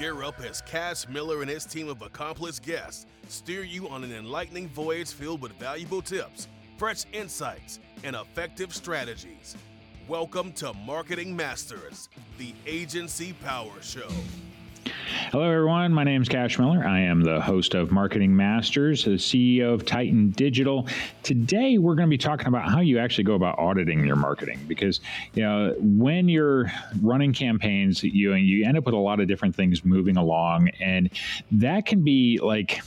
gear 0.00 0.22
up 0.22 0.40
as 0.40 0.62
Cash 0.62 1.06
Miller 1.08 1.42
and 1.42 1.50
his 1.50 1.66
team 1.66 1.86
of 1.86 2.00
accomplished 2.00 2.62
guests 2.62 3.04
steer 3.28 3.62
you 3.62 3.86
on 3.90 4.02
an 4.02 4.14
enlightening 4.14 4.66
voyage 4.70 5.12
filled 5.12 5.42
with 5.42 5.52
valuable 5.58 6.00
tips, 6.00 6.48
fresh 6.78 7.04
insights, 7.12 7.80
and 8.02 8.16
effective 8.16 8.74
strategies. 8.74 9.58
Welcome 10.08 10.52
to 10.52 10.72
Marketing 10.72 11.36
Masters, 11.36 12.08
the 12.38 12.54
Agency 12.66 13.34
Power 13.44 13.82
Show. 13.82 14.08
Hello, 15.30 15.44
everyone. 15.44 15.92
My 15.92 16.02
name 16.02 16.22
is 16.22 16.28
Cash 16.28 16.58
Miller. 16.58 16.84
I 16.84 17.02
am 17.02 17.20
the 17.20 17.40
host 17.40 17.74
of 17.74 17.92
Marketing 17.92 18.34
Masters, 18.34 19.04
the 19.04 19.12
CEO 19.12 19.72
of 19.72 19.86
Titan 19.86 20.30
Digital. 20.30 20.88
Today, 21.22 21.78
we're 21.78 21.94
going 21.94 22.08
to 22.08 22.10
be 22.10 22.18
talking 22.18 22.48
about 22.48 22.68
how 22.68 22.80
you 22.80 22.98
actually 22.98 23.22
go 23.22 23.34
about 23.34 23.56
auditing 23.56 24.04
your 24.04 24.16
marketing 24.16 24.58
because 24.66 24.98
you 25.34 25.44
know 25.44 25.76
when 25.78 26.28
you're 26.28 26.72
running 27.00 27.32
campaigns, 27.32 28.02
you 28.02 28.34
you 28.34 28.66
end 28.66 28.76
up 28.76 28.84
with 28.84 28.94
a 28.96 28.98
lot 28.98 29.20
of 29.20 29.28
different 29.28 29.54
things 29.54 29.84
moving 29.84 30.16
along, 30.16 30.70
and 30.80 31.10
that 31.52 31.86
can 31.86 32.02
be 32.02 32.40
like 32.42 32.80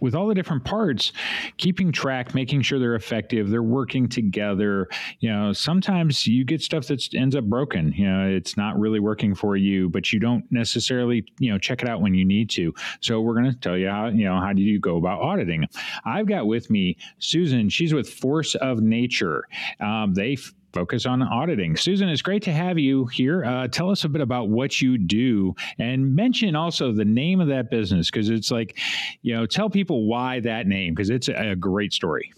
with 0.00 0.14
all 0.14 0.26
the 0.26 0.34
different 0.34 0.64
parts, 0.64 1.12
keeping 1.56 1.92
track, 1.92 2.34
making 2.34 2.62
sure 2.62 2.78
they're 2.78 2.94
effective, 2.94 3.50
they're 3.50 3.62
working 3.62 4.08
together. 4.08 4.88
You 5.20 5.32
know, 5.32 5.52
sometimes 5.52 6.26
you 6.26 6.44
get 6.44 6.60
stuff 6.60 6.86
that 6.88 7.14
ends 7.14 7.34
up 7.36 7.44
broken. 7.44 7.92
You 7.92 8.08
know, 8.08 8.26
it's 8.28 8.56
not 8.56 8.78
really 8.78 9.00
working 9.00 9.34
for 9.34 9.56
you, 9.56 9.88
but 9.88 10.12
you 10.12 10.20
don't 10.20 10.44
necessarily, 10.50 11.24
you 11.38 11.50
know, 11.50 11.58
check 11.58 11.82
it 11.82 11.88
out 11.88 12.00
when 12.00 12.14
you 12.14 12.24
need 12.24 12.50
to. 12.50 12.74
So 13.00 13.20
we're 13.20 13.34
going 13.34 13.50
to 13.50 13.58
tell 13.58 13.76
you 13.76 13.88
how, 13.88 14.08
you 14.08 14.24
know, 14.24 14.40
how 14.40 14.52
do 14.52 14.62
you 14.62 14.78
go 14.78 14.96
about 14.96 15.20
auditing? 15.20 15.66
I've 16.04 16.26
got 16.26 16.46
with 16.46 16.70
me 16.70 16.96
Susan. 17.18 17.68
She's 17.68 17.94
with 17.94 18.08
Force 18.08 18.54
of 18.56 18.80
Nature. 18.80 19.44
Um, 19.80 20.14
they 20.14 20.36
focus 20.76 21.06
on 21.06 21.22
auditing. 21.22 21.74
Susan, 21.74 22.06
it's 22.10 22.20
great 22.20 22.42
to 22.42 22.52
have 22.52 22.78
you 22.78 23.06
here. 23.06 23.42
Uh, 23.42 23.66
tell 23.66 23.90
us 23.90 24.04
a 24.04 24.10
bit 24.10 24.20
about 24.20 24.50
what 24.50 24.78
you 24.82 24.98
do 24.98 25.54
and 25.78 26.14
mention 26.14 26.54
also 26.54 26.92
the 26.92 27.04
name 27.04 27.40
of 27.40 27.48
that 27.48 27.70
business 27.70 28.10
because 28.10 28.28
it's 28.28 28.50
like, 28.50 28.78
you 29.22 29.34
know, 29.34 29.46
tell 29.46 29.70
people 29.70 30.06
why 30.06 30.38
that 30.40 30.66
name 30.66 30.94
because 30.94 31.08
it's 31.08 31.28
a 31.28 31.56
great 31.56 31.94
story. 31.94 32.30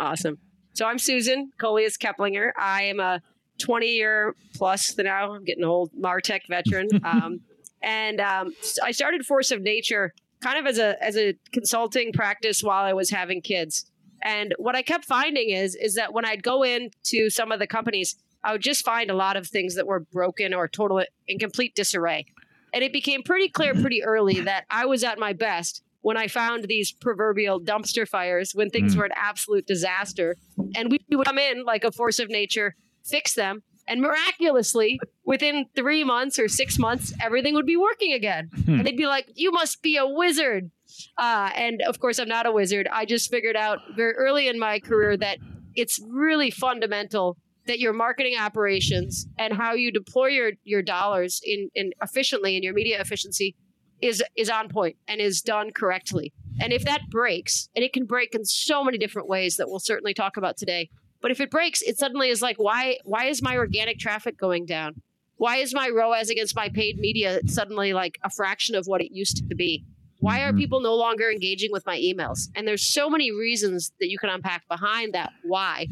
Awesome. 0.00 0.38
So 0.72 0.84
I'm 0.84 0.98
Susan 0.98 1.52
Coelius 1.60 1.96
Keplinger. 1.96 2.50
I 2.58 2.82
am 2.82 2.98
a 2.98 3.22
20 3.58 3.86
year 3.86 4.34
plus 4.54 4.96
now, 4.98 5.34
I'm 5.34 5.44
getting 5.44 5.64
old 5.64 5.92
Martech 5.92 6.40
veteran. 6.48 6.88
Um, 7.04 7.40
and 7.80 8.20
um, 8.20 8.52
I 8.82 8.90
started 8.90 9.24
Force 9.24 9.52
of 9.52 9.62
Nature 9.62 10.12
kind 10.42 10.58
of 10.58 10.66
as 10.66 10.78
a 10.78 11.00
as 11.02 11.16
a 11.16 11.34
consulting 11.52 12.12
practice 12.12 12.60
while 12.60 12.84
I 12.84 12.92
was 12.92 13.10
having 13.10 13.40
kids. 13.40 13.88
And 14.22 14.54
what 14.58 14.74
I 14.74 14.82
kept 14.82 15.04
finding 15.04 15.50
is 15.50 15.74
is 15.74 15.94
that 15.94 16.12
when 16.12 16.24
I'd 16.24 16.42
go 16.42 16.62
into 16.62 17.30
some 17.30 17.52
of 17.52 17.58
the 17.58 17.66
companies, 17.66 18.16
I 18.44 18.52
would 18.52 18.62
just 18.62 18.84
find 18.84 19.10
a 19.10 19.14
lot 19.14 19.36
of 19.36 19.46
things 19.46 19.74
that 19.76 19.86
were 19.86 20.00
broken 20.00 20.54
or 20.54 20.68
total 20.68 21.02
in 21.26 21.38
complete 21.38 21.74
disarray. 21.74 22.26
And 22.72 22.84
it 22.84 22.92
became 22.92 23.22
pretty 23.22 23.48
clear 23.48 23.74
pretty 23.74 24.02
early 24.04 24.40
that 24.40 24.64
I 24.70 24.86
was 24.86 25.02
at 25.04 25.18
my 25.18 25.32
best 25.32 25.82
when 26.02 26.16
I 26.16 26.28
found 26.28 26.64
these 26.64 26.92
proverbial 26.92 27.60
dumpster 27.60 28.06
fires 28.06 28.52
when 28.54 28.70
things 28.70 28.94
mm. 28.94 28.98
were 28.98 29.04
an 29.04 29.12
absolute 29.16 29.66
disaster. 29.66 30.36
And 30.76 30.90
we 30.90 31.00
would 31.10 31.26
come 31.26 31.38
in 31.38 31.64
like 31.64 31.84
a 31.84 31.90
force 31.90 32.18
of 32.18 32.28
nature, 32.28 32.74
fix 33.04 33.34
them, 33.34 33.62
and 33.88 34.02
miraculously, 34.02 35.00
within 35.24 35.64
three 35.74 36.04
months 36.04 36.38
or 36.38 36.46
six 36.46 36.78
months, 36.78 37.12
everything 37.22 37.54
would 37.54 37.66
be 37.66 37.76
working 37.76 38.12
again. 38.12 38.50
Hmm. 38.66 38.74
And 38.74 38.86
they'd 38.86 38.96
be 38.96 39.06
like, 39.06 39.26
You 39.34 39.50
must 39.50 39.82
be 39.82 39.96
a 39.96 40.06
wizard. 40.06 40.70
Uh, 41.16 41.50
and 41.54 41.82
of 41.82 42.00
course, 42.00 42.18
I'm 42.18 42.28
not 42.28 42.46
a 42.46 42.52
wizard. 42.52 42.88
I 42.92 43.04
just 43.04 43.30
figured 43.30 43.56
out 43.56 43.78
very 43.96 44.12
early 44.14 44.48
in 44.48 44.58
my 44.58 44.80
career 44.80 45.16
that 45.16 45.38
it's 45.74 46.00
really 46.08 46.50
fundamental 46.50 47.36
that 47.66 47.78
your 47.78 47.92
marketing 47.92 48.36
operations 48.38 49.26
and 49.38 49.52
how 49.52 49.74
you 49.74 49.92
deploy 49.92 50.28
your, 50.28 50.52
your 50.64 50.82
dollars 50.82 51.40
in, 51.44 51.68
in 51.74 51.92
efficiently 52.02 52.56
in 52.56 52.62
your 52.62 52.72
media 52.74 53.00
efficiency 53.00 53.54
is 54.00 54.22
is 54.36 54.48
on 54.48 54.68
point 54.68 54.96
and 55.06 55.20
is 55.20 55.42
done 55.42 55.70
correctly. 55.72 56.32
And 56.60 56.72
if 56.72 56.84
that 56.84 57.02
breaks, 57.10 57.68
and 57.74 57.84
it 57.84 57.92
can 57.92 58.04
break 58.04 58.34
in 58.34 58.44
so 58.44 58.82
many 58.82 58.98
different 58.98 59.28
ways 59.28 59.56
that 59.56 59.68
we'll 59.68 59.80
certainly 59.80 60.14
talk 60.14 60.36
about 60.36 60.56
today. 60.56 60.88
But 61.20 61.30
if 61.30 61.40
it 61.40 61.50
breaks, 61.50 61.82
it 61.82 61.98
suddenly 61.98 62.28
is 62.30 62.42
like, 62.42 62.56
why 62.58 62.98
why 63.04 63.26
is 63.26 63.42
my 63.42 63.56
organic 63.56 63.98
traffic 63.98 64.38
going 64.38 64.66
down? 64.66 65.02
Why 65.36 65.56
is 65.56 65.74
my 65.74 65.88
ROAS 65.88 66.30
against 66.30 66.56
my 66.56 66.68
paid 66.68 66.98
media 66.98 67.40
suddenly 67.46 67.92
like 67.92 68.18
a 68.24 68.30
fraction 68.30 68.74
of 68.74 68.86
what 68.86 69.00
it 69.00 69.12
used 69.12 69.48
to 69.48 69.54
be? 69.54 69.84
Why 70.20 70.42
are 70.42 70.48
mm-hmm. 70.48 70.58
people 70.58 70.80
no 70.80 70.94
longer 70.94 71.30
engaging 71.30 71.70
with 71.72 71.86
my 71.86 71.96
emails? 71.96 72.48
And 72.54 72.66
there's 72.66 72.82
so 72.82 73.08
many 73.08 73.30
reasons 73.30 73.92
that 74.00 74.08
you 74.08 74.18
can 74.18 74.30
unpack 74.30 74.66
behind 74.68 75.14
that 75.14 75.32
why. 75.44 75.86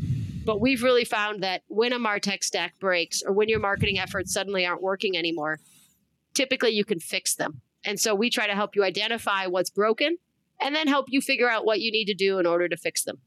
But 0.44 0.60
we've 0.60 0.82
really 0.82 1.04
found 1.04 1.42
that 1.42 1.62
when 1.68 1.92
a 1.92 1.98
Martech 1.98 2.42
stack 2.44 2.78
breaks 2.78 3.22
or 3.22 3.32
when 3.32 3.48
your 3.48 3.60
marketing 3.60 3.98
efforts 3.98 4.32
suddenly 4.32 4.64
aren't 4.64 4.82
working 4.82 5.16
anymore, 5.16 5.60
typically 6.34 6.70
you 6.70 6.84
can 6.84 7.00
fix 7.00 7.34
them. 7.34 7.62
And 7.84 8.00
so 8.00 8.14
we 8.14 8.30
try 8.30 8.46
to 8.46 8.54
help 8.54 8.74
you 8.74 8.84
identify 8.84 9.46
what's 9.46 9.70
broken 9.70 10.18
and 10.60 10.74
then 10.74 10.88
help 10.88 11.06
you 11.08 11.20
figure 11.20 11.48
out 11.48 11.64
what 11.64 11.80
you 11.80 11.92
need 11.92 12.06
to 12.06 12.14
do 12.14 12.38
in 12.38 12.46
order 12.46 12.68
to 12.68 12.76
fix 12.76 13.04
them. 13.04 13.18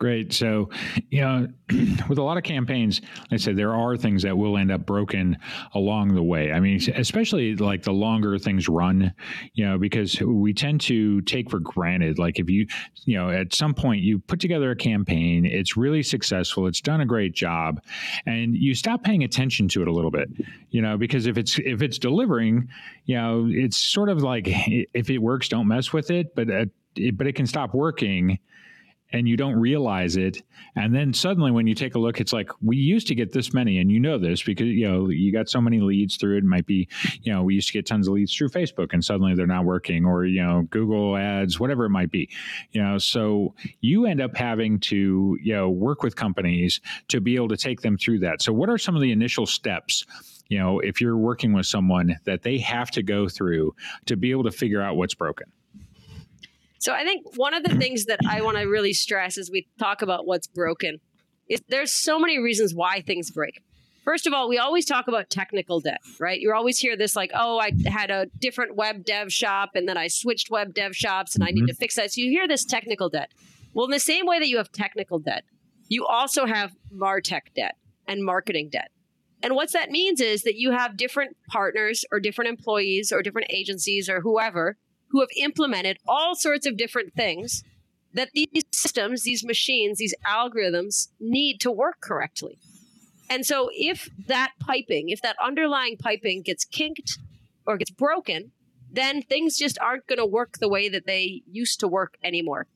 Great. 0.00 0.32
So, 0.32 0.70
you 1.08 1.20
know, 1.20 1.46
with 2.08 2.18
a 2.18 2.22
lot 2.22 2.36
of 2.36 2.42
campaigns, 2.42 3.00
like 3.00 3.32
I 3.32 3.36
said, 3.36 3.56
there 3.56 3.74
are 3.74 3.96
things 3.96 4.24
that 4.24 4.36
will 4.36 4.58
end 4.58 4.72
up 4.72 4.84
broken 4.84 5.38
along 5.72 6.14
the 6.14 6.22
way. 6.22 6.50
I 6.52 6.58
mean, 6.58 6.80
especially 6.96 7.54
like 7.54 7.84
the 7.84 7.92
longer 7.92 8.36
things 8.38 8.68
run, 8.68 9.14
you 9.52 9.64
know, 9.64 9.78
because 9.78 10.20
we 10.20 10.52
tend 10.52 10.80
to 10.82 11.20
take 11.22 11.48
for 11.48 11.60
granted, 11.60 12.18
like 12.18 12.40
if 12.40 12.50
you, 12.50 12.66
you 13.04 13.16
know, 13.16 13.30
at 13.30 13.54
some 13.54 13.72
point 13.72 14.02
you 14.02 14.18
put 14.18 14.40
together 14.40 14.72
a 14.72 14.76
campaign, 14.76 15.46
it's 15.46 15.76
really 15.76 16.02
successful, 16.02 16.66
it's 16.66 16.80
done 16.80 17.00
a 17.00 17.06
great 17.06 17.32
job, 17.32 17.80
and 18.26 18.56
you 18.56 18.74
stop 18.74 19.04
paying 19.04 19.22
attention 19.22 19.68
to 19.68 19.80
it 19.82 19.88
a 19.88 19.92
little 19.92 20.10
bit, 20.10 20.28
you 20.70 20.82
know, 20.82 20.98
because 20.98 21.26
if 21.26 21.38
it's 21.38 21.58
if 21.60 21.82
it's 21.82 21.98
delivering, 21.98 22.68
you 23.04 23.14
know, 23.14 23.46
it's 23.48 23.76
sort 23.76 24.08
of 24.08 24.22
like 24.22 24.48
if 24.48 25.08
it 25.08 25.18
works, 25.18 25.48
don't 25.48 25.68
mess 25.68 25.92
with 25.92 26.10
it, 26.10 26.34
but. 26.34 26.50
It, 26.50 26.70
but 27.16 27.26
it 27.26 27.34
can 27.34 27.44
stop 27.44 27.74
working 27.74 28.38
and 29.14 29.28
you 29.28 29.36
don't 29.36 29.54
realize 29.54 30.16
it. 30.16 30.42
And 30.74 30.94
then 30.94 31.14
suddenly 31.14 31.52
when 31.52 31.68
you 31.68 31.74
take 31.74 31.94
a 31.94 31.98
look 31.98 32.20
it's 32.20 32.32
like 32.32 32.50
we 32.60 32.76
used 32.76 33.06
to 33.06 33.14
get 33.14 33.32
this 33.32 33.54
many 33.54 33.78
and 33.78 33.90
you 33.90 34.00
know 34.00 34.18
this 34.18 34.42
because 34.42 34.66
you 34.66 34.88
know 34.88 35.08
you 35.08 35.32
got 35.32 35.48
so 35.48 35.60
many 35.60 35.80
leads 35.80 36.16
through 36.16 36.36
it, 36.36 36.44
might 36.44 36.66
be 36.66 36.88
you 37.22 37.32
know 37.32 37.42
we 37.42 37.54
used 37.54 37.68
to 37.68 37.72
get 37.72 37.86
tons 37.86 38.08
of 38.08 38.14
leads 38.14 38.34
through 38.34 38.48
facebook 38.48 38.92
and 38.92 39.04
suddenly 39.04 39.34
they're 39.34 39.46
not 39.46 39.64
working 39.64 40.04
or 40.04 40.26
you 40.26 40.42
know 40.42 40.62
google 40.68 41.16
ads 41.16 41.58
whatever 41.58 41.86
it 41.86 41.90
might 41.90 42.10
be 42.10 42.28
you 42.72 42.82
know? 42.82 42.98
So 42.98 43.54
you 43.80 44.06
end 44.06 44.20
up 44.20 44.36
having 44.36 44.80
to 44.80 45.38
you 45.42 45.54
know 45.54 45.70
work 45.70 46.02
with 46.02 46.16
companies 46.16 46.80
to 47.08 47.20
be 47.20 47.36
able 47.36 47.48
to 47.48 47.56
take 47.56 47.80
them 47.80 47.96
through 47.96 48.18
that. 48.20 48.42
So 48.42 48.52
what 48.52 48.68
are 48.68 48.78
some 48.78 48.96
of 48.96 49.02
the 49.02 49.12
initial 49.12 49.46
steps 49.46 50.04
you 50.48 50.58
know 50.58 50.80
if 50.80 51.00
you're 51.00 51.16
working 51.16 51.52
with 51.52 51.66
someone 51.66 52.18
that 52.24 52.42
they 52.42 52.58
have 52.58 52.90
to 52.90 53.02
go 53.02 53.28
through 53.28 53.74
to 54.06 54.16
be 54.16 54.30
able 54.30 54.44
to 54.44 54.50
figure 54.50 54.82
out 54.82 54.96
what's 54.96 55.14
broken 55.14 55.46
so 56.84 56.92
I 56.92 57.02
think 57.02 57.38
one 57.38 57.54
of 57.54 57.64
the 57.64 57.74
things 57.78 58.04
that 58.04 58.20
I 58.28 58.42
want 58.42 58.58
to 58.58 58.64
really 58.64 58.92
stress 58.92 59.38
as 59.38 59.50
we 59.50 59.66
talk 59.78 60.02
about 60.02 60.26
what's 60.26 60.46
broken 60.46 61.00
is 61.48 61.62
there's 61.68 61.92
so 61.92 62.18
many 62.18 62.38
reasons 62.38 62.74
why 62.74 63.00
things 63.00 63.30
break. 63.30 63.62
First 64.04 64.26
of 64.26 64.34
all, 64.34 64.50
we 64.50 64.58
always 64.58 64.84
talk 64.84 65.08
about 65.08 65.30
technical 65.30 65.80
debt, 65.80 66.00
right? 66.20 66.38
You 66.38 66.52
always 66.52 66.78
hear 66.78 66.94
this 66.94 67.16
like, 67.16 67.30
oh, 67.34 67.58
I 67.58 67.70
had 67.86 68.10
a 68.10 68.26
different 68.38 68.76
web 68.76 69.02
dev 69.02 69.32
shop 69.32 69.70
and 69.74 69.88
then 69.88 69.96
I 69.96 70.08
switched 70.08 70.50
web 70.50 70.74
dev 70.74 70.94
shops 70.94 71.34
and 71.34 71.42
I 71.42 71.52
need 71.52 71.60
mm-hmm. 71.60 71.68
to 71.68 71.74
fix 71.74 71.96
that. 71.96 72.12
So 72.12 72.20
you 72.20 72.28
hear 72.28 72.46
this 72.46 72.66
technical 72.66 73.08
debt. 73.08 73.32
Well, 73.72 73.86
in 73.86 73.90
the 73.90 73.98
same 73.98 74.26
way 74.26 74.38
that 74.38 74.48
you 74.48 74.58
have 74.58 74.70
technical 74.70 75.18
debt, 75.18 75.44
you 75.88 76.04
also 76.04 76.44
have 76.44 76.76
MarTech 76.94 77.54
debt 77.56 77.76
and 78.06 78.22
marketing 78.22 78.68
debt. 78.70 78.90
And 79.42 79.54
what 79.54 79.72
that 79.72 79.90
means 79.90 80.20
is 80.20 80.42
that 80.42 80.56
you 80.56 80.72
have 80.72 80.98
different 80.98 81.38
partners 81.48 82.04
or 82.12 82.20
different 82.20 82.50
employees 82.50 83.10
or 83.10 83.22
different 83.22 83.50
agencies 83.50 84.10
or 84.10 84.20
whoever 84.20 84.76
who 85.14 85.20
have 85.20 85.28
implemented 85.36 85.96
all 86.08 86.34
sorts 86.34 86.66
of 86.66 86.76
different 86.76 87.14
things 87.14 87.62
that 88.14 88.30
these 88.34 88.64
systems, 88.72 89.22
these 89.22 89.44
machines, 89.44 89.98
these 89.98 90.14
algorithms 90.26 91.06
need 91.20 91.60
to 91.60 91.70
work 91.70 92.00
correctly. 92.00 92.58
And 93.30 93.46
so 93.46 93.70
if 93.72 94.10
that 94.26 94.54
piping, 94.58 95.10
if 95.10 95.22
that 95.22 95.36
underlying 95.40 95.96
piping 95.96 96.42
gets 96.42 96.64
kinked 96.64 97.16
or 97.64 97.76
gets 97.76 97.92
broken, 97.92 98.50
then 98.90 99.22
things 99.22 99.56
just 99.56 99.78
aren't 99.78 100.08
going 100.08 100.18
to 100.18 100.26
work 100.26 100.58
the 100.58 100.68
way 100.68 100.88
that 100.88 101.06
they 101.06 101.42
used 101.46 101.78
to 101.78 101.86
work 101.86 102.16
anymore. 102.24 102.66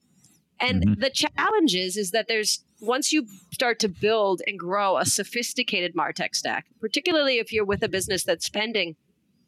And 0.61 0.85
mm-hmm. 0.85 1.01
the 1.01 1.11
challenge 1.11 1.75
is, 1.75 1.97
is 1.97 2.13
that 2.13 2.29
there's 2.29 2.65
once 2.81 3.13
you 3.13 3.27
start 3.53 3.81
to 3.81 3.89
build 3.89 4.43
and 4.47 4.57
grow 4.57 4.97
a 4.97 5.05
sophisticated 5.05 5.97
Martech 5.97 6.37
stack, 6.37 6.67
particularly 6.81 7.39
if 7.39 7.53
you're 7.53 7.65
with 7.65 7.83
a 7.83 7.89
business 7.89 8.23
that's 8.23 8.47
spending 8.47 8.95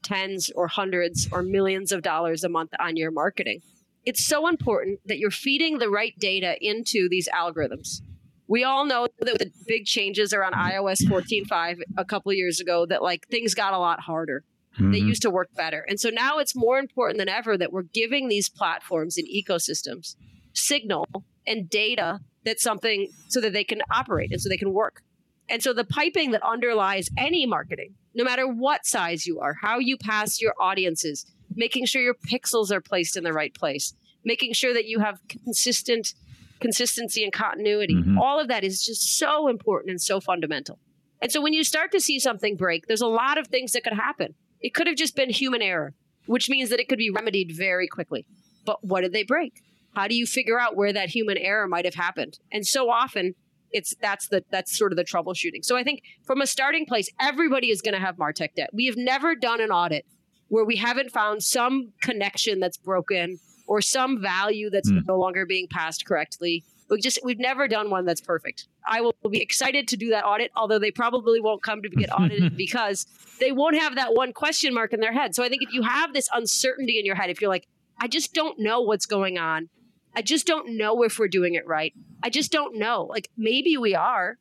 tens 0.03 0.51
or 0.55 0.69
hundreds 0.69 1.29
or 1.33 1.43
millions 1.43 1.93
of 1.93 2.03
dollars 2.03 2.45
a 2.45 2.49
month 2.49 2.71
on 2.79 2.97
your 2.97 3.11
marketing. 3.11 3.61
It's 4.05 4.25
so 4.25 4.49
important 4.49 5.01
that 5.07 5.19
you're 5.19 5.31
feeding 5.31 5.79
the 5.79 5.91
right 5.91 6.15
data 6.19 6.57
into 6.61 7.09
these 7.09 7.29
algorithms. 7.29 8.01
We 8.49 8.65
all 8.65 8.85
know 8.85 9.07
that 9.21 9.39
the 9.39 9.51
big 9.67 9.85
changes 9.85 10.33
around 10.33 10.55
iOS 10.55 11.03
14.5 11.05 11.81
a 11.97 12.05
couple 12.05 12.33
years 12.33 12.61
ago 12.61 12.87
that 12.87 13.03
like 13.03 13.29
things 13.29 13.55
got 13.55 13.75
a 13.75 13.79
lot 13.79 14.01
harder. 14.01 14.43
Mm-hmm. 14.75 14.93
They 14.93 14.99
used 14.99 15.23
to 15.23 15.31
work 15.31 15.49
better. 15.55 15.85
And 15.89 16.01
so 16.01 16.11
now 16.11 16.39
it's 16.39 16.57
more 16.57 16.79
important 16.79 17.19
than 17.19 17.29
ever 17.29 17.57
that 17.57 17.73
we're 17.73 17.83
giving 17.83 18.29
these 18.29 18.49
platforms 18.49 19.19
and 19.19 19.29
ecosystems 19.29 20.17
signal 20.53 21.07
and 21.47 21.71
data 21.71 22.21
that 22.45 22.61
something 22.61 23.09
so 23.29 23.41
that 23.41 23.53
they 23.53 23.65
can 23.65 23.83
operate 23.93 24.33
and 24.33 24.41
so 24.41 24.49
they 24.49 24.57
can 24.57 24.73
work. 24.73 25.03
And 25.51 25.63
so 25.63 25.73
the 25.73 25.85
piping 25.85 26.31
that 26.31 26.43
underlies 26.43 27.11
any 27.19 27.45
marketing, 27.45 27.95
no 28.15 28.25
matter 28.25 28.47
what 28.47 28.87
size 28.87 29.27
you 29.27 29.41
are, 29.41 29.55
how 29.61 29.79
you 29.79 29.99
pass 29.99 30.41
your 30.41 30.55
audiences, 30.61 31.27
making 31.55 31.87
sure 31.87 32.01
your 32.01 32.15
pixels 32.15 32.71
are 32.71 32.81
placed 32.81 33.17
in 33.17 33.25
the 33.25 33.33
right 33.33 33.53
place, 33.53 33.93
making 34.25 34.53
sure 34.53 34.73
that 34.73 34.87
you 34.87 35.01
have 35.01 35.21
consistent 35.29 36.15
consistency 36.61 37.25
and 37.25 37.33
continuity. 37.33 37.95
Mm-hmm. 37.95 38.19
All 38.19 38.39
of 38.39 38.49
that 38.49 38.65
is 38.65 38.85
just 38.85 39.17
so 39.17 39.49
important 39.49 39.91
and 39.91 40.01
so 40.01 40.21
fundamental. 40.21 40.79
And 41.23 41.33
so 41.33 41.41
when 41.41 41.55
you 41.55 41.65
start 41.65 41.91
to 41.93 42.01
see 42.01 42.19
something 42.19 42.55
break, 42.55 42.87
there's 42.87 43.01
a 43.01 43.07
lot 43.07 43.39
of 43.39 43.47
things 43.47 43.73
that 43.73 43.83
could 43.83 43.95
happen. 43.95 44.35
It 44.61 44.75
could 44.75 44.87
have 44.87 44.97
just 44.97 45.17
been 45.17 45.31
human 45.31 45.63
error, 45.63 45.95
which 46.27 46.51
means 46.51 46.69
that 46.69 46.79
it 46.79 46.89
could 46.89 46.99
be 46.99 47.11
remedied 47.11 47.53
very 47.57 47.89
quickly. 47.89 48.27
But 48.67 48.85
what 48.85 49.01
did 49.01 49.13
they 49.13 49.23
break? 49.23 49.63
How 49.95 50.07
do 50.07 50.15
you 50.15 50.27
figure 50.27 50.61
out 50.61 50.77
where 50.77 50.93
that 50.93 51.09
human 51.09 51.39
error 51.39 51.67
might 51.67 51.87
have 51.87 51.95
happened? 51.95 52.39
And 52.53 52.67
so 52.67 52.91
often 52.91 53.35
it's 53.73 53.95
that's 54.01 54.29
the 54.29 54.45
that's 54.51 54.77
sort 54.77 54.93
of 54.93 54.97
the 54.97 55.05
troubleshooting. 55.05 55.65
So 55.65 55.77
I 55.77 55.85
think 55.85 56.03
from 56.25 56.41
a 56.41 56.47
starting 56.47 56.87
place, 56.87 57.09
everybody 57.21 57.71
is 57.71 57.83
going 57.83 57.95
to 57.95 58.01
have 58.01 58.17
Martech 58.17 58.55
debt. 58.57 58.71
We 58.73 58.87
have 58.87 58.97
never 58.97 59.35
done 59.35 59.61
an 59.61 59.71
audit 59.71 60.07
where 60.49 60.65
we 60.65 60.77
haven't 60.77 61.11
found 61.11 61.43
some 61.43 61.93
connection 62.01 62.59
that's 62.61 62.77
broken 62.77 63.39
or 63.67 63.81
some 63.81 64.21
value 64.21 64.69
that's 64.71 64.91
mm. 64.91 65.07
no 65.07 65.17
longer 65.19 65.47
being 65.47 65.69
passed 65.69 66.05
correctly 66.05 66.65
we 66.91 67.01
just 67.01 67.21
we've 67.25 67.39
never 67.39 67.69
done 67.69 67.89
one 67.89 68.05
that's 68.05 68.21
perfect. 68.21 68.67
I 68.87 69.01
will 69.01 69.15
be 69.31 69.41
excited 69.41 69.89
to 69.89 69.97
do 69.97 70.11
that 70.11 70.25
audit, 70.25 70.51
although 70.57 70.79
they 70.79 70.91
probably 70.91 71.41
won't 71.41 71.63
come 71.63 71.83
to 71.83 71.89
get 71.89 72.11
audited 72.19 72.57
because 72.57 73.07
they 73.39 73.53
won't 73.53 73.79
have 73.79 73.95
that 73.95 74.15
one 74.15 74.33
question 74.33 74.75
mark 74.75 74.93
in 74.93 75.01
their 75.01 75.13
head. 75.13 75.35
So 75.35 75.45
I 75.45 75.49
think 75.49 75.63
if 75.63 75.73
you 75.73 75.83
have 75.83 76.13
this 76.13 76.29
uncertainty 76.35 76.99
in 76.99 77.07
your 77.07 77.15
head, 77.15 77.31
if 77.31 77.41
you're 77.41 77.51
like, 77.51 77.69
I 77.99 78.09
just 78.09 78.35
don't 78.35 78.59
know 78.59 78.81
what's 78.81 79.07
going 79.07 79.39
on, 79.39 79.69
I 80.15 80.23
just 80.23 80.47
don't 80.47 80.77
know 80.77 81.03
if 81.05 81.19
we're 81.19 81.29
doing 81.29 81.55
it 81.55 81.67
right. 81.67 81.95
I 82.23 82.31
just 82.31 82.53
don't 82.53 82.77
know. 82.77 83.05
Like 83.05 83.31
maybe 83.37 83.77
we 83.77 83.95
are, 83.95 84.39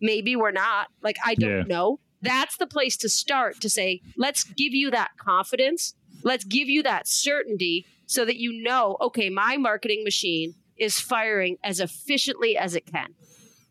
maybe 0.00 0.36
we're 0.36 0.50
not. 0.50 0.88
Like 1.02 1.16
I 1.24 1.34
don't 1.34 1.50
yeah. 1.50 1.64
know. 1.66 2.00
That's 2.20 2.56
the 2.56 2.66
place 2.66 2.96
to 2.98 3.08
start 3.08 3.60
to 3.60 3.70
say, 3.70 4.00
let's 4.16 4.44
give 4.44 4.74
you 4.74 4.90
that 4.90 5.10
confidence. 5.18 5.94
Let's 6.24 6.44
give 6.44 6.68
you 6.68 6.82
that 6.82 7.06
certainty 7.06 7.86
so 8.06 8.24
that 8.24 8.36
you 8.36 8.62
know, 8.62 8.96
okay, 9.00 9.30
my 9.30 9.56
marketing 9.56 10.02
machine 10.02 10.54
is 10.76 10.98
firing 10.98 11.58
as 11.62 11.78
efficiently 11.80 12.56
as 12.56 12.74
it 12.74 12.86
can. 12.86 13.14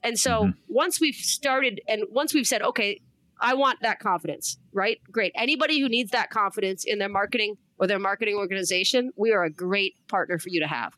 And 0.04 0.18
so 0.18 0.44
mm-hmm. 0.44 0.52
once 0.70 1.02
we've 1.02 1.16
started 1.16 1.82
and 1.88 2.04
once 2.10 2.34
we've 2.34 2.48
said, 2.48 2.62
okay, 2.62 3.02
I 3.40 3.54
want 3.54 3.82
that 3.82 4.00
confidence, 4.00 4.58
right? 4.72 5.00
Great. 5.12 5.32
Anybody 5.36 5.80
who 5.80 5.90
needs 5.90 6.12
that 6.12 6.30
confidence 6.30 6.84
in 6.86 7.00
their 7.00 7.10
marketing 7.10 7.56
or 7.78 7.88
their 7.88 8.00
marketing 8.00 8.36
organization, 8.36 9.12
we 9.16 9.32
are 9.32 9.44
a 9.44 9.52
great 9.52 9.96
partner 10.08 10.40
for 10.40 10.50
you 10.50 10.60
to 10.60 10.68
have. 10.68 10.94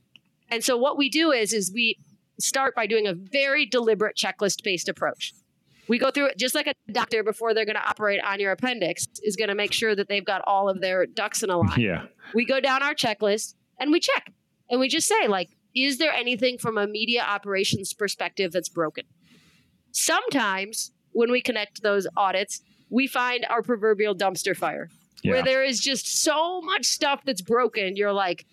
And 0.50 0.64
so 0.64 0.78
what 0.78 0.98
we 0.98 1.10
do 1.10 1.32
is 1.32 1.54
is 1.54 1.72
we 1.74 1.98
start 2.40 2.76
by 2.76 2.88
doing 2.88 3.08
a 3.08 3.14
very 3.14 3.66
deliberate 3.66 4.16
checklist 4.16 4.64
based 4.64 4.90
approach. 4.90 5.34
We 5.88 5.98
go 5.98 6.12
through 6.12 6.28
it 6.28 6.38
just 6.38 6.54
like 6.54 6.68
a 6.68 6.74
doctor 6.92 7.24
before 7.24 7.54
they're 7.54 7.66
going 7.66 7.76
to 7.76 7.88
operate 7.88 8.22
on 8.24 8.40
your 8.40 8.52
appendix 8.52 9.08
is 9.24 9.36
going 9.36 9.50
to 9.50 9.56
make 9.56 9.74
sure 9.74 9.96
that 9.96 10.08
they've 10.08 10.26
got 10.26 10.42
all 10.46 10.70
of 10.70 10.82
their 10.82 11.08
ducks 11.08 11.42
in 11.42 11.50
a 11.50 11.58
line. 11.58 11.80
Yeah. 11.80 12.06
We 12.36 12.46
go 12.46 12.60
down 12.60 12.84
our 12.84 12.94
checklist 12.94 13.56
and 13.80 13.92
we 13.92 14.00
check. 14.00 14.32
And 14.70 14.80
we 14.80 14.88
just 14.88 15.08
say 15.08 15.28
like 15.28 15.50
is 15.76 15.98
there 15.98 16.12
anything 16.12 16.58
from 16.58 16.78
a 16.78 16.88
media 16.88 17.22
operations 17.22 17.94
perspective 17.94 18.52
that's 18.52 18.70
broken? 18.70 19.06
Sometimes 19.92 20.92
when 21.12 21.32
we 21.32 21.42
connect 21.42 21.82
those 21.84 22.08
audits, 22.18 22.62
we 22.90 23.08
find 23.08 23.46
our 23.50 23.62
proverbial 23.62 24.16
dumpster 24.16 24.56
fire 24.56 24.90
yeah. 25.24 25.34
where 25.34 25.44
there 25.44 25.64
is 25.64 25.80
just 25.80 26.22
so 26.22 26.62
much 26.62 26.86
stuff 26.86 27.22
that's 27.26 27.42
broken. 27.42 27.96
You're 27.96 28.14
like, 28.14 28.46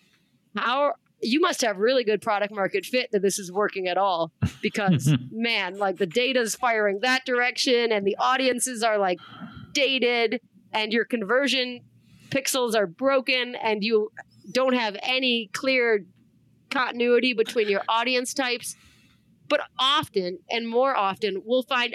how 0.56 0.94
you 1.20 1.40
must 1.40 1.62
have 1.62 1.78
really 1.78 2.04
good 2.04 2.20
product 2.20 2.54
market 2.54 2.84
fit 2.84 3.10
that 3.12 3.22
this 3.22 3.38
is 3.38 3.50
working 3.50 3.88
at 3.88 3.96
all 3.96 4.32
because 4.62 5.12
man, 5.30 5.78
like 5.78 5.96
the 5.96 6.06
data's 6.06 6.54
firing 6.54 7.00
that 7.02 7.24
direction 7.24 7.92
and 7.92 8.06
the 8.06 8.16
audiences 8.18 8.82
are 8.82 8.98
like 8.98 9.18
dated 9.72 10.40
and 10.72 10.92
your 10.92 11.04
conversion 11.04 11.80
pixels 12.30 12.74
are 12.74 12.86
broken 12.86 13.54
and 13.56 13.82
you 13.84 14.10
don't 14.52 14.74
have 14.74 14.96
any 15.02 15.48
clear 15.52 16.04
continuity 16.70 17.32
between 17.32 17.68
your 17.68 17.82
audience 17.88 18.34
types. 18.34 18.76
But 19.48 19.60
often 19.78 20.40
and 20.50 20.68
more 20.68 20.96
often 20.96 21.42
we'll 21.44 21.62
find 21.62 21.94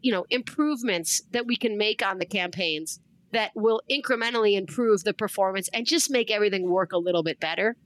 you 0.00 0.10
know 0.10 0.26
improvements 0.30 1.22
that 1.30 1.46
we 1.46 1.56
can 1.56 1.76
make 1.76 2.04
on 2.04 2.18
the 2.18 2.26
campaigns 2.26 2.98
that 3.36 3.52
will 3.54 3.82
incrementally 3.90 4.56
improve 4.56 5.04
the 5.04 5.14
performance 5.14 5.68
and 5.72 5.86
just 5.86 6.10
make 6.10 6.30
everything 6.30 6.68
work 6.68 6.92
a 6.92 6.98
little 6.98 7.22
bit 7.22 7.38
better 7.38 7.76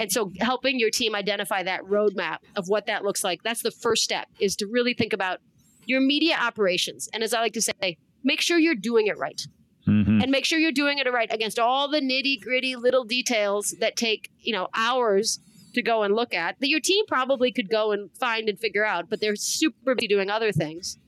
and 0.00 0.12
so 0.12 0.30
helping 0.40 0.78
your 0.78 0.90
team 0.90 1.14
identify 1.14 1.62
that 1.62 1.82
roadmap 1.82 2.38
of 2.56 2.68
what 2.68 2.86
that 2.86 3.04
looks 3.04 3.24
like 3.24 3.42
that's 3.42 3.62
the 3.62 3.70
first 3.70 4.02
step 4.02 4.28
is 4.40 4.56
to 4.56 4.66
really 4.66 4.94
think 4.94 5.12
about 5.12 5.40
your 5.86 6.00
media 6.00 6.36
operations 6.40 7.08
and 7.12 7.22
as 7.22 7.34
i 7.34 7.40
like 7.40 7.52
to 7.52 7.62
say 7.62 7.96
make 8.22 8.40
sure 8.40 8.58
you're 8.58 8.74
doing 8.74 9.08
it 9.08 9.18
right 9.18 9.46
mm-hmm. 9.86 10.20
and 10.20 10.30
make 10.30 10.44
sure 10.44 10.58
you're 10.58 10.72
doing 10.72 10.98
it 10.98 11.12
right 11.12 11.32
against 11.32 11.58
all 11.58 11.88
the 11.88 12.00
nitty 12.00 12.40
gritty 12.40 12.76
little 12.76 13.04
details 13.04 13.74
that 13.80 13.96
take 13.96 14.30
you 14.40 14.52
know 14.52 14.68
hours 14.74 15.40
to 15.74 15.82
go 15.82 16.02
and 16.02 16.14
look 16.14 16.34
at 16.34 16.58
that 16.60 16.68
your 16.68 16.80
team 16.80 17.04
probably 17.06 17.52
could 17.52 17.70
go 17.70 17.92
and 17.92 18.10
find 18.18 18.48
and 18.48 18.58
figure 18.58 18.84
out, 18.84 19.08
but 19.08 19.20
they're 19.20 19.36
super 19.36 19.94
busy 19.94 20.08
doing 20.08 20.30
other 20.30 20.52
things. 20.52 20.98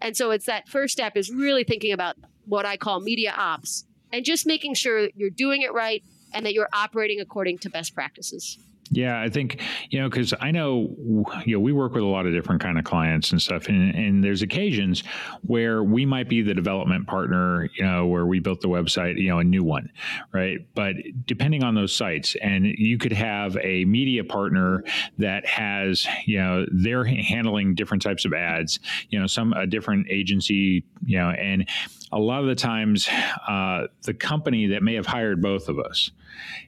And 0.00 0.16
so 0.16 0.30
it's 0.30 0.46
that 0.46 0.68
first 0.68 0.92
step 0.92 1.16
is 1.16 1.30
really 1.30 1.64
thinking 1.64 1.92
about 1.92 2.16
what 2.48 2.66
I 2.66 2.76
call 2.76 3.00
media 3.00 3.34
ops 3.36 3.84
and 4.12 4.24
just 4.24 4.46
making 4.46 4.74
sure 4.74 5.08
you're 5.14 5.30
doing 5.30 5.62
it 5.62 5.72
right 5.72 6.02
and 6.32 6.44
that 6.46 6.54
you're 6.54 6.68
operating 6.72 7.20
according 7.20 7.58
to 7.58 7.70
best 7.70 7.94
practices. 7.94 8.58
Yeah, 8.90 9.20
I 9.20 9.28
think 9.28 9.60
you 9.90 10.00
know 10.00 10.08
because 10.08 10.32
I 10.40 10.50
know 10.50 10.94
you 11.44 11.54
know 11.54 11.60
we 11.60 11.72
work 11.72 11.92
with 11.92 12.02
a 12.02 12.06
lot 12.06 12.26
of 12.26 12.32
different 12.32 12.62
kind 12.62 12.78
of 12.78 12.84
clients 12.84 13.32
and 13.32 13.42
stuff, 13.42 13.68
and, 13.68 13.94
and 13.94 14.24
there's 14.24 14.42
occasions 14.42 15.02
where 15.42 15.82
we 15.82 16.06
might 16.06 16.28
be 16.28 16.40
the 16.42 16.54
development 16.54 17.06
partner, 17.06 17.68
you 17.76 17.84
know, 17.84 18.06
where 18.06 18.24
we 18.24 18.40
built 18.40 18.60
the 18.60 18.68
website, 18.68 19.20
you 19.20 19.28
know, 19.28 19.38
a 19.38 19.44
new 19.44 19.62
one, 19.62 19.90
right? 20.32 20.66
But 20.74 20.94
depending 21.26 21.62
on 21.64 21.74
those 21.74 21.94
sites, 21.94 22.34
and 22.40 22.64
you 22.64 22.96
could 22.98 23.12
have 23.12 23.58
a 23.62 23.84
media 23.84 24.24
partner 24.24 24.84
that 25.18 25.44
has, 25.46 26.06
you 26.24 26.38
know, 26.38 26.64
they're 26.70 27.04
handling 27.04 27.74
different 27.74 28.02
types 28.02 28.24
of 28.24 28.32
ads, 28.32 28.80
you 29.10 29.20
know, 29.20 29.26
some 29.26 29.52
a 29.52 29.66
different 29.66 30.06
agency, 30.08 30.84
you 31.04 31.18
know, 31.18 31.28
and 31.28 31.68
a 32.12 32.18
lot 32.18 32.40
of 32.40 32.46
the 32.46 32.54
times 32.54 33.08
uh, 33.46 33.86
the 34.02 34.14
company 34.14 34.66
that 34.68 34.82
may 34.82 34.94
have 34.94 35.06
hired 35.06 35.42
both 35.42 35.68
of 35.68 35.78
us 35.78 36.10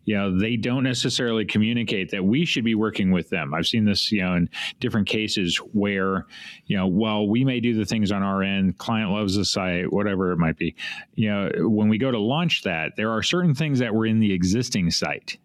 you 0.04 0.16
know 0.16 0.38
they 0.38 0.56
don't 0.56 0.84
necessarily 0.84 1.44
communicate 1.44 2.10
that 2.10 2.24
we 2.24 2.44
should 2.44 2.64
be 2.64 2.74
working 2.74 3.10
with 3.10 3.30
them. 3.30 3.54
I've 3.54 3.66
seen 3.66 3.84
this 3.84 4.10
you 4.12 4.22
know 4.22 4.34
in 4.34 4.48
different 4.78 5.08
cases 5.08 5.56
where 5.72 6.26
you 6.66 6.76
know 6.76 6.86
well 6.86 7.28
we 7.28 7.44
may 7.44 7.60
do 7.60 7.74
the 7.74 7.84
things 7.84 8.12
on 8.12 8.22
our 8.22 8.42
end 8.42 8.78
client 8.78 9.10
loves 9.10 9.36
the 9.36 9.44
site 9.44 9.92
whatever 9.92 10.32
it 10.32 10.38
might 10.38 10.56
be. 10.56 10.74
You 11.14 11.30
know 11.30 11.50
when 11.68 11.88
we 11.88 11.98
go 11.98 12.10
to 12.10 12.18
launch 12.18 12.62
that 12.62 12.96
there 12.96 13.10
are 13.10 13.22
certain 13.22 13.54
things 13.54 13.78
that 13.78 13.94
were 13.94 14.06
in 14.06 14.20
the 14.20 14.32
existing 14.32 14.90
site 14.90 15.38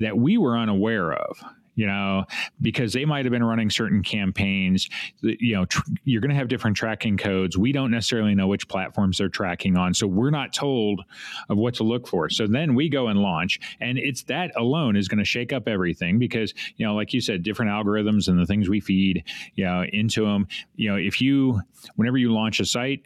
that 0.00 0.16
we 0.16 0.38
were 0.38 0.56
unaware 0.56 1.12
of 1.12 1.38
you 1.80 1.86
know, 1.86 2.26
because 2.60 2.92
they 2.92 3.06
might 3.06 3.24
have 3.24 3.32
been 3.32 3.42
running 3.42 3.70
certain 3.70 4.02
campaigns. 4.02 4.90
You 5.22 5.54
know, 5.54 5.64
tr- 5.64 5.80
you're 6.04 6.20
going 6.20 6.28
to 6.28 6.36
have 6.36 6.48
different 6.48 6.76
tracking 6.76 7.16
codes. 7.16 7.56
We 7.56 7.72
don't 7.72 7.90
necessarily 7.90 8.34
know 8.34 8.48
which 8.48 8.68
platforms 8.68 9.16
they're 9.16 9.30
tracking 9.30 9.78
on, 9.78 9.94
so 9.94 10.06
we're 10.06 10.28
not 10.28 10.52
told 10.52 11.00
of 11.48 11.56
what 11.56 11.72
to 11.76 11.84
look 11.84 12.06
for. 12.06 12.28
So 12.28 12.46
then 12.46 12.74
we 12.74 12.90
go 12.90 13.08
and 13.08 13.18
launch, 13.18 13.60
and 13.80 13.96
it's 13.96 14.24
that 14.24 14.52
alone 14.56 14.94
is 14.94 15.08
going 15.08 15.20
to 15.20 15.24
shake 15.24 15.54
up 15.54 15.66
everything 15.66 16.18
because 16.18 16.52
you 16.76 16.84
know, 16.84 16.94
like 16.94 17.14
you 17.14 17.22
said, 17.22 17.42
different 17.42 17.70
algorithms 17.70 18.28
and 18.28 18.38
the 18.38 18.44
things 18.44 18.68
we 18.68 18.80
feed, 18.80 19.24
you 19.54 19.64
know, 19.64 19.82
into 19.90 20.26
them. 20.26 20.48
You 20.76 20.90
know, 20.90 20.96
if 20.96 21.22
you 21.22 21.62
whenever 21.96 22.18
you 22.18 22.30
launch 22.30 22.60
a 22.60 22.66
site, 22.66 23.00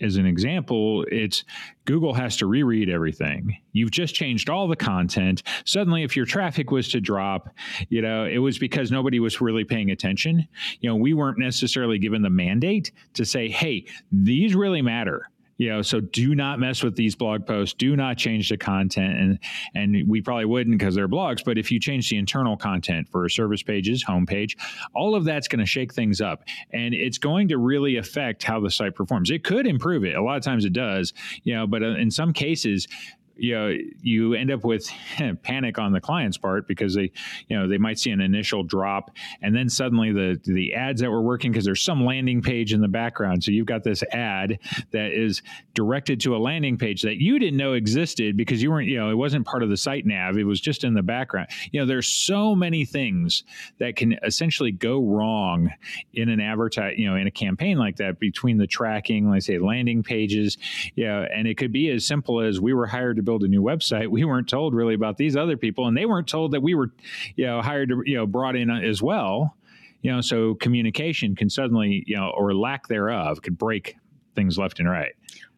as 0.00 0.16
an 0.16 0.26
example, 0.26 1.04
it's 1.10 1.44
Google 1.84 2.14
has 2.14 2.36
to 2.38 2.46
reread 2.46 2.88
everything. 2.88 3.56
You've 3.72 3.90
just 3.90 4.14
changed 4.14 4.48
all 4.48 4.68
the 4.68 4.76
content. 4.76 5.42
Suddenly, 5.64 6.02
if 6.02 6.16
your 6.16 6.26
traffic 6.26 6.70
was 6.70 6.88
to 6.90 7.00
drop, 7.00 7.48
you 7.88 8.02
know, 8.02 8.24
it 8.24 8.38
was 8.38 8.58
because 8.58 8.90
nobody 8.90 9.20
was 9.20 9.40
really 9.40 9.64
paying 9.64 9.90
attention. 9.90 10.46
You 10.80 10.90
know, 10.90 10.96
we 10.96 11.14
weren't 11.14 11.38
necessarily 11.38 11.98
given 11.98 12.22
the 12.22 12.30
mandate 12.30 12.92
to 13.14 13.24
say, 13.24 13.48
hey, 13.48 13.86
these 14.12 14.54
really 14.54 14.82
matter 14.82 15.28
you 15.60 15.68
know 15.68 15.82
so 15.82 16.00
do 16.00 16.34
not 16.34 16.58
mess 16.58 16.82
with 16.82 16.96
these 16.96 17.14
blog 17.14 17.46
posts. 17.46 17.74
Do 17.74 17.94
not 17.94 18.16
change 18.16 18.48
the 18.48 18.56
content. 18.56 19.18
And 19.18 19.38
and 19.74 20.08
we 20.08 20.22
probably 20.22 20.46
wouldn't 20.46 20.78
because 20.78 20.94
they're 20.94 21.06
blogs 21.06 21.44
but 21.44 21.58
if 21.58 21.70
you 21.70 21.78
change 21.78 22.08
the 22.08 22.16
internal 22.16 22.56
content 22.56 23.06
for 23.10 23.28
service 23.28 23.62
pages 23.62 24.02
homepage 24.02 24.56
all 24.94 25.14
of 25.14 25.24
that's 25.24 25.48
going 25.48 25.58
to 25.58 25.66
shake 25.66 25.92
things 25.92 26.22
up. 26.22 26.44
And 26.72 26.94
it's 26.94 27.18
going 27.18 27.48
to 27.48 27.58
really 27.58 27.98
affect 27.98 28.42
how 28.42 28.58
the 28.60 28.70
site 28.70 28.94
performs. 28.94 29.30
It 29.30 29.44
could 29.44 29.66
improve 29.66 30.02
it. 30.04 30.14
A 30.14 30.22
lot 30.22 30.38
of 30.38 30.42
times 30.42 30.64
it 30.64 30.72
does 30.72 31.12
you 31.44 31.54
know 31.54 31.66
but 31.66 31.82
uh, 31.82 31.88
in 31.88 32.10
some 32.10 32.32
cases 32.32 32.88
you 33.36 33.54
know 33.54 33.74
you 34.02 34.34
end 34.34 34.50
up 34.50 34.64
with 34.64 34.88
panic 35.42 35.78
on 35.78 35.92
the 35.92 36.00
client's 36.00 36.36
part 36.36 36.66
because 36.68 36.94
they 36.94 37.10
you 37.48 37.58
know 37.58 37.68
they 37.68 37.78
might 37.78 37.98
see 37.98 38.10
an 38.10 38.20
initial 38.20 38.62
drop 38.62 39.10
and 39.42 39.54
then 39.54 39.68
suddenly 39.68 40.12
the 40.12 40.40
the 40.44 40.74
ads 40.74 41.00
that 41.00 41.10
were 41.10 41.22
working 41.22 41.50
because 41.50 41.64
there's 41.64 41.82
some 41.82 42.04
landing 42.04 42.42
page 42.42 42.72
in 42.72 42.80
the 42.80 42.88
background. 42.88 43.42
So 43.44 43.50
you've 43.50 43.66
got 43.66 43.84
this 43.84 44.02
ad 44.12 44.58
that 44.92 45.12
is 45.12 45.42
directed 45.74 46.20
to 46.20 46.36
a 46.36 46.38
landing 46.38 46.76
page 46.76 47.02
that 47.02 47.16
you 47.16 47.38
didn't 47.38 47.56
know 47.56 47.72
existed 47.72 48.36
because 48.36 48.62
you 48.62 48.70
weren't 48.70 48.88
you 48.88 48.98
know 48.98 49.10
it 49.10 49.14
wasn't 49.14 49.46
part 49.46 49.62
of 49.62 49.68
the 49.68 49.76
site 49.76 50.06
nav. 50.06 50.36
It 50.36 50.44
was 50.44 50.60
just 50.60 50.84
in 50.84 50.94
the 50.94 51.02
background. 51.02 51.48
You 51.72 51.80
know 51.80 51.86
there's 51.86 52.08
so 52.08 52.54
many 52.54 52.84
things 52.84 53.44
that 53.78 53.96
can 53.96 54.16
essentially 54.22 54.72
go 54.72 55.02
wrong 55.02 55.70
in 56.12 56.28
an 56.28 56.40
advertise 56.40 56.94
you 56.98 57.08
know 57.08 57.16
in 57.16 57.26
a 57.26 57.30
campaign 57.30 57.78
like 57.78 57.96
that 57.96 58.18
between 58.18 58.58
the 58.58 58.66
tracking 58.66 59.30
let's 59.30 59.46
say 59.46 59.58
landing 59.58 60.02
pages 60.02 60.58
yeah 60.94 61.26
and 61.34 61.46
it 61.46 61.56
could 61.56 61.72
be 61.72 61.90
as 61.90 62.06
simple 62.06 62.40
as 62.40 62.60
we 62.60 62.72
were 62.72 62.86
hired 62.86 63.16
to 63.16 63.22
build 63.30 63.44
a 63.44 63.48
new 63.48 63.62
website 63.62 64.08
we 64.08 64.24
weren't 64.24 64.48
told 64.48 64.74
really 64.74 64.94
about 64.94 65.16
these 65.16 65.36
other 65.36 65.56
people 65.56 65.86
and 65.86 65.96
they 65.96 66.04
weren't 66.04 66.26
told 66.26 66.50
that 66.50 66.60
we 66.60 66.74
were 66.74 66.90
you 67.36 67.46
know 67.46 67.62
hired 67.62 67.92
you 68.04 68.16
know 68.16 68.26
brought 68.26 68.56
in 68.56 68.68
as 68.70 69.00
well. 69.00 69.54
You 70.02 70.10
know 70.10 70.20
so 70.20 70.54
communication 70.56 71.36
can 71.36 71.48
suddenly 71.48 72.02
you 72.08 72.16
know 72.16 72.32
or 72.36 72.52
lack 72.54 72.88
thereof 72.88 73.42
could 73.42 73.56
break 73.56 73.96
things 74.34 74.58
left 74.58 74.80
and 74.80 74.90
right. 74.90 75.12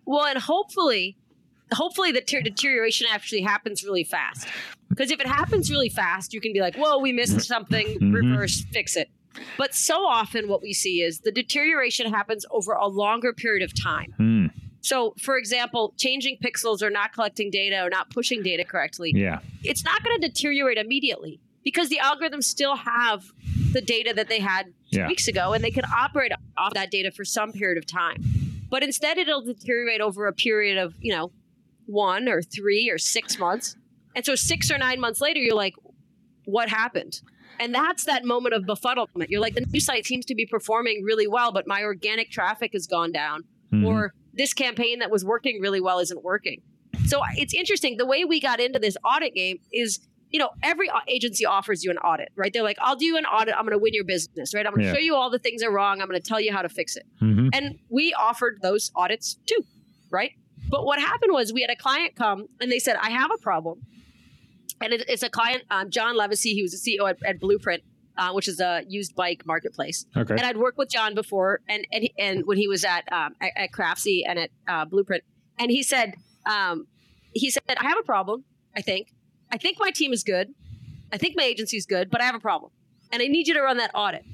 Well 0.05 0.27
and 0.27 0.39
hopefully 0.39 1.17
hopefully 1.73 2.13
the 2.13 2.21
ter- 2.21 2.43
deterioration 2.43 3.07
actually 3.11 3.41
happens 3.41 3.83
really 3.83 4.05
fast. 4.05 4.47
Because 4.91 5.11
if 5.11 5.19
it 5.19 5.27
happens 5.27 5.71
really 5.71 5.89
fast 5.89 6.35
you 6.35 6.41
can 6.43 6.53
be 6.53 6.61
like 6.61 6.77
whoa 6.77 6.99
we 6.99 7.11
missed 7.11 7.41
something. 7.41 7.87
Mm-hmm. 7.87 8.13
reverse 8.13 8.67
fix 8.71 8.97
it. 8.97 9.09
But 9.57 9.75
so 9.75 10.05
often 10.07 10.47
what 10.47 10.61
we 10.61 10.75
see 10.75 11.01
is 11.01 11.21
the 11.21 11.33
deterioration 11.33 12.13
happens 12.13 12.45
over 12.51 12.75
a 12.75 12.87
longer 12.87 13.33
period 13.33 13.63
of 13.63 13.73
time. 13.73 14.15
Mm. 14.21 14.62
So, 14.83 15.15
for 15.21 15.39
example, 15.39 15.95
changing 15.97 16.39
pixels 16.45 16.83
or 16.83 16.91
not 16.91 17.13
collecting 17.13 17.51
data 17.51 17.83
or 17.83 17.89
not 17.89 18.11
pushing 18.11 18.43
data 18.43 18.65
correctly, 18.65 19.13
yeah. 19.15 19.39
it's 19.63 19.85
not 19.85 20.03
going 20.03 20.21
to 20.21 20.29
deteriorate 20.29 20.77
immediately 20.77 21.41
because 21.63 21.89
the 21.89 22.01
algorithms 22.03 22.45
still 22.45 22.75
have 22.75 23.33
the 23.73 23.81
data 23.81 24.13
that 24.15 24.29
they 24.29 24.41
had 24.41 24.67
two 24.91 24.99
yeah. 24.99 25.07
weeks 25.07 25.29
ago 25.29 25.53
and 25.53 25.63
they 25.63 25.71
can 25.71 25.85
operate 25.85 26.33
off 26.59 26.75
that 26.75 26.91
data 26.91 27.13
for 27.13 27.25
some 27.25 27.53
period 27.53 27.79
of 27.79 27.87
time. 27.87 28.17
But 28.69 28.83
instead, 28.83 29.19
it'll 29.19 29.43
deteriorate 29.43 30.01
over 30.01 30.27
a 30.27 30.33
period 30.33 30.79
of, 30.79 30.95
you 31.01 31.13
know, 31.13 31.31
one 31.87 32.29
or 32.29 32.43
three 32.43 32.91
or 32.91 32.99
six 32.99 33.39
months. 33.39 33.77
And 34.17 34.27
so, 34.27 34.35
six 34.35 34.71
or 34.71 34.79
nine 34.79 34.99
months 34.99 35.21
later, 35.21 35.39
you're 35.39 35.55
like, 35.55 35.75
what 36.45 36.69
happened? 36.69 37.21
And 37.61 37.73
that's 37.73 38.05
that 38.07 38.25
moment 38.25 38.55
of 38.55 38.65
befuddlement. 38.65 39.29
You're 39.29 39.41
like, 39.41 39.55
the 39.55 39.65
new 39.71 39.79
site 39.79 40.07
seems 40.07 40.25
to 40.27 40.35
be 40.35 40.45
performing 40.45 41.05
really 41.05 41.29
well, 41.29 41.53
but 41.53 41.69
my 41.69 41.83
organic 41.83 42.31
traffic 42.31 42.73
has 42.73 42.89
gone 42.89 43.13
down. 43.13 43.45
Mm-hmm. 43.73 43.87
Or 43.87 44.15
this 44.35 44.55
campaign 44.55 45.01
that 45.01 45.11
was 45.11 45.25
working 45.25 45.61
really 45.61 45.81
well 45.81 45.99
isn't 45.99 46.23
working. 46.23 46.63
So 47.07 47.21
it's 47.37 47.55
interesting. 47.55 47.97
The 47.97 48.07
way 48.07 48.25
we 48.25 48.41
got 48.41 48.61
into 48.61 48.79
this 48.79 48.97
audit 49.05 49.35
game 49.35 49.59
is, 49.73 50.01
you 50.31 50.39
know, 50.39 50.51
every 50.63 50.89
agency 51.09 51.45
offers 51.45 51.85
you 51.85 51.91
an 51.91 51.99
audit, 51.99 52.31
right? 52.37 52.53
They're 52.53 52.63
like, 52.63 52.79
I'll 52.81 52.97
do 52.97 53.17
an 53.17 53.25
audit. 53.25 53.55
I'm 53.55 53.63
going 53.63 53.73
to 53.73 53.79
win 53.79 53.95
your 53.95 54.05
business, 54.05 54.55
right? 54.55 54.67
I'm 54.67 54.73
going 54.73 54.83
to 54.83 54.89
yeah. 54.89 54.95
show 54.95 55.01
you 55.01 55.15
all 55.15 55.31
the 55.31 55.39
things 55.39 55.63
are 55.63 55.71
wrong. 55.71 56.01
I'm 56.01 56.09
going 56.09 56.21
to 56.21 56.27
tell 56.27 56.41
you 56.41 56.53
how 56.53 56.63
to 56.63 56.69
fix 56.69 56.97
it. 56.97 57.05
Mm-hmm. 57.21 57.49
And 57.53 57.79
we 57.89 58.15
offered 58.15 58.61
those 58.63 58.91
audits 58.95 59.39
too, 59.47 59.65
right? 60.11 60.33
But 60.71 60.85
what 60.85 61.01
happened 61.01 61.33
was 61.33 61.53
we 61.53 61.61
had 61.63 61.71
a 61.71 61.77
client 61.77 62.15
come 62.15 62.47
and 62.61 62.71
they 62.71 62.79
said, 62.79 62.97
I 63.01 63.11
have 63.11 63.31
a 63.35 63.39
problem. 63.39 63.83
And 64.81 64.93
it, 64.93 65.05
it's 65.09 65.23
a 65.23 65.31
client, 65.31 65.65
um, 65.71 65.91
John 65.91 66.17
Levisay, 66.17 66.53
he 66.53 66.63
was 66.63 66.75
a 66.75 66.79
CEO 66.79 67.09
at, 67.09 67.19
at 67.25 67.41
Blueprint 67.41 67.83
uh, 68.23 68.33
which 68.33 68.47
is 68.47 68.61
a 68.61 68.85
used 68.87 69.17
bike 69.17 69.43
marketplace. 69.45 70.07
Okay. 70.17 70.35
And 70.35 70.43
I'd 70.43 70.57
worked 70.57 70.79
with 70.79 70.89
John 70.89 71.15
before, 71.15 71.61
and 71.69 71.87
and 71.91 72.09
and 72.19 72.47
when 72.47 72.57
he 72.57 72.69
was 72.69 72.85
at 72.85 73.11
um, 73.13 73.35
at, 73.41 73.53
at 73.57 73.73
Craftsy 73.73 74.23
and 74.27 74.39
at 74.39 74.51
uh, 74.69 74.85
Blueprint, 74.85 75.25
and 75.59 75.71
he 75.71 75.83
said 75.83 76.15
um, 76.47 76.87
he 77.33 77.51
said 77.51 77.63
I 77.69 77.89
have 77.89 77.99
a 77.99 78.05
problem. 78.05 78.45
I 78.77 78.81
think 78.81 79.13
I 79.51 79.59
think 79.59 79.79
my 79.81 79.91
team 79.91 80.13
is 80.13 80.23
good. 80.23 80.55
I 81.13 81.19
think 81.19 81.35
my 81.37 81.43
agency 81.43 81.77
is 81.77 81.85
good, 81.85 82.11
but 82.11 82.21
I 82.21 82.25
have 82.25 82.35
a 82.35 82.41
problem, 82.41 82.71
and 83.11 83.21
I 83.23 83.27
need 83.27 83.49
you 83.49 83.55
to 83.55 83.63
run 83.63 83.79
that 83.79 83.91
audit. 83.95 84.25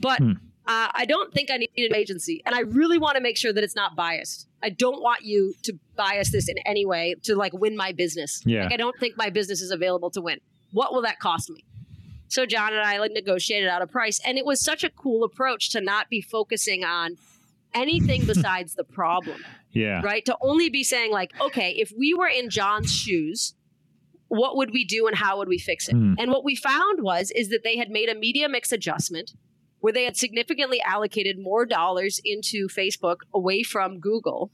But 0.00 0.18
hmm. 0.18 0.32
uh, 0.66 0.88
I 0.92 1.06
don't 1.06 1.32
think 1.32 1.50
I 1.50 1.56
need 1.56 1.70
an 1.76 1.96
agency, 1.96 2.42
and 2.44 2.54
I 2.54 2.60
really 2.60 2.98
want 2.98 3.16
to 3.16 3.22
make 3.22 3.38
sure 3.38 3.52
that 3.52 3.64
it's 3.64 3.76
not 3.76 3.96
biased. 3.96 4.46
I 4.62 4.70
don't 4.70 5.00
want 5.00 5.22
you 5.22 5.54
to 5.62 5.72
bias 5.96 6.32
this 6.32 6.48
in 6.48 6.58
any 6.66 6.84
way 6.84 7.14
to 7.22 7.34
like 7.34 7.52
win 7.54 7.76
my 7.76 7.92
business. 7.92 8.42
Yeah. 8.44 8.64
Like 8.64 8.74
I 8.74 8.76
don't 8.76 8.98
think 8.98 9.16
my 9.16 9.30
business 9.30 9.62
is 9.62 9.70
available 9.70 10.10
to 10.10 10.20
win. 10.20 10.38
What 10.72 10.92
will 10.92 11.02
that 11.02 11.18
cost 11.18 11.48
me? 11.48 11.64
So 12.28 12.46
John 12.46 12.72
and 12.72 12.82
I 12.82 12.98
like 12.98 13.12
negotiated 13.12 13.68
out 13.68 13.82
a 13.82 13.86
price, 13.86 14.20
and 14.24 14.38
it 14.38 14.44
was 14.44 14.62
such 14.62 14.84
a 14.84 14.90
cool 14.90 15.24
approach 15.24 15.70
to 15.70 15.80
not 15.80 16.08
be 16.08 16.20
focusing 16.20 16.84
on 16.84 17.16
anything 17.74 18.24
besides 18.26 18.74
the 18.74 18.84
problem. 18.84 19.44
Yeah. 19.72 20.00
Right. 20.02 20.24
To 20.24 20.36
only 20.40 20.70
be 20.70 20.82
saying 20.84 21.12
like, 21.12 21.32
okay, 21.40 21.72
if 21.72 21.92
we 21.96 22.14
were 22.14 22.28
in 22.28 22.50
John's 22.50 22.92
shoes, 22.92 23.54
what 24.28 24.56
would 24.56 24.70
we 24.72 24.84
do 24.84 25.06
and 25.06 25.16
how 25.16 25.38
would 25.38 25.48
we 25.48 25.58
fix 25.58 25.88
it? 25.88 25.94
Mm. 25.94 26.16
And 26.18 26.30
what 26.30 26.44
we 26.44 26.54
found 26.54 27.02
was 27.02 27.30
is 27.30 27.48
that 27.48 27.60
they 27.64 27.76
had 27.76 27.90
made 27.90 28.08
a 28.08 28.14
media 28.14 28.48
mix 28.48 28.72
adjustment 28.72 29.32
where 29.80 29.92
they 29.92 30.04
had 30.04 30.16
significantly 30.16 30.80
allocated 30.82 31.38
more 31.38 31.64
dollars 31.64 32.20
into 32.24 32.68
Facebook 32.68 33.18
away 33.32 33.62
from 33.62 34.00
Google 34.00 34.50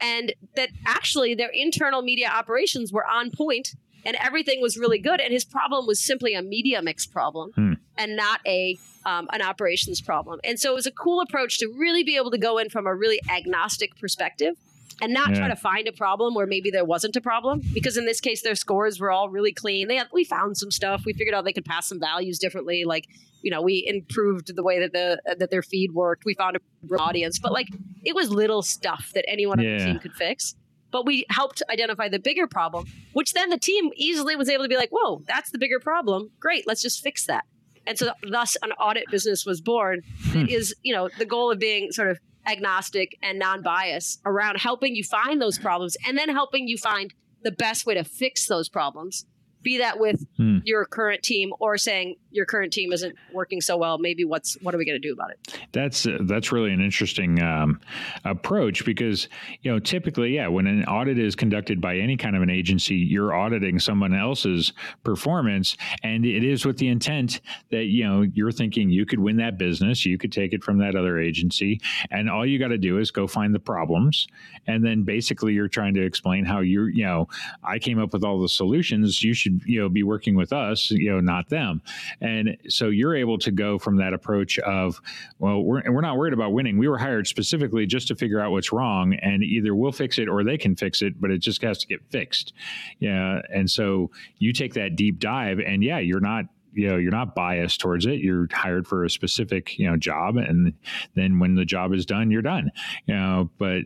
and 0.00 0.32
that 0.54 0.70
actually 0.86 1.34
their 1.34 1.50
internal 1.52 2.02
media 2.02 2.28
operations 2.28 2.92
were 2.92 3.06
on 3.06 3.30
point 3.30 3.74
and 4.04 4.16
everything 4.20 4.60
was 4.60 4.76
really 4.76 4.98
good. 4.98 5.20
And 5.20 5.32
his 5.32 5.44
problem 5.44 5.86
was 5.86 6.00
simply 6.00 6.34
a 6.34 6.42
media 6.42 6.82
mix 6.82 7.06
problem 7.06 7.50
hmm. 7.52 7.72
and 7.96 8.16
not 8.16 8.40
a 8.46 8.78
um, 9.06 9.28
an 9.32 9.40
operations 9.40 10.00
problem. 10.00 10.40
And 10.44 10.60
so 10.60 10.72
it 10.72 10.74
was 10.74 10.86
a 10.86 10.90
cool 10.90 11.20
approach 11.20 11.58
to 11.58 11.72
really 11.78 12.04
be 12.04 12.16
able 12.16 12.30
to 12.30 12.38
go 12.38 12.58
in 12.58 12.68
from 12.68 12.86
a 12.86 12.94
really 12.94 13.20
agnostic 13.30 13.98
perspective 13.98 14.54
and 15.00 15.12
not 15.12 15.30
yeah. 15.30 15.38
try 15.38 15.48
to 15.48 15.56
find 15.56 15.88
a 15.88 15.92
problem 15.92 16.34
where 16.34 16.46
maybe 16.46 16.70
there 16.70 16.84
wasn't 16.84 17.14
a 17.16 17.20
problem 17.20 17.62
because 17.72 17.96
in 17.96 18.04
this 18.04 18.20
case 18.20 18.42
their 18.42 18.54
scores 18.54 19.00
were 19.00 19.10
all 19.10 19.28
really 19.28 19.52
clean 19.52 19.88
they 19.88 19.96
had, 19.96 20.08
we 20.12 20.24
found 20.24 20.56
some 20.56 20.70
stuff 20.70 21.04
we 21.04 21.12
figured 21.12 21.34
out 21.34 21.44
they 21.44 21.52
could 21.52 21.64
pass 21.64 21.88
some 21.88 22.00
values 22.00 22.38
differently 22.38 22.84
like 22.84 23.06
you 23.42 23.50
know 23.50 23.62
we 23.62 23.84
improved 23.86 24.54
the 24.54 24.62
way 24.62 24.80
that 24.80 24.92
the 24.92 25.36
that 25.38 25.50
their 25.50 25.62
feed 25.62 25.92
worked 25.92 26.24
we 26.24 26.34
found 26.34 26.56
a 26.56 26.94
audience 26.96 27.38
but 27.38 27.52
like 27.52 27.68
it 28.04 28.14
was 28.14 28.30
little 28.30 28.62
stuff 28.62 29.10
that 29.14 29.24
anyone 29.28 29.60
yeah. 29.60 29.70
on 29.70 29.78
the 29.78 29.84
team 29.84 29.98
could 29.98 30.12
fix 30.14 30.54
but 30.90 31.06
we 31.06 31.24
helped 31.30 31.62
identify 31.70 32.08
the 32.08 32.18
bigger 32.18 32.46
problem, 32.46 32.86
which 33.12 33.32
then 33.32 33.50
the 33.50 33.58
team 33.58 33.90
easily 33.96 34.36
was 34.36 34.48
able 34.48 34.64
to 34.64 34.68
be 34.68 34.76
like, 34.76 34.90
whoa, 34.90 35.22
that's 35.26 35.50
the 35.50 35.58
bigger 35.58 35.80
problem. 35.80 36.30
Great, 36.40 36.66
let's 36.66 36.82
just 36.82 37.02
fix 37.02 37.26
that. 37.26 37.44
And 37.86 37.98
so 37.98 38.12
thus 38.28 38.56
an 38.62 38.72
audit 38.72 39.04
business 39.10 39.46
was 39.46 39.60
born. 39.60 40.02
Hmm. 40.30 40.46
Is, 40.48 40.74
you 40.82 40.94
know, 40.94 41.08
the 41.18 41.24
goal 41.24 41.50
of 41.50 41.58
being 41.58 41.90
sort 41.90 42.10
of 42.10 42.18
agnostic 42.46 43.16
and 43.22 43.38
non-biased 43.38 44.20
around 44.24 44.58
helping 44.58 44.94
you 44.94 45.04
find 45.04 45.40
those 45.40 45.58
problems 45.58 45.96
and 46.06 46.16
then 46.16 46.28
helping 46.28 46.68
you 46.68 46.78
find 46.78 47.12
the 47.42 47.52
best 47.52 47.86
way 47.86 47.94
to 47.94 48.04
fix 48.04 48.46
those 48.46 48.68
problems 48.68 49.26
be 49.62 49.78
that 49.78 49.98
with 49.98 50.26
hmm. 50.36 50.58
your 50.64 50.84
current 50.84 51.22
team 51.22 51.52
or 51.58 51.76
saying 51.76 52.16
your 52.30 52.46
current 52.46 52.72
team 52.72 52.92
isn't 52.92 53.14
working 53.32 53.60
so 53.60 53.76
well 53.76 53.98
maybe 53.98 54.24
what's 54.24 54.56
what 54.62 54.74
are 54.74 54.78
we 54.78 54.84
going 54.84 55.00
to 55.00 55.06
do 55.06 55.12
about 55.12 55.30
it 55.30 55.58
that's 55.72 56.06
uh, 56.06 56.18
that's 56.22 56.52
really 56.52 56.72
an 56.72 56.80
interesting 56.80 57.40
um, 57.42 57.80
approach 58.24 58.84
because 58.84 59.28
you 59.62 59.70
know 59.70 59.78
typically 59.78 60.34
yeah 60.34 60.46
when 60.46 60.66
an 60.66 60.84
audit 60.84 61.18
is 61.18 61.34
conducted 61.34 61.80
by 61.80 61.96
any 61.96 62.16
kind 62.16 62.36
of 62.36 62.42
an 62.42 62.50
agency 62.50 62.94
you're 62.94 63.34
auditing 63.34 63.78
someone 63.78 64.14
else's 64.14 64.72
performance 65.02 65.76
and 66.02 66.24
it 66.24 66.44
is 66.44 66.64
with 66.64 66.78
the 66.78 66.88
intent 66.88 67.40
that 67.70 67.84
you 67.84 68.04
know 68.04 68.22
you're 68.22 68.52
thinking 68.52 68.90
you 68.90 69.06
could 69.06 69.18
win 69.18 69.36
that 69.36 69.58
business 69.58 70.04
you 70.04 70.18
could 70.18 70.32
take 70.32 70.52
it 70.52 70.62
from 70.62 70.78
that 70.78 70.94
other 70.94 71.18
agency 71.18 71.80
and 72.10 72.28
all 72.30 72.46
you 72.46 72.58
got 72.58 72.68
to 72.68 72.78
do 72.78 72.98
is 72.98 73.10
go 73.10 73.26
find 73.26 73.54
the 73.54 73.58
problems 73.58 74.26
and 74.66 74.84
then 74.84 75.02
basically 75.02 75.52
you're 75.52 75.68
trying 75.68 75.94
to 75.94 76.04
explain 76.04 76.44
how 76.44 76.60
you're 76.60 76.88
you 76.90 77.04
know 77.04 77.26
i 77.64 77.78
came 77.78 77.98
up 77.98 78.12
with 78.12 78.24
all 78.24 78.40
the 78.40 78.48
solutions 78.48 79.22
you 79.22 79.32
should 79.34 79.47
you 79.64 79.80
know 79.80 79.88
be 79.88 80.02
working 80.02 80.34
with 80.34 80.52
us 80.52 80.90
you 80.90 81.10
know 81.10 81.20
not 81.20 81.48
them. 81.48 81.82
And 82.20 82.56
so 82.68 82.88
you're 82.88 83.16
able 83.16 83.38
to 83.38 83.50
go 83.50 83.78
from 83.78 83.96
that 83.96 84.12
approach 84.12 84.58
of 84.60 85.00
well 85.38 85.62
we're, 85.62 85.82
we're 85.90 86.00
not 86.00 86.16
worried 86.16 86.32
about 86.32 86.52
winning. 86.52 86.78
We 86.78 86.88
were 86.88 86.98
hired 86.98 87.26
specifically 87.26 87.86
just 87.86 88.08
to 88.08 88.14
figure 88.14 88.40
out 88.40 88.50
what's 88.50 88.72
wrong 88.72 89.14
and 89.14 89.42
either 89.42 89.74
we'll 89.74 89.92
fix 89.92 90.18
it 90.18 90.28
or 90.28 90.44
they 90.44 90.58
can 90.58 90.76
fix 90.76 91.02
it 91.02 91.20
but 91.20 91.30
it 91.30 91.38
just 91.38 91.62
has 91.62 91.78
to 91.78 91.86
get 91.86 92.00
fixed. 92.10 92.52
Yeah 92.98 93.40
and 93.52 93.70
so 93.70 94.10
you 94.38 94.52
take 94.52 94.74
that 94.74 94.96
deep 94.96 95.18
dive 95.18 95.58
and 95.58 95.82
yeah 95.82 95.98
you're 95.98 96.20
not 96.20 96.46
you 96.72 96.88
know 96.88 96.96
you're 96.96 97.10
not 97.10 97.34
biased 97.34 97.80
towards 97.80 98.06
it. 98.06 98.20
You're 98.20 98.46
hired 98.52 98.86
for 98.86 99.04
a 99.04 99.10
specific 99.10 99.78
you 99.78 99.90
know 99.90 99.96
job 99.96 100.36
and 100.36 100.74
then 101.14 101.38
when 101.38 101.54
the 101.54 101.64
job 101.64 101.92
is 101.92 102.06
done 102.06 102.30
you're 102.30 102.42
done. 102.42 102.70
You 103.06 103.14
know 103.14 103.50
but 103.58 103.82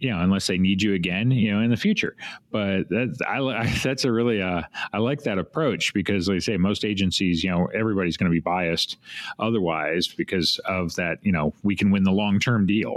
you 0.00 0.10
know, 0.10 0.20
unless 0.20 0.46
they 0.46 0.58
need 0.58 0.82
you 0.82 0.94
again, 0.94 1.30
you 1.30 1.52
know, 1.52 1.60
in 1.60 1.70
the 1.70 1.76
future. 1.76 2.16
But 2.50 2.84
that's 2.88 3.20
I, 3.22 3.40
I 3.40 3.66
that's 3.82 4.04
a 4.04 4.12
really 4.12 4.40
uh, 4.40 4.62
I 4.92 4.98
like 4.98 5.22
that 5.22 5.38
approach 5.38 5.92
because, 5.94 6.28
like 6.28 6.36
I 6.36 6.40
say, 6.40 6.56
most 6.56 6.84
agencies, 6.84 7.42
you 7.42 7.50
know, 7.50 7.66
everybody's 7.74 8.16
going 8.16 8.30
to 8.30 8.34
be 8.34 8.40
biased 8.40 8.96
otherwise 9.38 10.08
because 10.08 10.58
of 10.64 10.94
that. 10.96 11.18
You 11.22 11.32
know, 11.32 11.54
we 11.62 11.76
can 11.76 11.90
win 11.90 12.04
the 12.04 12.12
long 12.12 12.38
term 12.38 12.66
deal. 12.66 12.96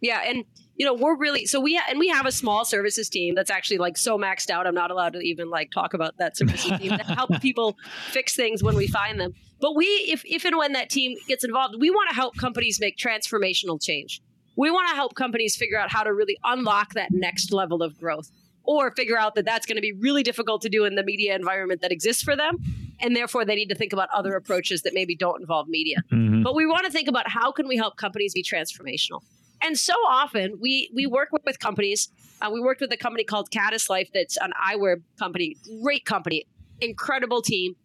Yeah, 0.00 0.22
and 0.24 0.44
you 0.76 0.84
know 0.84 0.94
we're 0.94 1.16
really 1.16 1.46
so 1.46 1.60
we 1.60 1.76
ha- 1.76 1.86
and 1.88 1.98
we 1.98 2.08
have 2.08 2.26
a 2.26 2.32
small 2.32 2.64
services 2.64 3.08
team 3.08 3.34
that's 3.34 3.50
actually 3.50 3.78
like 3.78 3.96
so 3.96 4.18
maxed 4.18 4.50
out 4.50 4.66
i'm 4.66 4.74
not 4.74 4.90
allowed 4.90 5.14
to 5.14 5.20
even 5.20 5.48
like 5.48 5.70
talk 5.70 5.94
about 5.94 6.16
that 6.18 6.36
services 6.36 6.70
team 6.78 6.90
to 6.90 7.04
help 7.04 7.30
people 7.40 7.76
fix 8.10 8.36
things 8.36 8.62
when 8.62 8.76
we 8.76 8.86
find 8.86 9.18
them 9.18 9.32
but 9.60 9.74
we 9.74 9.86
if 9.86 10.22
if 10.26 10.44
and 10.44 10.56
when 10.56 10.72
that 10.72 10.90
team 10.90 11.16
gets 11.28 11.44
involved 11.44 11.76
we 11.80 11.90
want 11.90 12.08
to 12.10 12.14
help 12.14 12.36
companies 12.36 12.78
make 12.80 12.96
transformational 12.96 13.82
change 13.82 14.20
we 14.56 14.70
want 14.70 14.88
to 14.88 14.94
help 14.94 15.14
companies 15.14 15.54
figure 15.56 15.78
out 15.78 15.92
how 15.92 16.02
to 16.02 16.12
really 16.12 16.38
unlock 16.44 16.94
that 16.94 17.10
next 17.12 17.52
level 17.52 17.82
of 17.82 17.98
growth. 17.98 18.30
or 18.68 18.90
figure 18.90 19.16
out 19.16 19.36
that 19.36 19.44
that's 19.44 19.64
going 19.64 19.76
to 19.76 19.82
be 19.82 19.92
really 19.92 20.24
difficult 20.24 20.60
to 20.60 20.68
do 20.68 20.84
in 20.84 20.96
the 20.96 21.04
media 21.04 21.36
environment 21.36 21.80
that 21.82 21.92
exists 21.92 22.20
for 22.20 22.34
them 22.34 22.58
and 23.00 23.14
therefore 23.14 23.44
they 23.44 23.54
need 23.54 23.68
to 23.68 23.74
think 23.74 23.92
about 23.92 24.08
other 24.12 24.34
approaches 24.34 24.82
that 24.82 24.92
maybe 24.92 25.14
don't 25.14 25.40
involve 25.40 25.68
media 25.68 25.98
mm-hmm. 26.10 26.42
but 26.42 26.54
we 26.54 26.66
want 26.66 26.84
to 26.84 26.90
think 26.90 27.08
about 27.08 27.28
how 27.28 27.52
can 27.52 27.68
we 27.68 27.76
help 27.76 27.96
companies 27.96 28.34
be 28.34 28.42
transformational 28.42 29.20
and 29.62 29.78
so 29.78 29.94
often 30.08 30.58
we 30.60 30.90
we 30.94 31.06
work 31.06 31.28
with 31.44 31.58
companies 31.58 32.08
uh, 32.42 32.50
we 32.52 32.60
worked 32.60 32.80
with 32.80 32.92
a 32.92 32.96
company 32.96 33.24
called 33.24 33.50
caddis 33.50 33.88
life 33.88 34.10
that's 34.12 34.36
an 34.38 34.52
eyewear 34.68 34.96
company 35.18 35.56
great 35.82 36.04
company 36.04 36.44
incredible 36.80 37.40
team 37.42 37.76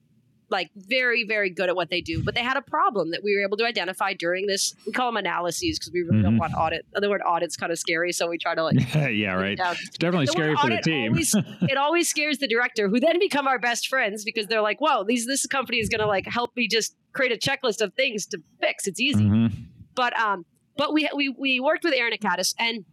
like 0.51 0.69
very 0.75 1.23
very 1.23 1.49
good 1.49 1.69
at 1.69 1.75
what 1.75 1.89
they 1.89 2.01
do 2.01 2.23
but 2.23 2.35
they 2.35 2.43
had 2.43 2.57
a 2.57 2.61
problem 2.61 3.11
that 3.11 3.21
we 3.23 3.35
were 3.35 3.43
able 3.43 3.57
to 3.57 3.65
identify 3.65 4.13
during 4.13 4.45
this 4.47 4.75
we 4.85 4.91
call 4.91 5.07
them 5.07 5.17
analyses 5.17 5.79
because 5.79 5.91
we 5.93 6.01
really 6.01 6.17
mm-hmm. 6.17 6.23
don't 6.23 6.37
want 6.37 6.53
audit 6.55 6.85
the 6.93 7.09
word 7.09 7.21
audit's 7.25 7.55
kind 7.55 7.71
of 7.71 7.79
scary 7.79 8.11
so 8.11 8.27
we 8.27 8.37
try 8.37 8.53
to 8.53 8.63
like 8.63 8.75
yeah 8.95 9.33
right. 9.33 9.57
it's 9.59 9.97
definitely 9.97 10.27
scary 10.27 10.55
for 10.55 10.69
the 10.69 10.81
team. 10.83 11.11
always, 11.11 11.35
it 11.61 11.77
always 11.77 12.09
scares 12.09 12.37
the 12.39 12.47
director 12.47 12.89
who 12.89 12.99
then 12.99 13.17
become 13.19 13.47
our 13.47 13.57
best 13.57 13.87
friends 13.87 14.23
because 14.23 14.47
they're 14.47 14.61
like 14.61 14.79
whoa 14.79 15.03
these 15.03 15.25
this 15.25 15.45
company 15.47 15.79
is 15.79 15.89
going 15.89 16.01
to 16.01 16.07
like 16.07 16.27
help 16.27 16.55
me 16.55 16.67
just 16.67 16.95
create 17.13 17.31
a 17.31 17.37
checklist 17.37 17.81
of 17.81 17.93
things 17.95 18.25
to 18.25 18.41
fix. 18.59 18.87
It's 18.87 18.99
easy. 18.99 19.23
Mm-hmm. 19.23 19.63
but 19.95 20.17
um 20.19 20.45
but 20.77 20.93
we 20.93 21.09
we 21.15 21.29
we 21.29 21.59
worked 21.59 21.83
with 21.83 21.93
Erin 21.93 22.17
Caddis 22.21 22.53
and 22.59 22.85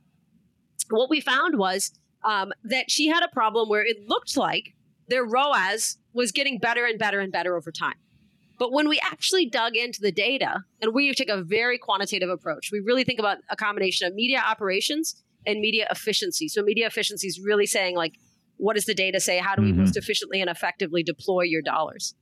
what 0.90 1.10
we 1.10 1.20
found 1.20 1.58
was 1.58 1.92
um, 2.24 2.52
that 2.64 2.90
she 2.90 3.08
had 3.08 3.22
a 3.22 3.28
problem 3.28 3.68
where 3.68 3.84
it 3.84 4.08
looked 4.08 4.36
like 4.36 4.74
their 5.08 5.24
ROAS 5.24 5.96
was 6.12 6.32
getting 6.32 6.58
better 6.58 6.84
and 6.84 6.98
better 6.98 7.20
and 7.20 7.32
better 7.32 7.56
over 7.56 7.72
time. 7.72 7.96
But 8.58 8.72
when 8.72 8.88
we 8.88 9.00
actually 9.02 9.46
dug 9.46 9.76
into 9.76 10.00
the 10.00 10.10
data, 10.10 10.64
and 10.82 10.92
we 10.92 11.12
take 11.14 11.28
a 11.28 11.42
very 11.42 11.78
quantitative 11.78 12.28
approach, 12.28 12.70
we 12.72 12.80
really 12.80 13.04
think 13.04 13.20
about 13.20 13.38
a 13.50 13.56
combination 13.56 14.06
of 14.06 14.14
media 14.14 14.42
operations 14.44 15.22
and 15.46 15.60
media 15.60 15.86
efficiency. 15.90 16.48
So, 16.48 16.62
media 16.62 16.86
efficiency 16.86 17.28
is 17.28 17.40
really 17.40 17.66
saying, 17.66 17.96
like, 17.96 18.14
what 18.56 18.74
does 18.74 18.86
the 18.86 18.94
data 18.94 19.20
say? 19.20 19.38
How 19.38 19.54
do 19.54 19.62
we 19.62 19.70
mm-hmm. 19.70 19.80
most 19.80 19.96
efficiently 19.96 20.40
and 20.40 20.50
effectively 20.50 21.04
deploy 21.04 21.42
your 21.42 21.62
dollars? 21.62 22.14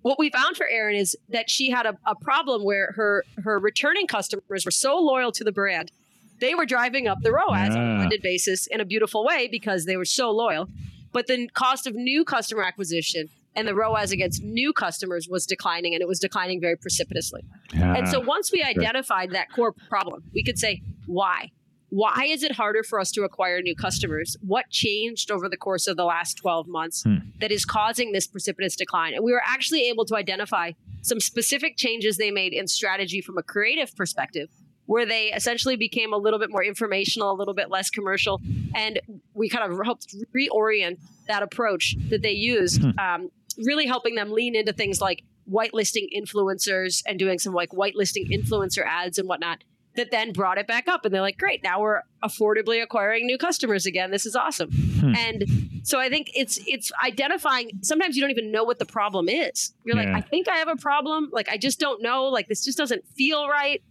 What 0.00 0.18
we 0.18 0.30
found 0.30 0.56
for 0.56 0.66
Erin 0.66 0.96
is 0.96 1.14
that 1.28 1.50
she 1.50 1.70
had 1.70 1.84
a, 1.84 1.94
a 2.06 2.14
problem 2.14 2.64
where 2.64 2.92
her 2.96 3.24
her 3.44 3.58
returning 3.58 4.06
customers 4.06 4.64
were 4.64 4.70
so 4.70 4.98
loyal 4.98 5.30
to 5.32 5.44
the 5.44 5.52
brand 5.52 5.92
they 6.40 6.54
were 6.54 6.66
driving 6.66 7.06
up 7.06 7.18
the 7.22 7.32
ROAS 7.32 7.48
yeah. 7.50 7.76
on 7.76 7.92
a 7.92 7.96
blended 7.96 8.22
basis 8.22 8.66
in 8.66 8.80
a 8.80 8.84
beautiful 8.84 9.24
way 9.24 9.48
because 9.50 9.84
they 9.84 9.96
were 9.96 10.04
so 10.04 10.30
loyal. 10.30 10.68
But 11.12 11.26
the 11.26 11.48
cost 11.54 11.86
of 11.86 11.94
new 11.94 12.24
customer 12.24 12.62
acquisition 12.62 13.28
and 13.54 13.66
the 13.66 13.74
ROAS 13.74 14.12
against 14.12 14.42
new 14.42 14.72
customers 14.72 15.28
was 15.28 15.44
declining 15.46 15.94
and 15.94 16.02
it 16.02 16.08
was 16.08 16.20
declining 16.20 16.60
very 16.60 16.76
precipitously. 16.76 17.42
Yeah. 17.74 17.94
And 17.96 18.08
so 18.08 18.20
once 18.20 18.52
we 18.52 18.62
identified 18.62 19.32
that 19.32 19.50
core 19.52 19.74
problem, 19.88 20.22
we 20.32 20.44
could 20.44 20.58
say, 20.58 20.82
why? 21.06 21.50
Why 21.88 22.26
is 22.28 22.44
it 22.44 22.52
harder 22.52 22.84
for 22.84 23.00
us 23.00 23.10
to 23.12 23.24
acquire 23.24 23.60
new 23.60 23.74
customers? 23.74 24.36
What 24.40 24.70
changed 24.70 25.32
over 25.32 25.48
the 25.48 25.56
course 25.56 25.88
of 25.88 25.96
the 25.96 26.04
last 26.04 26.34
12 26.34 26.68
months 26.68 27.02
hmm. 27.02 27.16
that 27.40 27.50
is 27.50 27.64
causing 27.64 28.12
this 28.12 28.28
precipitous 28.28 28.76
decline? 28.76 29.14
And 29.14 29.24
we 29.24 29.32
were 29.32 29.42
actually 29.44 29.88
able 29.88 30.04
to 30.06 30.14
identify 30.14 30.72
some 31.02 31.18
specific 31.18 31.76
changes 31.76 32.16
they 32.16 32.30
made 32.30 32.52
in 32.52 32.68
strategy 32.68 33.20
from 33.20 33.38
a 33.38 33.42
creative 33.42 33.94
perspective 33.96 34.48
where 34.90 35.06
they 35.06 35.26
essentially 35.32 35.76
became 35.76 36.12
a 36.12 36.16
little 36.16 36.40
bit 36.40 36.50
more 36.50 36.64
informational, 36.64 37.30
a 37.30 37.38
little 37.38 37.54
bit 37.54 37.70
less 37.70 37.90
commercial. 37.90 38.40
And 38.74 39.00
we 39.34 39.48
kind 39.48 39.72
of 39.72 39.78
helped 39.84 40.16
reorient 40.34 40.98
that 41.28 41.44
approach 41.44 41.94
that 42.08 42.22
they 42.22 42.32
used, 42.32 42.82
hmm. 42.82 42.98
um, 42.98 43.30
really 43.56 43.86
helping 43.86 44.16
them 44.16 44.32
lean 44.32 44.56
into 44.56 44.72
things 44.72 45.00
like 45.00 45.22
whitelisting 45.48 46.08
influencers 46.12 47.04
and 47.06 47.20
doing 47.20 47.38
some 47.38 47.54
like 47.54 47.70
whitelisting 47.70 48.32
influencer 48.32 48.84
ads 48.84 49.16
and 49.16 49.28
whatnot 49.28 49.62
that 49.94 50.10
then 50.10 50.32
brought 50.32 50.58
it 50.58 50.66
back 50.66 50.88
up 50.88 51.04
and 51.04 51.14
they're 51.14 51.20
like 51.20 51.38
great 51.38 51.62
now 51.64 51.80
we're 51.80 52.02
affordably 52.22 52.80
acquiring 52.80 53.26
new 53.26 53.36
customers 53.36 53.86
again 53.86 54.12
this 54.12 54.24
is 54.24 54.36
awesome 54.36 54.70
hmm. 54.70 55.14
and 55.16 55.44
so 55.82 55.98
i 55.98 56.08
think 56.08 56.30
it's 56.32 56.60
it's 56.64 56.92
identifying 57.04 57.70
sometimes 57.82 58.16
you 58.16 58.22
don't 58.22 58.30
even 58.30 58.52
know 58.52 58.62
what 58.62 58.78
the 58.78 58.84
problem 58.84 59.28
is 59.28 59.74
you're 59.84 59.96
yeah. 59.96 60.14
like 60.14 60.24
i 60.24 60.28
think 60.28 60.48
i 60.48 60.56
have 60.58 60.68
a 60.68 60.76
problem 60.76 61.28
like 61.32 61.48
i 61.48 61.56
just 61.56 61.80
don't 61.80 62.00
know 62.00 62.26
like 62.26 62.46
this 62.46 62.64
just 62.64 62.78
doesn't 62.78 63.04
feel 63.08 63.48
right 63.48 63.82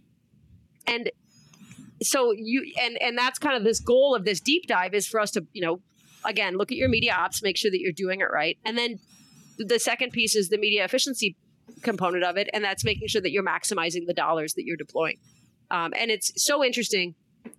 and 0.86 1.10
so 2.02 2.32
you 2.32 2.72
and 2.80 3.00
and 3.00 3.16
that's 3.16 3.38
kind 3.38 3.56
of 3.56 3.64
this 3.64 3.80
goal 3.80 4.14
of 4.14 4.24
this 4.24 4.40
deep 4.40 4.66
dive 4.66 4.94
is 4.94 5.06
for 5.06 5.20
us 5.20 5.30
to 5.32 5.46
you 5.52 5.62
know 5.62 5.80
again 6.24 6.56
look 6.56 6.72
at 6.72 6.78
your 6.78 6.88
media 6.88 7.14
ops 7.14 7.42
make 7.42 7.56
sure 7.56 7.70
that 7.70 7.80
you're 7.80 7.92
doing 7.92 8.20
it 8.20 8.28
right. 8.32 8.58
And 8.64 8.76
then 8.76 8.98
the 9.58 9.78
second 9.78 10.12
piece 10.12 10.34
is 10.34 10.48
the 10.48 10.58
media 10.58 10.84
efficiency 10.84 11.36
component 11.82 12.24
of 12.24 12.36
it 12.36 12.48
and 12.52 12.64
that's 12.64 12.84
making 12.84 13.08
sure 13.08 13.20
that 13.22 13.30
you're 13.30 13.44
maximizing 13.44 14.06
the 14.06 14.14
dollars 14.14 14.54
that 14.54 14.64
you're 14.64 14.76
deploying. 14.76 15.18
Um, 15.70 15.92
and 15.96 16.10
it's 16.10 16.32
so 16.42 16.64
interesting 16.64 17.14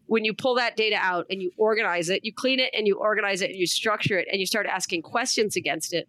when 0.07 0.25
you 0.25 0.33
pull 0.33 0.55
that 0.55 0.75
data 0.75 0.97
out 0.99 1.25
and 1.29 1.41
you 1.41 1.51
organize 1.57 2.09
it 2.09 2.25
you 2.25 2.33
clean 2.33 2.59
it 2.59 2.71
and 2.75 2.87
you 2.87 2.97
organize 2.97 3.41
it 3.41 3.49
and 3.49 3.59
you 3.59 3.67
structure 3.67 4.17
it 4.17 4.27
and 4.31 4.39
you 4.39 4.45
start 4.45 4.65
asking 4.65 5.01
questions 5.01 5.55
against 5.55 5.93
it 5.93 6.07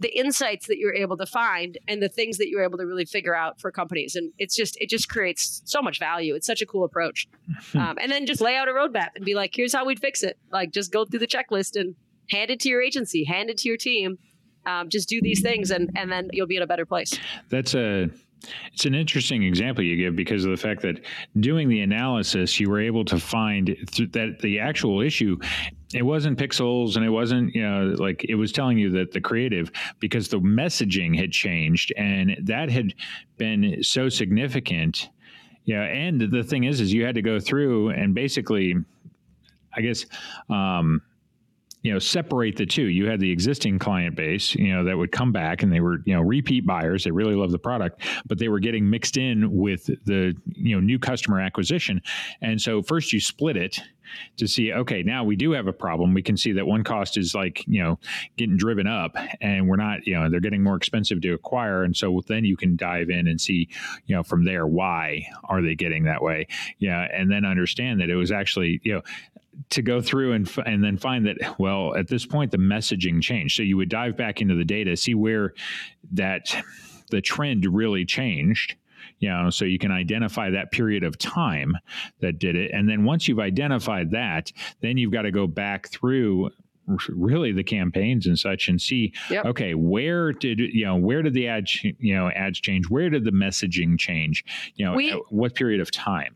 the 0.00 0.18
insights 0.18 0.66
that 0.66 0.78
you're 0.78 0.94
able 0.94 1.16
to 1.18 1.26
find 1.26 1.78
and 1.86 2.02
the 2.02 2.08
things 2.08 2.38
that 2.38 2.48
you're 2.48 2.64
able 2.64 2.78
to 2.78 2.86
really 2.86 3.04
figure 3.04 3.36
out 3.36 3.60
for 3.60 3.70
companies. 3.70 4.16
And 4.16 4.32
it's 4.38 4.56
just, 4.56 4.76
it 4.80 4.88
just 4.88 5.08
creates 5.08 5.62
so 5.66 5.82
much 5.82 5.98
value. 5.98 6.34
It's 6.34 6.46
such 6.46 6.62
a 6.62 6.66
cool 6.66 6.84
approach. 6.84 7.28
um, 7.74 7.98
and 8.00 8.10
then 8.10 8.26
just 8.26 8.40
lay 8.40 8.56
out 8.56 8.68
a 8.68 8.72
roadmap 8.72 9.10
and 9.14 9.24
be 9.24 9.34
like, 9.34 9.52
here's 9.54 9.74
how 9.74 9.84
we'd 9.84 10.00
fix 10.00 10.22
it. 10.22 10.38
Like 10.50 10.72
just 10.72 10.90
go 10.90 11.04
through 11.04 11.20
the 11.20 11.26
checklist 11.26 11.78
and 11.78 11.94
hand 12.30 12.50
it 12.50 12.60
to 12.60 12.68
your 12.68 12.82
agency, 12.82 13.24
hand 13.24 13.50
it 13.50 13.58
to 13.58 13.68
your 13.68 13.76
team. 13.76 14.18
Um, 14.66 14.88
just 14.88 15.08
do 15.08 15.20
these 15.22 15.40
things 15.40 15.70
and, 15.70 15.90
and 15.94 16.10
then 16.10 16.28
you'll 16.32 16.46
be 16.46 16.56
in 16.56 16.62
a 16.62 16.66
better 16.66 16.86
place. 16.86 17.18
That's 17.48 17.74
a, 17.74 18.10
it's 18.72 18.84
an 18.84 18.94
interesting 18.94 19.42
example 19.42 19.84
you 19.84 19.96
give 19.96 20.16
because 20.16 20.44
of 20.44 20.50
the 20.50 20.56
fact 20.56 20.82
that 20.82 21.00
doing 21.40 21.68
the 21.68 21.80
analysis, 21.80 22.58
you 22.58 22.70
were 22.70 22.80
able 22.80 23.04
to 23.04 23.18
find 23.18 23.76
that 24.12 24.38
the 24.40 24.58
actual 24.58 25.00
issue 25.00 25.38
it 25.92 26.02
wasn't 26.02 26.38
pixels 26.38 26.94
and 26.94 27.04
it 27.04 27.10
wasn't 27.10 27.52
you 27.54 27.62
know 27.62 27.94
like 27.98 28.24
it 28.28 28.36
was 28.36 28.52
telling 28.52 28.78
you 28.78 28.90
that 28.90 29.10
the 29.10 29.20
creative 29.20 29.72
because 29.98 30.28
the 30.28 30.38
messaging 30.38 31.18
had 31.18 31.32
changed 31.32 31.92
and 31.96 32.36
that 32.42 32.70
had 32.70 32.94
been 33.38 33.82
so 33.82 34.08
significant. 34.08 35.10
Yeah 35.64 35.82
and 35.82 36.20
the 36.20 36.42
thing 36.42 36.64
is 36.64 36.80
is 36.80 36.92
you 36.92 37.04
had 37.04 37.14
to 37.16 37.22
go 37.22 37.38
through 37.38 37.90
and 37.90 38.14
basically 38.14 38.74
i 39.76 39.80
guess 39.80 40.06
um 40.48 41.02
you 41.82 41.92
know 41.92 41.98
separate 41.98 42.56
the 42.56 42.66
two. 42.66 42.84
You 42.84 43.08
had 43.08 43.20
the 43.20 43.30
existing 43.30 43.78
client 43.78 44.16
base 44.16 44.54
you 44.54 44.72
know 44.72 44.84
that 44.84 44.96
would 44.96 45.12
come 45.12 45.32
back 45.32 45.62
and 45.62 45.72
they 45.72 45.80
were 45.80 45.98
you 46.04 46.14
know 46.14 46.20
repeat 46.20 46.66
buyers. 46.66 47.04
They 47.04 47.10
really 47.10 47.34
love 47.34 47.50
the 47.50 47.58
product 47.58 48.02
but 48.26 48.38
they 48.38 48.48
were 48.48 48.60
getting 48.60 48.88
mixed 48.88 49.16
in 49.16 49.50
with 49.52 49.86
the 50.04 50.34
you 50.46 50.74
know 50.74 50.80
new 50.80 50.98
customer 50.98 51.40
acquisition. 51.40 52.00
And 52.40 52.60
so 52.60 52.82
first 52.82 53.12
you 53.12 53.20
split 53.20 53.56
it 53.56 53.80
to 54.36 54.48
see 54.48 54.72
okay 54.72 55.04
now 55.04 55.22
we 55.22 55.36
do 55.36 55.52
have 55.52 55.66
a 55.66 55.72
problem. 55.72 56.14
We 56.14 56.22
can 56.22 56.36
see 56.36 56.52
that 56.52 56.66
one 56.66 56.82
cost 56.82 57.16
is 57.16 57.34
like 57.34 57.64
you 57.66 57.82
know 57.82 57.98
getting 58.36 58.56
driven 58.56 58.86
up 58.86 59.16
and 59.40 59.68
we're 59.68 59.76
not 59.76 60.06
you 60.06 60.14
know 60.14 60.28
they're 60.28 60.40
getting 60.40 60.62
more 60.62 60.76
expensive 60.76 61.20
to 61.22 61.32
acquire. 61.32 61.84
And 61.84 61.96
so 61.96 62.20
then 62.26 62.44
you 62.44 62.56
can 62.56 62.76
dive 62.76 63.10
in 63.10 63.28
and 63.28 63.40
see 63.40 63.68
you 64.06 64.16
know 64.16 64.22
from 64.22 64.44
there 64.44 64.66
why 64.66 65.26
are 65.44 65.62
they 65.62 65.74
getting 65.74 66.04
that 66.04 66.22
way? 66.22 66.46
Yeah. 66.78 67.06
And 67.12 67.30
then 67.30 67.44
understand 67.44 68.00
that 68.00 68.10
it 68.10 68.16
was 68.16 68.32
actually 68.32 68.80
you 68.82 68.94
know 68.94 69.02
to 69.70 69.82
go 69.82 70.00
through 70.00 70.32
and 70.32 70.50
and 70.66 70.82
then 70.82 70.96
find 70.96 71.26
that 71.26 71.58
well 71.58 71.94
at 71.96 72.08
this 72.08 72.26
point 72.26 72.50
the 72.50 72.58
messaging 72.58 73.20
changed. 73.20 73.56
So 73.56 73.62
you 73.62 73.76
would 73.76 73.88
dive 73.88 74.16
back 74.16 74.40
into 74.40 74.54
the 74.54 74.64
data 74.64 74.96
see 74.96 75.14
where 75.14 75.54
that 76.12 76.54
the 77.10 77.20
trend 77.20 77.66
really 77.66 78.04
changed 78.04 78.76
you 79.18 79.28
know 79.28 79.50
so 79.50 79.64
you 79.64 79.78
can 79.78 79.90
identify 79.90 80.50
that 80.50 80.70
period 80.70 81.04
of 81.04 81.18
time 81.18 81.76
that 82.20 82.38
did 82.38 82.56
it. 82.56 82.70
And 82.72 82.88
then 82.88 83.04
once 83.04 83.28
you've 83.28 83.40
identified 83.40 84.10
that 84.12 84.52
then 84.80 84.96
you've 84.96 85.12
got 85.12 85.22
to 85.22 85.30
go 85.30 85.46
back 85.46 85.88
through 85.88 86.50
really 87.08 87.52
the 87.52 87.62
campaigns 87.62 88.26
and 88.26 88.36
such 88.36 88.68
and 88.68 88.80
see 88.80 89.12
yep. 89.30 89.44
okay 89.44 89.74
where 89.74 90.32
did 90.32 90.58
you 90.58 90.84
know 90.84 90.96
where 90.96 91.22
did 91.22 91.34
the 91.34 91.46
ad 91.46 91.66
you 91.82 92.14
know 92.14 92.30
ads 92.30 92.60
change? 92.60 92.88
Where 92.88 93.10
did 93.10 93.24
the 93.24 93.30
messaging 93.30 93.98
change? 93.98 94.44
You 94.74 94.86
know 94.86 94.94
we, 94.94 95.10
what 95.28 95.54
period 95.54 95.80
of 95.80 95.90
time 95.90 96.34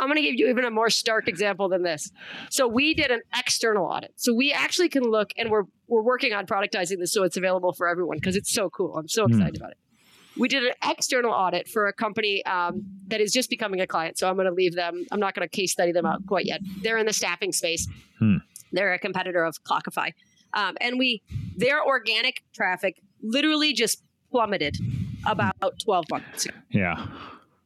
I'm 0.00 0.06
going 0.08 0.16
to 0.16 0.22
give 0.22 0.34
you 0.34 0.48
even 0.48 0.64
a 0.64 0.70
more 0.70 0.88
stark 0.88 1.28
example 1.28 1.68
than 1.68 1.82
this. 1.82 2.10
So 2.48 2.66
we 2.66 2.94
did 2.94 3.10
an 3.10 3.20
external 3.36 3.84
audit. 3.84 4.12
So 4.16 4.34
we 4.34 4.50
actually 4.52 4.88
can 4.88 5.04
look, 5.04 5.30
and 5.36 5.50
we're 5.50 5.64
we're 5.88 6.02
working 6.02 6.32
on 6.32 6.46
productizing 6.46 6.98
this 6.98 7.12
so 7.12 7.22
it's 7.22 7.36
available 7.36 7.72
for 7.72 7.86
everyone 7.86 8.16
because 8.16 8.34
it's 8.34 8.52
so 8.52 8.70
cool. 8.70 8.96
I'm 8.96 9.08
so 9.08 9.26
hmm. 9.26 9.32
excited 9.32 9.54
mm. 9.54 9.58
about 9.58 9.72
it. 9.72 9.78
We 10.38 10.48
did 10.48 10.64
an 10.64 10.72
external 10.88 11.32
audit 11.32 11.68
for 11.68 11.86
a 11.86 11.92
company 11.92 12.44
um, 12.46 12.82
that 13.08 13.20
is 13.20 13.32
just 13.32 13.50
becoming 13.50 13.80
a 13.80 13.86
client. 13.86 14.16
So 14.16 14.28
I'm 14.28 14.36
going 14.36 14.46
to 14.46 14.54
leave 14.54 14.74
them. 14.74 15.04
I'm 15.10 15.20
not 15.20 15.34
going 15.34 15.46
to 15.46 15.54
case 15.54 15.72
study 15.72 15.92
them 15.92 16.06
out 16.06 16.24
quite 16.26 16.46
yet. 16.46 16.60
They're 16.82 16.96
in 16.96 17.04
the 17.04 17.12
staffing 17.12 17.52
space. 17.52 17.86
Hmm. 18.18 18.36
They're 18.72 18.94
a 18.94 18.98
competitor 18.98 19.44
of 19.44 19.62
Clockify, 19.64 20.12
um, 20.54 20.76
and 20.80 20.98
we 20.98 21.22
their 21.56 21.84
organic 21.84 22.42
traffic 22.54 23.02
literally 23.22 23.74
just 23.74 24.02
plummeted 24.30 24.76
about 25.26 25.56
12 25.84 26.04
months 26.10 26.46
ago. 26.46 26.56
Yeah 26.70 27.06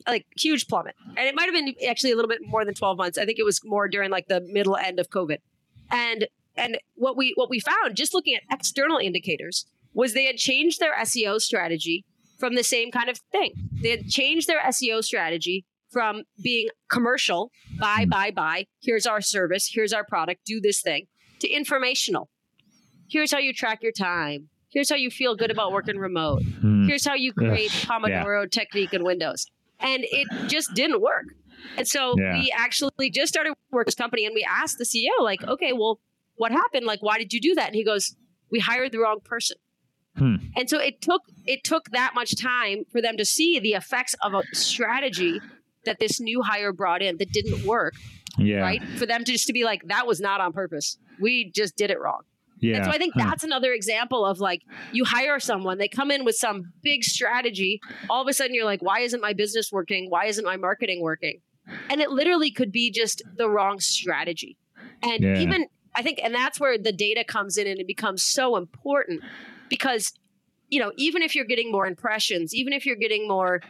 like 0.06 0.26
huge 0.36 0.66
plummet. 0.68 0.94
And 1.16 1.26
it 1.26 1.34
might 1.34 1.44
have 1.44 1.54
been 1.54 1.74
actually 1.88 2.12
a 2.12 2.16
little 2.16 2.28
bit 2.28 2.40
more 2.46 2.64
than 2.64 2.74
12 2.74 2.96
months. 2.96 3.18
I 3.18 3.24
think 3.24 3.38
it 3.38 3.44
was 3.44 3.60
more 3.64 3.88
during 3.88 4.10
like 4.10 4.28
the 4.28 4.40
middle 4.40 4.76
end 4.76 4.98
of 4.98 5.10
COVID. 5.10 5.38
And 5.90 6.26
and 6.56 6.78
what 6.94 7.16
we 7.16 7.32
what 7.36 7.50
we 7.50 7.60
found 7.60 7.96
just 7.96 8.14
looking 8.14 8.34
at 8.34 8.42
external 8.50 8.98
indicators 8.98 9.66
was 9.92 10.12
they 10.12 10.24
had 10.24 10.36
changed 10.36 10.80
their 10.80 10.94
SEO 10.94 11.40
strategy 11.40 12.04
from 12.38 12.54
the 12.54 12.64
same 12.64 12.90
kind 12.90 13.08
of 13.08 13.18
thing. 13.32 13.52
They 13.72 13.90
had 13.90 14.08
changed 14.08 14.48
their 14.48 14.60
SEO 14.60 15.02
strategy 15.02 15.64
from 15.90 16.24
being 16.42 16.68
commercial, 16.88 17.52
buy, 17.78 18.04
buy, 18.04 18.32
buy, 18.32 18.66
here's 18.82 19.06
our 19.06 19.20
service, 19.20 19.70
here's 19.72 19.92
our 19.92 20.04
product, 20.04 20.44
do 20.44 20.60
this 20.60 20.82
thing, 20.82 21.06
to 21.38 21.48
informational. 21.48 22.28
Here's 23.08 23.32
how 23.32 23.38
you 23.38 23.52
track 23.52 23.82
your 23.82 23.92
time. 23.92 24.48
Here's 24.70 24.90
how 24.90 24.96
you 24.96 25.08
feel 25.08 25.36
good 25.36 25.52
about 25.52 25.70
working 25.70 25.98
remote. 25.98 26.42
Hmm. 26.60 26.88
Here's 26.88 27.06
how 27.06 27.14
you 27.14 27.32
create 27.32 27.70
Pomodoro 27.70 28.50
technique 28.50 28.92
in 28.92 29.04
Windows. 29.04 29.46
And 29.84 30.04
it 30.10 30.26
just 30.48 30.74
didn't 30.74 31.00
work. 31.00 31.26
And 31.76 31.86
so 31.86 32.14
Yeah. 32.18 32.38
we 32.38 32.50
actually 32.56 33.10
just 33.10 33.32
started 33.32 33.54
work 33.70 33.86
this 33.86 33.94
company 33.94 34.24
and 34.26 34.34
we 34.34 34.44
asked 34.48 34.78
the 34.78 34.84
CEO, 34.84 35.22
like, 35.22 35.42
okay, 35.44 35.72
well, 35.72 36.00
what 36.36 36.50
happened? 36.52 36.86
Like, 36.86 37.02
why 37.02 37.18
did 37.18 37.32
you 37.32 37.40
do 37.40 37.54
that? 37.54 37.66
And 37.66 37.74
he 37.76 37.84
goes, 37.84 38.16
we 38.50 38.58
hired 38.60 38.92
the 38.92 38.98
wrong 38.98 39.20
person. 39.24 39.56
Hmm. 40.16 40.36
And 40.56 40.70
so 40.70 40.78
it 40.78 41.00
took 41.00 41.22
it 41.44 41.64
took 41.64 41.90
that 41.90 42.12
much 42.14 42.36
time 42.40 42.84
for 42.92 43.00
them 43.02 43.16
to 43.16 43.24
see 43.24 43.58
the 43.58 43.72
effects 43.72 44.14
of 44.22 44.32
a 44.34 44.42
strategy 44.54 45.40
that 45.84 45.98
this 45.98 46.20
new 46.20 46.42
hire 46.42 46.72
brought 46.72 47.02
in 47.02 47.18
that 47.18 47.30
didn't 47.32 47.64
work, 47.66 47.94
Yeah. 48.38 48.60
right? 48.60 48.82
For 48.96 49.06
them 49.06 49.24
to 49.24 49.32
just 49.32 49.46
to 49.48 49.52
be 49.52 49.64
like, 49.64 49.82
that 49.86 50.06
was 50.06 50.20
not 50.20 50.40
on 50.40 50.52
purpose. 50.52 50.98
We 51.20 51.50
just 51.50 51.76
did 51.76 51.90
it 51.90 51.98
wrong. 52.00 52.22
Yeah. 52.60 52.76
And 52.76 52.84
so 52.86 52.90
I 52.90 52.98
think 52.98 53.14
Huh. 53.16 53.24
that's 53.24 53.44
another 53.44 53.72
example 53.72 54.24
of 54.24 54.38
like 54.38 54.60
you 54.92 55.04
hire 55.04 55.38
someone, 55.40 55.78
they 55.78 55.88
come 55.88 56.10
in 56.10 56.24
with 56.24 56.36
some 56.36 56.72
big 56.82 57.04
strategy. 57.04 57.80
All 58.08 58.22
of 58.22 58.28
a 58.28 58.32
sudden, 58.32 58.54
you're 58.54 58.64
like, 58.64 58.82
why 58.82 59.00
isn't 59.00 59.20
my 59.20 59.32
business 59.32 59.70
working? 59.72 60.08
Why 60.10 60.26
isn't 60.26 60.44
my 60.44 60.56
marketing 60.56 61.02
working? 61.02 61.40
And 61.90 62.00
it 62.00 62.10
literally 62.10 62.50
could 62.50 62.72
be 62.72 62.90
just 62.90 63.22
the 63.36 63.48
wrong 63.48 63.80
strategy. 63.80 64.56
And 65.02 65.22
Yeah. 65.22 65.38
even 65.40 65.66
I 65.96 66.02
think, 66.02 66.18
and 66.22 66.34
that's 66.34 66.58
where 66.58 66.76
the 66.76 66.92
data 66.92 67.22
comes 67.24 67.56
in 67.56 67.66
and 67.68 67.78
it 67.78 67.86
becomes 67.86 68.22
so 68.24 68.56
important 68.56 69.22
because, 69.68 70.12
you 70.68 70.80
know, 70.80 70.90
even 70.96 71.22
if 71.22 71.36
you're 71.36 71.44
getting 71.44 71.70
more 71.70 71.86
impressions, 71.86 72.52
even 72.52 72.72
if 72.72 72.84
you're 72.84 72.96
getting 72.96 73.28
more 73.28 73.60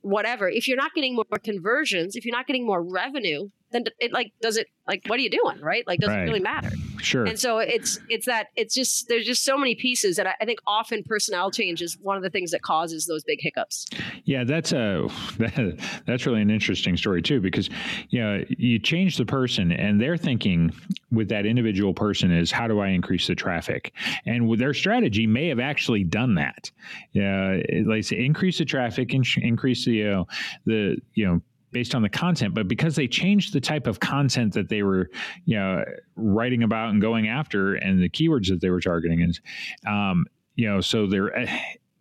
whatever, 0.00 0.48
if 0.48 0.66
you're 0.66 0.76
not 0.76 0.92
getting 0.94 1.14
more 1.14 1.24
conversions, 1.44 2.16
if 2.16 2.24
you're 2.24 2.36
not 2.36 2.46
getting 2.48 2.66
more 2.66 2.82
revenue, 2.82 3.48
then 3.72 3.84
it 3.98 4.12
like, 4.12 4.32
does 4.40 4.56
it, 4.56 4.68
like, 4.86 5.02
what 5.06 5.18
are 5.18 5.22
you 5.22 5.30
doing? 5.30 5.60
Right? 5.60 5.86
Like, 5.86 6.00
does 6.00 6.10
Right. 6.10 6.20
it 6.20 6.24
really 6.24 6.40
matter? 6.40 6.70
Sure. 7.02 7.24
And 7.24 7.38
so 7.38 7.58
it's 7.58 7.98
it's 8.08 8.26
that 8.26 8.48
it's 8.54 8.74
just 8.74 9.08
there's 9.08 9.26
just 9.26 9.42
so 9.44 9.58
many 9.58 9.74
pieces 9.74 10.18
and 10.18 10.28
I, 10.28 10.34
I 10.40 10.44
think 10.44 10.60
often 10.66 11.02
personnel 11.02 11.50
change 11.50 11.82
is 11.82 11.98
one 12.00 12.16
of 12.16 12.22
the 12.22 12.30
things 12.30 12.52
that 12.52 12.62
causes 12.62 13.06
those 13.06 13.24
big 13.24 13.40
hiccups. 13.40 13.86
Yeah, 14.24 14.44
that's 14.44 14.72
a 14.72 15.08
that, 15.38 16.02
that's 16.06 16.26
really 16.26 16.42
an 16.42 16.50
interesting 16.50 16.96
story 16.96 17.22
too 17.22 17.40
because 17.40 17.68
you 18.10 18.20
know 18.20 18.44
you 18.48 18.78
change 18.78 19.16
the 19.16 19.26
person 19.26 19.72
and 19.72 20.00
their 20.00 20.16
thinking 20.16 20.72
with 21.10 21.28
that 21.28 21.44
individual 21.44 21.92
person 21.92 22.30
is 22.30 22.50
how 22.52 22.68
do 22.68 22.78
I 22.78 22.88
increase 22.88 23.26
the 23.26 23.34
traffic 23.34 23.92
and 24.24 24.48
with 24.48 24.60
their 24.60 24.74
strategy 24.74 25.26
may 25.26 25.48
have 25.48 25.60
actually 25.60 26.04
done 26.04 26.34
that. 26.36 26.70
Yeah, 27.12 27.58
like 27.84 28.04
say 28.04 28.24
increase 28.24 28.58
the 28.58 28.64
traffic 28.64 29.12
and 29.12 29.26
increase 29.38 29.84
the 29.84 30.06
uh, 30.06 30.24
the 30.66 30.98
you 31.14 31.26
know 31.26 31.40
based 31.72 31.94
on 31.94 32.02
the 32.02 32.08
content 32.08 32.54
but 32.54 32.68
because 32.68 32.94
they 32.96 33.08
changed 33.08 33.52
the 33.52 33.60
type 33.60 33.86
of 33.86 34.00
content 34.00 34.52
that 34.52 34.68
they 34.68 34.82
were 34.82 35.10
you 35.44 35.56
know 35.56 35.84
writing 36.16 36.62
about 36.62 36.90
and 36.90 37.00
going 37.00 37.28
after 37.28 37.74
and 37.74 38.02
the 38.02 38.08
keywords 38.08 38.48
that 38.48 38.60
they 38.60 38.70
were 38.70 38.80
targeting 38.80 39.22
and 39.22 39.40
um, 39.86 40.24
you 40.54 40.68
know 40.68 40.80
so 40.80 41.06
they're 41.06 41.46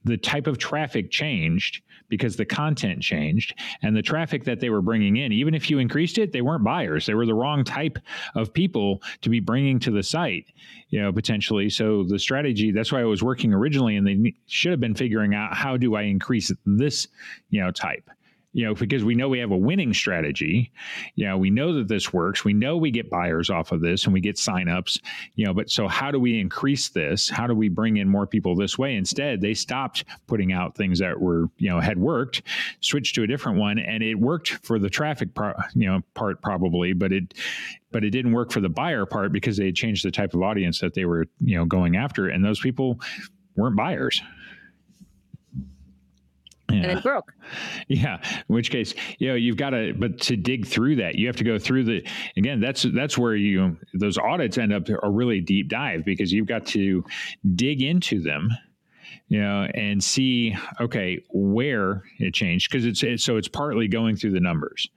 the 0.04 0.18
type 0.18 0.48
of 0.48 0.58
traffic 0.58 1.12
changed 1.12 1.82
because 2.10 2.36
the 2.36 2.46
content 2.46 3.02
changed 3.02 3.58
and 3.84 3.96
the 3.96 4.02
traffic 4.02 4.44
that 4.44 4.60
they 4.60 4.70
were 4.70 4.82
bringing 4.82 5.18
in 5.18 5.32
even 5.32 5.54
if 5.54 5.70
you 5.70 5.80
increased 5.80 6.18
it 6.18 6.32
they 6.32 6.42
weren't 6.42 6.64
buyers. 6.64 7.06
They 7.06 7.14
were 7.14 7.26
the 7.26 7.34
wrong 7.34 7.64
type 7.64 7.98
of 8.36 8.54
people 8.54 9.02
to 9.22 9.30
be 9.30 9.40
bringing 9.40 9.80
to 9.80 9.92
the 9.92 10.04
site 10.04 10.46
you 10.90 11.02
know 11.02 11.12
potentially. 11.14 11.70
So 11.70 12.04
the 12.04 12.20
strategy 12.20 12.72
that's 12.72 12.92
why 12.92 13.02
it 13.02 13.06
was 13.06 13.24
working 13.24 13.54
originally 13.54 13.96
and 13.96 14.06
they 14.06 14.34
should 14.48 14.72
have 14.72 14.80
been 14.80 14.96
figuring 14.96 15.34
out 15.36 15.56
how 15.56 15.78
do 15.78 15.96
i 15.96 16.04
increase 16.04 16.52
this 16.66 17.08
you 17.50 17.62
know 17.62 17.72
type 17.72 18.10
you 18.54 18.66
know 18.66 18.74
because 18.74 19.04
we 19.04 19.16
know 19.16 19.30
we 19.30 19.40
have 19.40 19.52
a 19.52 19.58
winning 19.58 19.94
strategy. 19.94 20.72
You 21.16 21.28
know 21.28 21.38
we 21.38 21.50
know 21.50 21.74
that 21.74 21.88
this 21.88 22.14
works. 22.14 22.44
We 22.44 22.54
know 22.54 22.78
we 22.78 22.92
get 22.92 23.10
buyers 23.10 23.50
off 23.50 23.72
of 23.72 23.82
this 23.82 24.06
and 24.06 24.14
we 24.14 24.22
get 24.22 24.36
signups 24.36 25.00
you 25.36 25.46
know 25.46 25.54
but 25.54 25.70
so 25.70 25.88
how 25.88 26.12
do 26.12 26.20
we 26.20 26.40
increase 26.40 26.90
this? 26.90 27.30
How 27.30 27.48
do 27.48 27.56
we 27.56 27.70
bring 27.70 27.98
in 27.98 28.08
more 28.08 28.28
people 28.28 28.56
this 28.56 28.78
way? 28.78 28.96
Instead 28.96 29.42
they 29.42 29.54
stopped 29.54 30.06
putting 30.28 30.54
out 30.54 30.76
things 30.76 31.00
that 31.00 31.20
were 31.20 31.50
you 31.58 31.70
know 31.70 31.80
had 31.80 31.98
worked 31.98 32.44
switched 32.82 33.16
to 33.16 33.24
a 33.24 33.28
different 33.28 33.58
one 33.58 33.80
and 33.80 34.04
it 34.04 34.16
worked 34.16 34.50
for 34.64 34.80
the 34.80 34.90
traffic 34.90 35.34
pro- 35.34 35.54
you 35.74 35.88
know 35.88 36.02
part 36.14 36.42
probably 36.42 36.94
but 36.94 37.12
it 37.12 37.34
but 37.92 38.04
it 38.04 38.12
didn't 38.12 38.32
work 38.32 38.52
for 38.52 38.62
the 38.62 38.70
buyer 38.70 39.06
part 39.06 39.32
because 39.32 39.58
they 39.58 39.66
had 39.66 39.76
changed 39.76 40.06
the 40.06 40.12
type 40.12 40.34
of 40.34 40.42
audience 40.42 40.80
that 40.80 40.94
they 40.94 41.06
were 41.06 41.26
you 41.40 41.56
know 41.56 41.66
going 41.66 41.96
after 41.96 42.28
and 42.28 42.44
those 42.44 42.60
people 42.60 43.00
weren't 43.56 43.76
buyers 43.76 44.22
And 46.78 46.86
then 46.86 47.00
broke. 47.02 47.34
yeah. 47.88 48.18
In 48.50 48.56
which 48.56 48.72
case, 48.72 48.94
you 49.20 49.28
know, 49.28 49.36
you've 49.36 49.58
got 49.58 49.72
to, 49.72 49.94
but 49.98 50.20
to 50.22 50.36
dig 50.36 50.66
through 50.66 50.98
that, 50.98 51.16
you 51.16 51.28
have 51.28 51.36
to 51.38 51.44
go 51.44 51.60
through 51.60 51.84
the, 51.86 52.08
again, 52.38 52.60
that's, 52.60 52.84
that's 52.94 53.18
where 53.18 53.36
you, 53.36 53.78
those 53.94 54.18
audits 54.18 54.58
end 54.58 54.74
up 54.74 54.88
a 55.04 55.10
really 55.10 55.42
deep 55.42 55.70
dive 55.70 56.06
because 56.06 56.32
you've 56.32 56.48
got 56.48 56.66
to 56.68 57.04
dig 57.56 57.82
into 57.82 58.22
them, 58.22 58.50
you 59.28 59.42
know, 59.42 59.68
and 59.74 60.04
see, 60.04 60.56
okay, 60.80 61.24
where 61.30 62.04
it 62.20 62.34
changed. 62.34 62.72
Cause 62.72 62.86
it's, 62.86 63.02
it's, 63.04 63.24
so 63.24 63.38
it's 63.38 63.48
partly 63.48 63.88
going 63.88 64.16
through 64.16 64.32
the 64.32 64.40
numbers, 64.40 64.90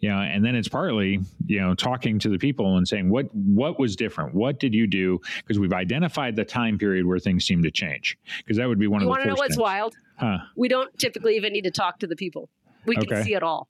you 0.00 0.08
know, 0.08 0.18
and 0.18 0.44
then 0.44 0.54
it's 0.54 0.68
partly, 0.68 1.20
you 1.46 1.60
know, 1.60 1.74
talking 1.74 2.18
to 2.20 2.28
the 2.28 2.38
people 2.38 2.76
and 2.76 2.86
saying, 2.86 3.10
what, 3.10 3.34
what 3.34 3.78
was 3.78 3.96
different? 3.96 4.34
What 4.34 4.60
did 4.60 4.74
you 4.74 4.86
do? 4.86 5.20
Because 5.38 5.58
we've 5.58 5.72
identified 5.72 6.36
the 6.36 6.44
time 6.44 6.78
period 6.78 7.06
where 7.06 7.18
things 7.18 7.44
seem 7.44 7.62
to 7.62 7.70
change. 7.70 8.18
Because 8.38 8.56
that 8.56 8.68
would 8.68 8.78
be 8.78 8.86
one 8.86 9.00
You 9.02 9.06
of 9.06 9.10
want 9.10 9.20
the 9.22 9.24
to 9.24 9.28
know 9.30 9.34
what's 9.36 9.54
things. 9.54 9.58
wild? 9.58 9.96
Huh. 10.16 10.38
We 10.56 10.68
don't 10.68 10.96
typically 10.98 11.36
even 11.36 11.52
need 11.52 11.64
to 11.64 11.70
talk 11.70 11.98
to 12.00 12.06
the 12.06 12.16
people. 12.16 12.48
We 12.86 12.96
can 12.96 13.04
Okay. 13.12 13.22
see 13.22 13.34
it 13.34 13.42
all. 13.42 13.68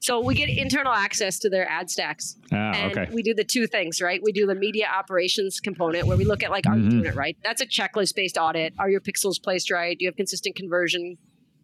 So 0.00 0.20
we 0.20 0.34
get 0.34 0.48
internal 0.48 0.92
access 0.92 1.38
to 1.40 1.48
their 1.50 1.68
ad 1.68 1.90
stacks. 1.90 2.36
Ah, 2.52 2.72
and 2.74 2.96
okay. 2.98 3.12
we 3.14 3.22
do 3.22 3.34
the 3.34 3.44
two 3.44 3.66
things, 3.66 4.00
right? 4.00 4.20
We 4.22 4.32
do 4.32 4.46
the 4.46 4.54
media 4.54 4.86
operations 4.86 5.58
component 5.60 6.06
where 6.06 6.16
we 6.16 6.24
look 6.24 6.42
at 6.42 6.50
like, 6.50 6.66
are 6.66 6.76
you 6.76 6.84
Mhm. 6.84 6.90
doing 6.90 7.04
it 7.06 7.14
right? 7.14 7.36
That's 7.42 7.60
a 7.62 7.66
checklist 7.66 8.14
based 8.14 8.36
audit. 8.36 8.74
Are 8.78 8.90
your 8.90 9.00
pixels 9.00 9.42
placed 9.42 9.70
right? 9.70 9.98
Do 9.98 10.04
you 10.04 10.08
have 10.08 10.16
consistent 10.16 10.54
conversion? 10.54 11.16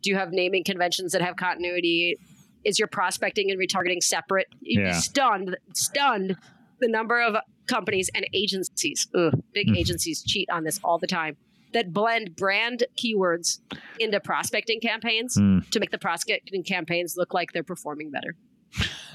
Do 0.02 0.10
you 0.10 0.16
have 0.16 0.32
naming 0.32 0.64
conventions 0.64 1.12
that 1.12 1.22
have 1.22 1.36
continuity? 1.36 2.16
Is 2.64 2.78
your 2.78 2.88
prospecting 2.88 3.50
and 3.50 3.60
retargeting 3.60 4.02
separate? 4.02 4.48
You'd 4.60 4.80
Yeah. 4.82 4.88
be 4.92 4.94
stunned, 4.94 5.56
stunned 5.74 6.36
the 6.80 6.88
number 6.88 7.20
of 7.20 7.36
companies 7.66 8.10
and 8.14 8.26
agencies, 8.32 9.06
ugh, 9.14 9.34
big 9.52 9.68
Mm. 9.68 9.76
agencies 9.78 10.22
cheat 10.24 10.48
on 10.50 10.64
this 10.64 10.80
all 10.82 10.98
the 10.98 11.06
time, 11.06 11.36
that 11.72 11.92
blend 11.92 12.36
brand 12.36 12.84
keywords 12.96 13.60
into 13.98 14.20
prospecting 14.20 14.80
campaigns 14.80 15.36
Mm. 15.36 15.68
to 15.70 15.80
make 15.80 15.90
the 15.90 15.98
prospecting 15.98 16.62
campaigns 16.62 17.14
look 17.16 17.32
like 17.34 17.52
they're 17.52 17.62
performing 17.62 18.10
better. 18.10 18.36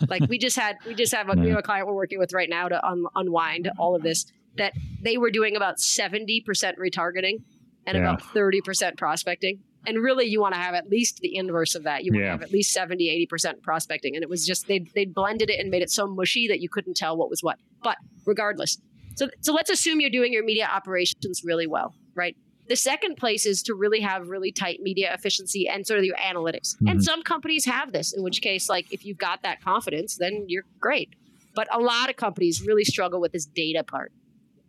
like 0.07 0.21
we 0.29 0.37
just 0.37 0.57
had, 0.57 0.77
we 0.85 0.93
just 0.93 1.13
have 1.13 1.29
a, 1.29 1.33
we 1.39 1.49
have 1.49 1.57
a 1.59 1.63
client 1.63 1.87
we're 1.87 1.93
working 1.93 2.19
with 2.19 2.33
right 2.33 2.49
now 2.49 2.67
to 2.67 2.85
un- 2.87 3.05
unwind 3.15 3.69
all 3.79 3.95
of 3.95 4.03
this. 4.03 4.25
That 4.57 4.73
they 5.01 5.17
were 5.17 5.29
doing 5.31 5.55
about 5.55 5.79
seventy 5.79 6.41
percent 6.41 6.77
retargeting 6.79 7.43
and 7.85 7.95
Yeah. 7.95 8.01
about 8.01 8.21
thirty 8.33 8.59
percent 8.61 8.97
prospecting. 8.97 9.59
And 9.85 9.99
really, 9.99 10.25
you 10.25 10.41
want 10.41 10.53
to 10.55 10.59
have 10.59 10.73
at 10.75 10.89
least 10.89 11.19
the 11.21 11.35
inverse 11.37 11.73
of 11.75 11.83
that. 11.83 12.03
You 12.03 12.11
want 12.11 12.21
Yeah. 12.23 12.27
to 12.27 12.31
have 12.33 12.41
at 12.41 12.51
least 12.51 12.73
70, 12.73 13.27
80% 13.31 13.61
prospecting. 13.61 14.15
And 14.15 14.23
it 14.23 14.27
was 14.29 14.45
just, 14.45 14.67
they 14.67 14.79
they 14.95 15.05
blended 15.05 15.49
it 15.49 15.59
and 15.61 15.69
made 15.69 15.81
it 15.81 15.89
so 15.89 16.05
mushy 16.07 16.47
that 16.49 16.59
you 16.59 16.67
couldn't 16.69 16.97
tell 16.97 17.15
what 17.15 17.29
was 17.29 17.41
what. 17.41 17.57
But 17.83 17.97
regardless, 18.25 18.79
so, 19.15 19.29
so 19.41 19.53
let's 19.53 19.69
assume 19.69 20.01
you're 20.01 20.09
doing 20.09 20.33
your 20.33 20.43
media 20.43 20.67
operations 20.67 21.41
really 21.45 21.67
well, 21.67 21.95
right? 22.15 22.35
The 22.69 22.75
second 22.75 23.15
place 23.17 23.45
is 23.45 23.63
to 23.63 23.73
really 23.73 24.01
have 24.01 24.27
really 24.29 24.51
tight 24.51 24.79
media 24.81 25.13
efficiency 25.13 25.67
and 25.67 25.85
sort 25.87 25.99
of 25.99 26.05
your 26.05 26.17
analytics. 26.17 26.75
And 26.87 26.99
Mhm. 26.99 27.03
some 27.03 27.21
companies 27.23 27.65
have 27.65 27.91
this, 27.93 28.13
in 28.13 28.23
which 28.23 28.41
case, 28.41 28.67
like 28.69 28.85
if 28.91 29.05
you've 29.05 29.17
got 29.17 29.41
that 29.43 29.61
confidence, 29.61 30.17
then 30.17 30.45
you're 30.47 30.65
great. 30.79 31.09
But 31.55 31.67
a 31.73 31.79
lot 31.79 32.09
of 32.09 32.17
companies 32.17 32.61
really 32.65 32.83
struggle 32.83 33.19
with 33.21 33.31
this 33.31 33.45
data 33.45 33.83
part. 33.83 34.11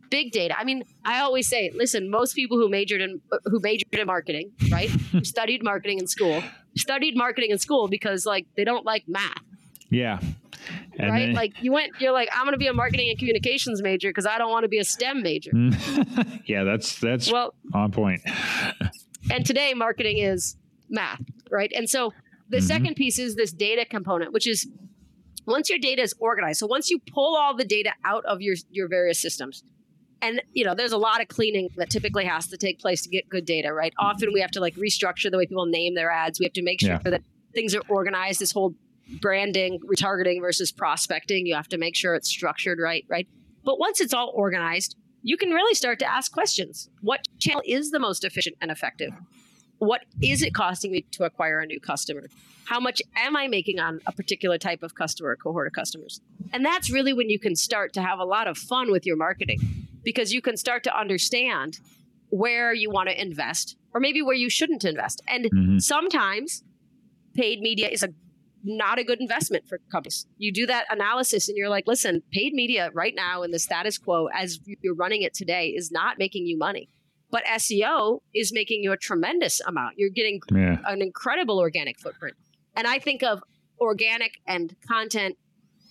Big 0.09 0.31
data. 0.31 0.57
I 0.57 0.63
mean, 0.63 0.83
I 1.05 1.19
always 1.19 1.47
say, 1.47 1.71
listen, 1.75 2.09
most 2.09 2.33
people 2.35 2.57
who 2.57 2.67
majored 2.69 3.01
in 3.01 3.21
who 3.45 3.59
majored 3.59 3.87
in 3.91 4.07
marketing, 4.07 4.51
right? 4.71 4.89
who 5.11 5.23
studied 5.23 5.61
marketing 5.63 5.99
in 5.99 6.07
school, 6.07 6.43
studied 6.75 7.15
marketing 7.15 7.51
in 7.51 7.59
school 7.59 7.87
because 7.87 8.25
like 8.25 8.47
they 8.55 8.63
don't 8.63 8.85
like 8.85 9.03
math 9.07 9.43
Yeah. 9.91 10.19
And 10.97 11.11
right? 11.11 11.19
then- 11.27 11.33
like 11.33 11.53
you 11.61 11.71
went, 11.71 11.93
you're 11.99 12.11
like, 12.11 12.29
I'm 12.33 12.43
going 12.43 12.53
to 12.53 12.57
be 12.59 12.67
a 12.67 12.73
marketing 12.73 13.09
and 13.09 13.17
communications 13.17 13.81
major 13.81 14.09
because 14.09 14.25
I 14.25 14.37
don't 14.37 14.49
want 14.51 14.63
to 14.63 14.69
be 14.69 14.79
a 14.79 14.83
STEM 14.83 15.21
major. 15.21 15.51
yeah, 16.45 16.63
that's 16.63 16.99
that's 16.99 17.31
Well, 17.31 17.53
on 17.73 17.91
point. 17.91 18.21
and 19.31 19.45
today 19.45 19.73
marketing 19.73 20.17
is 20.17 20.55
math, 20.89 21.21
right? 21.51 21.71
And 21.75 21.89
so 21.89 22.13
the 22.49 22.57
Mhm. 22.57 22.63
second 22.63 22.95
piece 22.95 23.19
is 23.19 23.35
this 23.35 23.51
data 23.51 23.85
component, 23.85 24.33
which 24.33 24.47
is 24.47 24.67
once 25.45 25.69
your 25.69 25.79
data 25.79 26.01
is 26.01 26.13
organized. 26.19 26.59
So 26.59 26.67
once 26.67 26.89
you 26.89 26.99
pull 27.13 27.35
all 27.35 27.55
the 27.55 27.65
data 27.65 27.91
out 28.05 28.25
of 28.25 28.41
your 28.41 28.55
your 28.71 28.87
various 28.87 29.19
systems, 29.21 29.63
and 30.21 30.41
you 30.53 30.65
know, 30.65 30.75
there's 30.75 30.91
a 30.91 30.97
lot 30.97 31.21
of 31.21 31.27
cleaning 31.27 31.69
that 31.77 31.89
typically 31.89 32.25
has 32.25 32.47
to 32.47 32.57
take 32.57 32.79
place 32.79 33.01
to 33.03 33.09
get 33.09 33.29
good 33.29 33.45
data, 33.45 33.71
right? 33.73 33.93
Often 33.99 34.33
we 34.33 34.41
have 34.41 34.51
to 34.51 34.59
like 34.59 34.75
restructure 34.75 35.31
the 35.31 35.37
way 35.37 35.45
people 35.45 35.65
name 35.65 35.95
their 35.95 36.11
ads. 36.11 36.39
We 36.39 36.45
have 36.45 36.53
to 36.53 36.61
make 36.63 36.81
sure 36.81 36.99
Yeah. 37.03 37.09
that 37.11 37.21
things 37.53 37.73
are 37.75 37.81
organized. 37.87 38.39
This 38.41 38.51
whole 38.51 38.75
branding, 39.21 39.79
retargeting 39.79 40.41
versus 40.41 40.71
prospecting, 40.71 41.45
you 41.45 41.55
have 41.55 41.69
to 41.69 41.77
make 41.77 41.95
sure 41.95 42.15
it's 42.15 42.29
structured 42.29 42.79
right, 42.79 43.05
right? 43.07 43.27
But 43.63 43.79
once 43.79 44.01
it's 44.01 44.13
all 44.13 44.31
organized, 44.35 44.95
you 45.21 45.37
can 45.37 45.49
really 45.51 45.75
start 45.75 45.99
to 45.99 46.05
ask 46.05 46.31
questions. 46.31 46.89
What 47.01 47.27
channel 47.39 47.61
is 47.65 47.91
the 47.91 47.99
most 47.99 48.23
efficient 48.23 48.55
and 48.61 48.71
effective? 48.71 49.11
what 49.79 50.01
is 50.21 50.41
it 50.41 50.53
costing 50.53 50.91
me 50.91 51.05
to 51.11 51.23
acquire 51.23 51.59
a 51.59 51.65
new 51.65 51.79
customer? 51.79 52.27
How 52.65 52.79
much 52.79 53.01
am 53.15 53.35
I 53.35 53.47
making 53.47 53.79
on 53.79 53.99
a 54.05 54.11
particular 54.11 54.57
type 54.57 54.83
of 54.83 54.93
customer, 54.93 55.35
cohort 55.35 55.67
of 55.67 55.73
customers? 55.73 56.21
And 56.53 56.63
that's 56.63 56.91
really 56.91 57.13
when 57.13 57.29
you 57.29 57.39
can 57.39 57.55
start 57.55 57.93
to 57.93 58.01
have 58.01 58.19
a 58.19 58.25
lot 58.25 58.47
of 58.47 58.57
fun 58.57 58.91
with 58.91 59.05
your 59.05 59.15
marketing 59.15 59.87
because 60.03 60.31
you 60.33 60.41
can 60.41 60.55
start 60.55 60.83
to 60.83 60.97
understand 60.97 61.79
where 62.29 62.73
you 62.73 62.91
want 62.91 63.09
to 63.09 63.19
invest 63.19 63.75
or 63.93 63.99
maybe 63.99 64.21
where 64.21 64.35
you 64.35 64.49
shouldn't 64.49 64.85
invest. 64.85 65.21
And 65.27 65.45
mm-hmm. 65.45 65.79
sometimes 65.79 66.63
paid 67.33 67.59
media 67.59 67.87
is 67.87 68.03
a 68.03 68.09
not 68.63 68.99
a 68.99 69.03
good 69.03 69.21
investment 69.21 69.67
for 69.67 69.79
companies. 69.91 70.25
You 70.37 70.51
do 70.51 70.65
that 70.67 70.85
analysis 70.89 71.47
and 71.47 71.57
you're 71.57 71.69
like, 71.69 71.87
listen, 71.87 72.21
paid 72.31 72.53
media 72.53 72.89
right 72.93 73.13
now 73.15 73.43
in 73.43 73.51
the 73.51 73.59
status 73.59 73.97
quo 73.97 74.27
as 74.27 74.59
you're 74.81 74.95
running 74.95 75.21
it 75.21 75.33
today 75.33 75.67
is 75.67 75.91
not 75.91 76.17
making 76.17 76.45
you 76.45 76.57
money. 76.57 76.89
But 77.31 77.45
SEO 77.45 78.19
is 78.33 78.51
making 78.51 78.83
you 78.83 78.91
a 78.91 78.97
tremendous 78.97 79.61
amount. 79.61 79.95
You're 79.97 80.09
getting 80.09 80.41
yeah. 80.51 80.77
an 80.85 81.01
incredible 81.01 81.59
organic 81.59 81.99
footprint. 81.99 82.35
And 82.75 82.87
I 82.87 82.99
think 82.99 83.23
of 83.23 83.43
organic 83.79 84.33
and 84.47 84.75
content 84.87 85.37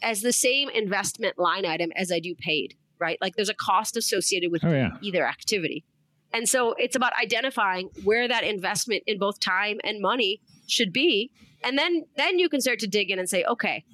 as 0.03 0.21
the 0.21 0.33
same 0.33 0.69
investment 0.69 1.39
line 1.39 1.65
item 1.65 1.91
as 1.97 2.13
I 2.13 2.21
do 2.21 2.35
paid, 2.35 2.75
right? 2.99 3.19
Like 3.21 3.37
there's 3.37 3.49
a 3.49 3.55
cost 3.55 3.97
associated 3.97 4.51
with 4.51 4.65
oh, 4.65 4.73
yeah. 4.73 4.91
either 5.01 5.27
activity. 5.27 5.85
And 6.33 6.49
so 6.49 6.75
it's 6.75 6.97
about 6.97 7.13
identifying 7.21 7.91
where 8.05 8.29
that 8.29 8.45
investment 8.45 9.03
in 9.07 9.19
both 9.19 9.41
time 9.41 9.79
and 9.85 10.01
money 10.01 10.41
should 10.67 10.93
be. 10.93 11.31
And 11.63 11.79
then 11.79 12.05
then 12.17 12.39
you 12.39 12.49
can 12.49 12.61
start 12.61 12.79
to 12.81 12.87
dig 12.87 13.11
in 13.11 13.19
and 13.19 13.29
say, 13.29 13.45
okay, 13.45 13.85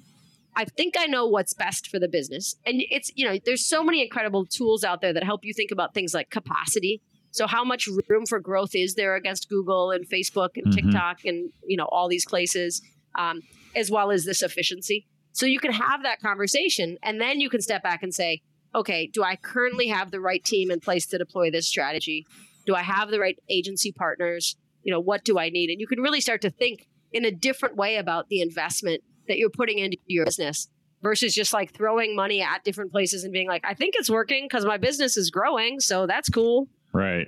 I 0.55 0.65
think 0.65 0.95
I 0.97 1.05
know 1.05 1.27
what's 1.27 1.53
best 1.53 1.87
for 1.87 1.99
the 1.99 2.07
business. 2.07 2.55
And 2.65 2.81
it's, 2.89 3.11
you 3.15 3.25
know, 3.25 3.37
there's 3.45 3.65
so 3.65 3.83
many 3.83 4.01
incredible 4.01 4.45
tools 4.45 4.83
out 4.83 5.01
there 5.01 5.13
that 5.13 5.23
help 5.23 5.43
you 5.43 5.53
think 5.53 5.71
about 5.71 5.93
things 5.93 6.13
like 6.13 6.29
capacity. 6.29 7.01
So 7.31 7.47
how 7.47 7.65
much 7.65 7.89
room 8.07 8.25
for 8.25 8.39
growth 8.39 8.73
is 8.73 8.95
there 8.95 9.15
against 9.15 9.49
Google 9.49 9.91
and 9.91 10.07
Facebook 10.07 10.51
and 10.55 10.67
mm-hmm. 10.67 10.89
TikTok 10.89 11.25
and, 11.25 11.51
you 11.67 11.75
know, 11.75 11.85
all 11.91 12.07
these 12.07 12.25
places, 12.25 12.81
um, 13.19 13.41
as 13.75 13.91
well 13.91 14.11
as 14.11 14.23
this 14.23 14.41
efficiency. 14.41 15.05
So 15.33 15.45
you 15.45 15.59
can 15.59 15.73
have 15.73 16.03
that 16.03 16.21
conversation 16.21 16.97
and 17.03 17.19
then 17.19 17.41
you 17.41 17.49
can 17.49 17.61
step 17.61 17.83
back 17.83 18.03
and 18.03 18.13
say, 18.13 18.41
okay, 18.73 19.07
do 19.07 19.23
I 19.23 19.35
currently 19.35 19.87
have 19.87 20.11
the 20.11 20.21
right 20.21 20.43
team 20.43 20.71
in 20.71 20.79
place 20.79 21.05
to 21.07 21.17
deploy 21.17 21.51
this 21.51 21.67
strategy? 21.67 22.25
Do 22.65 22.75
I 22.75 22.83
have 22.83 23.09
the 23.09 23.19
right 23.19 23.37
agency 23.49 23.91
partners? 23.91 24.55
You 24.83 24.93
know, 24.93 25.01
what 25.01 25.25
do 25.25 25.37
I 25.37 25.49
need? 25.49 25.69
And 25.69 25.81
you 25.81 25.87
can 25.87 25.99
really 25.99 26.21
start 26.21 26.41
to 26.41 26.49
think 26.49 26.87
in 27.15 27.25
a 27.25 27.31
different 27.31 27.77
way 27.77 27.95
about 27.95 28.27
the 28.29 28.41
investment 28.41 29.01
that 29.27 29.37
you're 29.37 29.49
putting 29.49 29.79
into 29.79 29.97
your 30.05 30.25
business 30.25 30.67
versus 31.01 31.33
just 31.33 31.53
like 31.53 31.73
throwing 31.73 32.15
money 32.15 32.41
at 32.41 32.63
different 32.63 32.91
places 32.91 33.23
and 33.23 33.31
being 33.31 33.47
like, 33.47 33.63
I 33.65 33.73
think 33.73 33.95
it's 33.97 34.09
working 34.09 34.43
because 34.43 34.65
my 34.65 34.77
business 34.77 35.15
is 35.15 35.31
growing. 35.31 35.79
So 35.79 36.05
that's 36.07 36.29
cool. 36.29 36.67
Right. 36.93 37.27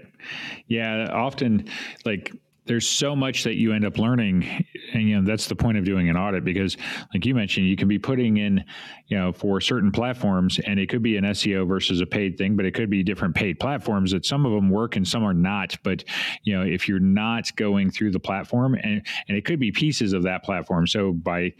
Yeah. 0.67 1.07
Often, 1.11 1.69
like, 2.05 2.33
there's 2.67 2.87
so 2.87 3.15
much 3.15 3.43
that 3.43 3.55
you 3.55 3.73
end 3.73 3.85
up 3.85 3.97
learning 3.97 4.65
and 4.93 5.03
you 5.03 5.15
know 5.15 5.25
that's 5.25 5.47
the 5.47 5.55
point 5.55 5.77
of 5.77 5.85
doing 5.85 6.09
an 6.09 6.17
audit 6.17 6.43
because 6.43 6.77
like 7.13 7.25
you 7.25 7.33
mentioned 7.33 7.67
you 7.67 7.75
can 7.75 7.87
be 7.87 7.99
putting 7.99 8.37
in 8.37 8.63
you 9.07 9.17
know 9.17 9.31
for 9.31 9.59
certain 9.61 9.91
platforms 9.91 10.59
and 10.65 10.79
it 10.79 10.89
could 10.89 11.01
be 11.01 11.17
an 11.17 11.23
SEO 11.23 11.67
versus 11.67 12.01
a 12.01 12.05
paid 12.05 12.37
thing 12.37 12.55
but 12.55 12.65
it 12.65 12.73
could 12.73 12.89
be 12.89 13.03
different 13.03 13.35
paid 13.35 13.59
platforms 13.59 14.11
that 14.11 14.25
some 14.25 14.45
of 14.45 14.51
them 14.51 14.69
work 14.69 14.95
and 14.95 15.07
some 15.07 15.23
are 15.23 15.33
not. 15.33 15.77
But 15.83 16.03
you 16.43 16.57
know 16.57 16.63
if 16.63 16.87
you're 16.87 16.99
not 16.99 17.55
going 17.55 17.91
through 17.91 18.11
the 18.11 18.19
platform 18.19 18.75
and 18.75 19.05
and 19.27 19.37
it 19.37 19.45
could 19.45 19.59
be 19.59 19.71
pieces 19.71 20.13
of 20.13 20.23
that 20.23 20.43
platform. 20.43 20.87
So 20.87 21.13
by 21.13 21.53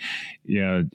you 0.44 0.62
know 0.62 0.90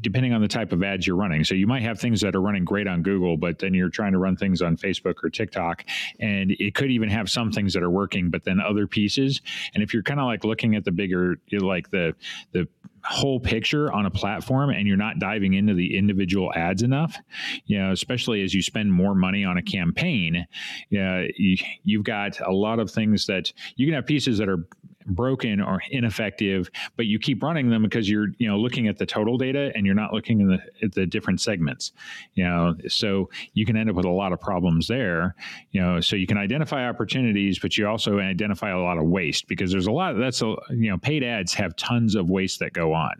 depending 0.00 0.32
on 0.32 0.40
the 0.40 0.48
type 0.48 0.72
of 0.72 0.82
ads 0.82 1.06
you're 1.06 1.16
running. 1.16 1.44
So 1.44 1.54
you 1.54 1.66
might 1.66 1.82
have 1.82 1.98
things 2.00 2.20
that 2.20 2.34
are 2.34 2.40
running 2.40 2.64
great 2.64 2.86
on 2.86 3.02
Google, 3.02 3.36
but 3.36 3.58
then 3.58 3.74
you're 3.74 3.88
trying 3.88 4.12
to 4.12 4.18
run 4.18 4.36
things 4.36 4.62
on 4.62 4.76
Facebook 4.76 5.16
or 5.22 5.30
TikTok, 5.30 5.84
and 6.20 6.52
it 6.52 6.74
could 6.74 6.90
even 6.90 7.08
have 7.10 7.28
some 7.28 7.50
things 7.50 7.72
that 7.74 7.82
are 7.82 7.90
working, 7.90 8.30
but 8.30 8.44
then 8.44 8.60
other 8.60 8.86
pieces. 8.86 9.40
And 9.74 9.82
if 9.82 9.92
you're 9.92 10.02
kind 10.02 10.20
of 10.20 10.26
like 10.26 10.44
looking 10.44 10.74
at 10.76 10.84
the 10.84 10.92
bigger, 10.92 11.36
like 11.52 11.90
the 11.90 12.14
the 12.52 12.68
whole 13.04 13.40
picture 13.40 13.92
on 13.92 14.06
a 14.06 14.10
platform 14.10 14.70
and 14.70 14.86
you're 14.86 14.96
not 14.96 15.18
diving 15.18 15.54
into 15.54 15.74
the 15.74 15.96
individual 15.98 16.52
ads 16.54 16.82
enough 16.82 17.18
you 17.66 17.76
know 17.76 17.90
especially 17.90 18.44
as 18.44 18.54
you 18.54 18.62
spend 18.62 18.92
more 18.92 19.14
money 19.14 19.44
on 19.44 19.56
a 19.56 19.62
campaign 19.62 20.46
you 20.88 21.02
know, 21.02 21.26
you, 21.36 21.56
you've 21.82 22.04
got 22.04 22.40
a 22.40 22.52
lot 22.52 22.78
of 22.78 22.90
things 22.90 23.26
that 23.26 23.52
you 23.74 23.86
can 23.86 23.94
have 23.94 24.06
pieces 24.06 24.38
that 24.38 24.48
are 24.48 24.64
broken 25.06 25.60
or 25.60 25.80
ineffective, 25.90 26.70
but 26.96 27.06
you 27.06 27.18
keep 27.18 27.42
running 27.42 27.70
them 27.70 27.82
because 27.82 28.08
you're 28.08 28.28
you 28.38 28.48
know 28.48 28.56
looking 28.58 28.88
at 28.88 28.98
the 28.98 29.06
total 29.06 29.36
data 29.36 29.72
and 29.74 29.86
you're 29.86 29.94
not 29.94 30.12
looking 30.12 30.40
in 30.40 30.48
the, 30.48 30.58
at 30.82 30.92
the 30.92 31.06
different 31.06 31.40
segments. 31.40 31.92
You 32.34 32.44
know, 32.44 32.74
so 32.88 33.30
you 33.54 33.66
can 33.66 33.76
end 33.76 33.90
up 33.90 33.96
with 33.96 34.06
a 34.06 34.10
lot 34.10 34.32
of 34.32 34.40
problems 34.40 34.88
there. 34.88 35.34
You 35.70 35.80
know, 35.80 36.00
so 36.00 36.16
you 36.16 36.26
can 36.26 36.38
identify 36.38 36.88
opportunities, 36.88 37.58
but 37.58 37.76
you 37.76 37.86
also 37.86 38.18
identify 38.18 38.70
a 38.70 38.80
lot 38.80 38.98
of 38.98 39.04
waste 39.04 39.48
because 39.48 39.72
there's 39.72 39.86
a 39.86 39.92
lot. 39.92 40.12
Of, 40.12 40.18
that's 40.18 40.42
a 40.42 40.54
you 40.70 40.90
know 40.90 40.98
paid 40.98 41.24
ads 41.24 41.54
have 41.54 41.76
tons 41.76 42.14
of 42.14 42.28
waste 42.30 42.60
that 42.60 42.72
go 42.72 42.92
on. 42.92 43.14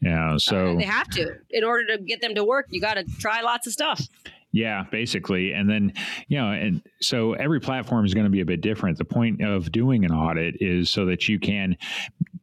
Yeah, 0.00 0.36
so 0.36 0.72
uh, 0.72 0.78
they 0.78 0.84
have 0.84 1.08
to 1.10 1.36
in 1.50 1.62
order 1.62 1.96
to 1.96 2.02
get 2.02 2.20
them 2.20 2.34
to 2.34 2.44
work. 2.44 2.66
You 2.70 2.80
got 2.80 2.94
to 2.94 3.04
try 3.18 3.40
lots 3.40 3.66
of 3.66 3.72
stuff. 3.72 4.08
Yeah, 4.54 4.84
basically. 4.90 5.52
And 5.52 5.68
then, 5.68 5.94
you 6.28 6.38
know, 6.38 6.52
and 6.52 6.82
so 7.00 7.32
every 7.32 7.58
platform 7.58 8.04
is 8.04 8.12
going 8.12 8.26
to 8.26 8.30
be 8.30 8.42
a 8.42 8.44
bit 8.44 8.60
different. 8.60 8.98
The 8.98 9.04
point 9.04 9.42
of 9.42 9.72
doing 9.72 10.04
an 10.04 10.12
audit 10.12 10.56
is 10.60 10.90
so 10.90 11.06
that 11.06 11.26
you 11.26 11.38
can, 11.38 11.78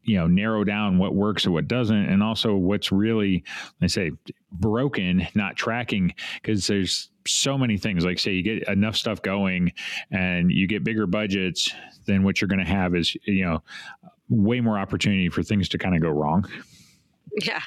you 0.02 0.18
know, 0.18 0.26
narrow 0.26 0.64
down 0.64 0.98
what 0.98 1.14
works 1.14 1.46
or 1.46 1.52
what 1.52 1.68
doesn't, 1.68 1.96
and 1.96 2.24
also 2.24 2.56
what's 2.56 2.92
really, 2.92 3.44
I 3.80 3.86
say, 3.86 4.12
broken, 4.52 5.28
not 5.36 5.56
tracking, 5.56 6.16
because 6.42 6.66
there's 6.66 7.12
so 7.28 7.60
many 7.60 7.78
things. 7.78 8.04
Like, 8.04 8.18
say, 8.18 8.32
you 8.32 8.42
get 8.42 8.68
enough 8.68 8.96
stuff 8.96 9.22
going 9.22 9.72
and 10.10 10.52
you 10.52 10.68
get 10.68 10.84
bigger 10.84 11.06
budgets, 11.06 11.72
then 12.08 12.24
what 12.24 12.42
you're 12.42 12.48
going 12.48 12.66
to 12.66 12.72
have 12.72 12.96
is, 12.96 13.16
you 13.28 13.46
know, 13.46 13.62
way 14.30 14.62
more 14.62 14.80
opportunity 14.80 15.30
for 15.30 15.44
things 15.44 15.70
to 15.70 15.78
kind 15.78 15.94
of 15.94 16.02
go 16.02 16.10
wrong. 16.10 16.50
Yeah. 17.44 17.62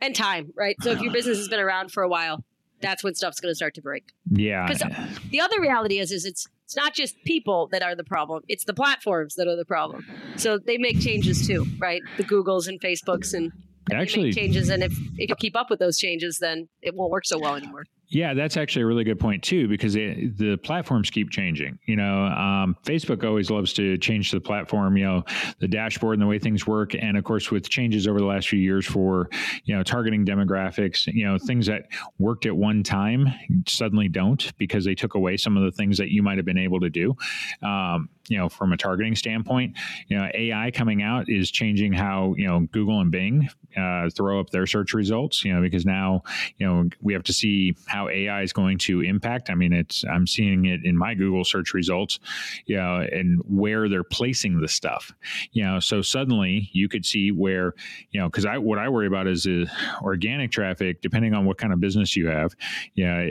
And 0.00 0.14
time, 0.14 0.52
right? 0.56 0.76
So 0.80 0.92
if 0.92 1.00
your 1.00 1.12
business 1.12 1.38
has 1.38 1.48
been 1.48 1.58
around 1.58 1.90
for 1.90 2.04
a 2.04 2.08
while, 2.08 2.44
that's 2.84 3.02
when 3.02 3.14
stuff's 3.14 3.40
going 3.40 3.50
to 3.50 3.56
start 3.56 3.74
to 3.74 3.82
break. 3.82 4.12
Yeah. 4.30 4.66
Because 4.66 4.82
uh, 4.82 5.08
the 5.30 5.40
other 5.40 5.60
reality 5.60 5.98
is, 5.98 6.12
is 6.12 6.24
it's 6.24 6.46
it's 6.64 6.76
not 6.76 6.94
just 6.94 7.16
people 7.24 7.68
that 7.72 7.82
are 7.82 7.94
the 7.94 8.04
problem; 8.04 8.42
it's 8.48 8.64
the 8.64 8.74
platforms 8.74 9.34
that 9.34 9.46
are 9.46 9.56
the 9.56 9.64
problem. 9.64 10.04
So 10.36 10.58
they 10.58 10.78
make 10.78 11.00
changes 11.00 11.46
too, 11.46 11.66
right? 11.78 12.02
The 12.16 12.24
Googles 12.24 12.68
and 12.68 12.80
Facebooks 12.80 13.34
and 13.34 13.52
actually 13.92 14.32
changes, 14.32 14.70
and 14.70 14.82
if 14.82 14.92
if 15.18 15.28
you 15.28 15.36
keep 15.36 15.56
up 15.56 15.68
with 15.68 15.78
those 15.78 15.98
changes, 15.98 16.38
then 16.38 16.68
it 16.80 16.94
won't 16.94 17.10
work 17.10 17.26
so 17.26 17.38
well 17.38 17.54
anymore. 17.54 17.84
Yeah, 18.14 18.32
that's 18.32 18.56
actually 18.56 18.82
a 18.82 18.86
really 18.86 19.02
good 19.02 19.18
point 19.18 19.42
too, 19.42 19.66
because 19.66 19.96
it, 19.96 20.38
the 20.38 20.56
platforms 20.58 21.10
keep 21.10 21.30
changing. 21.30 21.80
You 21.86 21.96
know, 21.96 22.26
um, 22.26 22.76
Facebook 22.84 23.24
always 23.24 23.50
loves 23.50 23.72
to 23.72 23.98
change 23.98 24.30
the 24.30 24.40
platform, 24.40 24.96
you 24.96 25.04
know, 25.04 25.24
the 25.58 25.66
dashboard 25.66 26.14
and 26.14 26.22
the 26.22 26.26
way 26.28 26.38
things 26.38 26.64
work, 26.64 26.94
and 26.94 27.16
of 27.16 27.24
course, 27.24 27.50
with 27.50 27.68
changes 27.68 28.06
over 28.06 28.20
the 28.20 28.24
last 28.24 28.48
few 28.48 28.60
years 28.60 28.86
for 28.86 29.28
you 29.64 29.76
know 29.76 29.82
targeting 29.82 30.24
demographics, 30.24 31.12
you 31.12 31.26
know, 31.26 31.38
things 31.38 31.66
that 31.66 31.88
worked 32.20 32.46
at 32.46 32.56
one 32.56 32.84
time 32.84 33.26
suddenly 33.66 34.08
don't 34.08 34.56
because 34.58 34.84
they 34.84 34.94
took 34.94 35.14
away 35.14 35.36
some 35.36 35.56
of 35.56 35.64
the 35.64 35.72
things 35.72 35.98
that 35.98 36.12
you 36.12 36.22
might 36.22 36.38
have 36.38 36.46
been 36.46 36.56
able 36.56 36.78
to 36.78 36.90
do. 36.90 37.16
Um, 37.62 38.08
you 38.28 38.38
know, 38.38 38.48
from 38.48 38.72
a 38.72 38.76
targeting 38.76 39.16
standpoint, 39.16 39.76
you 40.08 40.16
know, 40.16 40.28
AI 40.34 40.70
coming 40.70 41.02
out 41.02 41.28
is 41.28 41.50
changing 41.50 41.92
how 41.92 42.34
you 42.38 42.46
know 42.46 42.60
Google 42.72 43.00
and 43.00 43.10
Bing 43.10 43.48
uh, 43.76 44.08
throw 44.10 44.40
up 44.40 44.50
their 44.50 44.66
search 44.66 44.94
results. 44.94 45.44
You 45.44 45.54
know, 45.54 45.60
because 45.60 45.84
now 45.84 46.22
you 46.58 46.66
know 46.66 46.88
we 47.02 47.12
have 47.12 47.24
to 47.24 47.32
see 47.32 47.74
how 47.86 48.03
AI 48.08 48.42
is 48.42 48.52
going 48.52 48.78
to 48.78 49.00
impact. 49.00 49.50
I 49.50 49.54
mean, 49.54 49.72
it's 49.72 50.04
I'm 50.04 50.26
seeing 50.26 50.66
it 50.66 50.84
in 50.84 50.96
my 50.96 51.14
Google 51.14 51.44
search 51.44 51.74
results, 51.74 52.18
you 52.66 52.76
know, 52.76 53.06
and 53.10 53.40
where 53.46 53.88
they're 53.88 54.04
placing 54.04 54.60
the 54.60 54.68
stuff. 54.68 55.12
You 55.52 55.64
know, 55.64 55.80
so 55.80 56.02
suddenly 56.02 56.70
you 56.72 56.88
could 56.88 57.04
see 57.04 57.32
where 57.32 57.74
you 58.10 58.20
know 58.20 58.28
because 58.28 58.46
I 58.46 58.58
what 58.58 58.78
I 58.78 58.88
worry 58.88 59.06
about 59.06 59.26
is 59.26 59.46
uh, 59.46 59.66
organic 60.02 60.50
traffic, 60.50 61.00
depending 61.02 61.34
on 61.34 61.44
what 61.44 61.58
kind 61.58 61.72
of 61.72 61.80
business 61.80 62.16
you 62.16 62.28
have. 62.28 62.54
You 62.94 63.06
know, 63.06 63.30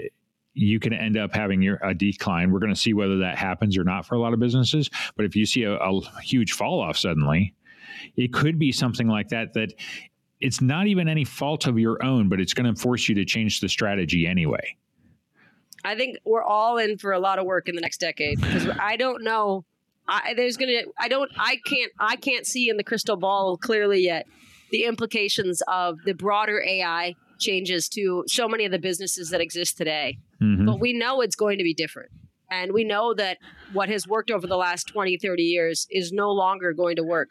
you 0.54 0.80
can 0.80 0.94
end 0.94 1.18
up 1.18 1.34
having 1.34 1.62
your 1.62 1.80
a 1.84 1.94
decline. 1.94 2.52
We're 2.52 2.60
going 2.60 2.74
to 2.74 2.80
see 2.80 2.94
whether 2.94 3.20
that 3.20 3.38
happens 3.38 3.78
or 3.78 3.84
not 3.84 4.06
for 4.06 4.16
a 4.16 4.20
lot 4.20 4.34
of 4.34 4.40
businesses. 4.40 4.90
But 5.16 5.26
if 5.26 5.36
you 5.36 5.46
see 5.46 5.64
a, 5.64 5.74
a 5.74 6.22
huge 6.22 6.54
fall 6.54 6.80
off 6.82 6.98
suddenly, 6.98 7.54
it 8.16 8.34
could 8.34 8.60
be 8.60 8.72
something 8.72 9.08
like 9.08 9.30
that. 9.30 9.54
That 9.54 9.74
it's 10.44 10.62
not 10.62 10.88
even 10.88 11.08
any 11.08 11.24
fault 11.24 11.68
of 11.68 11.80
your 11.80 12.04
own, 12.04 12.28
but 12.28 12.42
it's 12.42 12.54
going 12.54 12.72
to 12.72 12.80
force 12.80 13.08
you 13.08 13.16
to 13.16 13.24
change 13.24 13.62
the 13.62 13.70
strategy 13.70 14.28
anyway. 14.28 14.76
I 15.86 15.96
think 15.96 16.18
we're 16.26 16.44
all 16.44 16.78
in 16.78 16.98
for 16.98 17.14
a 17.14 17.20
lot 17.20 17.40
of 17.40 17.46
work 17.46 17.70
in 17.70 17.76
the 17.76 17.82
next 17.82 18.00
decade 18.00 18.42
because 18.42 18.68
I 18.80 18.98
don't 18.98 19.24
know. 19.24 19.64
I, 20.08 20.34
there's 20.36 20.58
gonna. 20.58 20.82
I 21.00 21.08
don't. 21.08 21.32
I 21.38 21.60
can't. 21.66 21.92
I 21.98 22.18
can't 22.18 22.46
see 22.46 22.70
in 22.70 22.76
the 22.76 22.84
crystal 22.84 23.16
ball 23.16 23.58
clearly 23.58 24.02
yet 24.02 24.28
the 24.72 24.84
implications 24.84 25.62
of 25.68 25.98
the 26.04 26.14
broader 26.14 26.62
AI 26.62 27.16
changes 27.40 27.88
to 27.90 28.26
so 28.28 28.48
many 28.48 28.66
of 28.66 28.72
the 28.72 28.80
businesses 28.80 29.30
that 29.30 29.40
exist 29.40 29.78
today. 29.78 30.18
Mm-hmm. 30.42 30.66
But 30.66 30.80
we 30.80 30.92
know 30.92 31.22
it's 31.22 31.36
going 31.36 31.58
to 31.58 31.64
be 31.64 31.74
different. 31.74 32.12
And 32.52 32.74
we 32.74 32.84
know 32.84 33.14
that 33.14 33.38
what 33.72 33.90
has 33.90 34.08
worked 34.08 34.30
over 34.30 34.46
the 34.46 34.58
last 34.58 34.88
20, 34.88 35.18
30 35.18 35.44
years 35.44 35.88
is 35.90 36.12
no 36.12 36.32
longer 36.32 36.74
going 36.74 36.98
to 36.98 37.04
work 37.04 37.30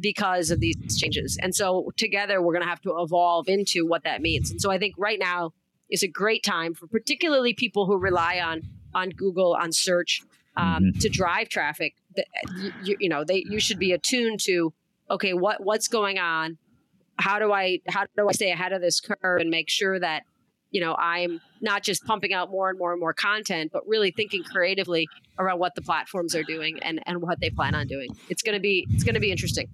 because 0.00 0.50
of 0.50 0.60
these 0.60 0.98
changes. 0.98 1.38
And 1.40 1.54
so 1.54 1.90
together 1.96 2.42
we're 2.42 2.52
going 2.52 2.64
to 2.64 2.68
have 2.68 2.82
to 2.82 2.96
evolve 2.98 3.48
into 3.48 3.86
what 3.86 4.04
that 4.04 4.20
means. 4.20 4.50
And 4.50 4.60
so 4.60 4.70
I 4.70 4.78
think 4.78 4.94
right 4.98 5.18
now 5.18 5.52
is 5.90 6.02
a 6.02 6.08
great 6.08 6.42
time 6.42 6.74
for 6.74 6.86
particularly 6.86 7.54
people 7.54 7.86
who 7.86 7.96
rely 7.96 8.40
on 8.40 8.62
on 8.94 9.10
Google 9.10 9.54
on 9.54 9.72
search 9.72 10.20
um, 10.56 10.84
mm-hmm. 10.84 10.98
to 11.00 11.08
drive 11.08 11.48
traffic 11.48 11.94
you, 12.82 12.96
you 13.00 13.08
know 13.08 13.24
they 13.24 13.44
you 13.48 13.58
should 13.58 13.78
be 13.78 13.92
attuned 13.92 14.40
to 14.40 14.72
okay 15.10 15.32
what 15.32 15.62
what's 15.62 15.88
going 15.88 16.18
on 16.18 16.58
how 17.16 17.38
do 17.38 17.52
i 17.52 17.80
how 17.88 18.04
do 18.16 18.28
i 18.28 18.32
stay 18.32 18.50
ahead 18.50 18.72
of 18.72 18.80
this 18.80 19.00
curve 19.00 19.40
and 19.40 19.50
make 19.50 19.68
sure 19.68 19.98
that 19.98 20.22
you 20.70 20.80
know 20.80 20.94
i'm 20.98 21.40
not 21.64 21.82
just 21.82 22.04
pumping 22.04 22.32
out 22.32 22.50
more 22.50 22.68
and 22.68 22.78
more 22.78 22.92
and 22.92 23.00
more 23.00 23.12
content 23.12 23.70
but 23.72 23.86
really 23.86 24.10
thinking 24.10 24.42
creatively 24.44 25.08
around 25.38 25.58
what 25.58 25.74
the 25.74 25.82
platforms 25.82 26.34
are 26.34 26.44
doing 26.44 26.78
and 26.82 27.00
and 27.06 27.20
what 27.20 27.40
they 27.40 27.50
plan 27.50 27.74
on 27.74 27.86
doing. 27.86 28.08
It's 28.28 28.42
to 28.42 28.60
be 28.60 28.86
it's 28.90 29.04
to 29.04 29.20
be 29.20 29.32
interesting. 29.32 29.68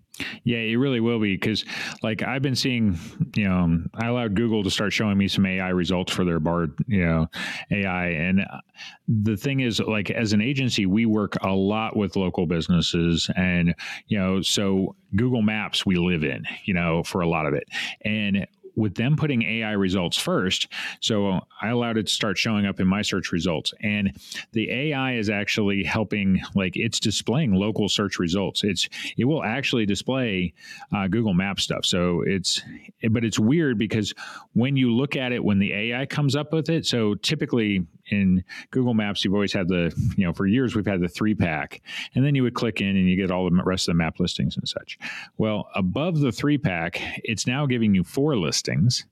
Yeah 0.45 0.59
it 0.59 0.77
really 0.77 1.01
will 1.01 1.19
be 1.19 1.35
because 1.35 1.65
like 2.03 2.23
i've 2.23 2.43
been 2.43 2.55
seeing 2.55 2.99
you 3.35 3.49
know 3.49 3.83
i 3.95 4.07
allowed 4.07 4.35
google 4.35 4.63
to 4.63 4.71
start 4.71 4.93
showing 4.93 5.17
me 5.17 5.29
some 5.29 5.47
ai 5.47 5.69
results 5.69 6.13
for 6.13 6.25
their 6.25 6.39
bard 6.39 6.73
you 6.87 7.05
know 7.05 7.27
ai 7.71 8.09
and 8.09 8.41
uh, 8.41 8.61
the 9.09 9.37
thing 9.37 9.61
is 9.61 9.81
like 9.81 10.11
as 10.11 10.33
an 10.33 10.43
agency 10.43 10.85
we 10.85 11.07
work 11.07 11.37
a 11.43 11.51
lot 11.51 11.97
with 11.97 12.17
local 12.17 12.47
businesses 12.47 13.31
and 13.35 13.75
you 14.09 14.19
know 14.19 14.43
so 14.43 14.95
google 15.17 15.43
maps 15.43 15.87
we 15.87 15.97
live 15.97 16.23
in 16.23 16.45
you 16.65 16.75
know 16.75 17.03
for 17.03 17.21
a 17.21 17.29
lot 17.29 17.47
of 17.47 17.55
it. 17.55 17.69
And 18.05 18.47
with 18.77 18.95
them 18.95 19.17
putting 19.17 19.43
AI 19.43 19.73
results 19.73 20.17
first, 20.17 20.69
so 21.01 21.41
I 21.61 21.69
allowed 21.69 21.97
it 21.99 22.07
to 22.07 22.13
start 22.13 22.39
showing 22.39 22.67
up 22.67 22.81
in 22.81 22.87
my 22.87 23.03
search 23.03 23.33
results. 23.33 23.73
And 23.81 24.19
the 24.53 24.71
AI 24.71 25.15
is 25.15 25.31
actually 25.31 25.85
helping, 25.85 26.41
like 26.55 26.77
it's 26.77 27.01
displaying 27.01 27.55
local 27.55 27.89
search 27.89 28.19
results. 28.19 28.65
It's 28.65 28.89
it 29.17 29.25
will 29.25 29.45
actually 29.45 29.87
display 29.87 30.55
uh, 30.95 31.09
Google 31.09 31.35
Map 31.35 31.61
stuff. 31.61 31.85
So 31.85 32.23
it's 32.27 32.63
but 33.11 33.25
it's 33.25 33.39
weird 33.39 33.79
because 33.79 34.15
when 34.53 34.77
you 34.77 34.93
look 34.93 35.17
at 35.17 35.33
it 35.33 35.43
when 35.43 35.59
the 35.59 35.73
AI 35.73 36.07
comes 36.07 36.37
up 36.37 36.53
with 36.53 36.69
it, 36.69 36.87
so 36.87 37.15
typically 37.15 37.87
in 38.11 38.45
Google 38.71 38.95
Maps, 38.95 39.25
you've 39.25 39.35
always 39.35 39.53
had 39.53 39.69
the, 39.69 39.93
you 40.17 40.27
know, 40.27 40.33
for 40.33 40.47
years 40.47 40.75
we've 40.75 40.87
had 40.87 41.01
the 41.01 41.09
three 41.09 41.35
pack, 41.35 41.83
and 42.15 42.25
then 42.25 42.35
you 42.35 42.43
would 42.43 42.55
click 42.55 42.81
in 42.81 42.89
and 42.89 43.09
you 43.09 43.17
get 43.17 43.31
all 43.31 43.49
the 43.49 43.63
rest 43.65 43.89
of 43.89 43.95
the 43.95 43.99
map 43.99 44.21
listings 44.21 44.57
and 44.57 44.69
such. 44.69 44.99
Well, 45.39 45.69
above 45.75 46.21
the 46.21 46.33
three 46.33 46.59
pack, 46.59 47.01
it's 47.25 47.47
now 47.47 47.67
giving 47.67 47.95
you 47.95 48.05
four 48.05 48.37
listings 48.37 49.07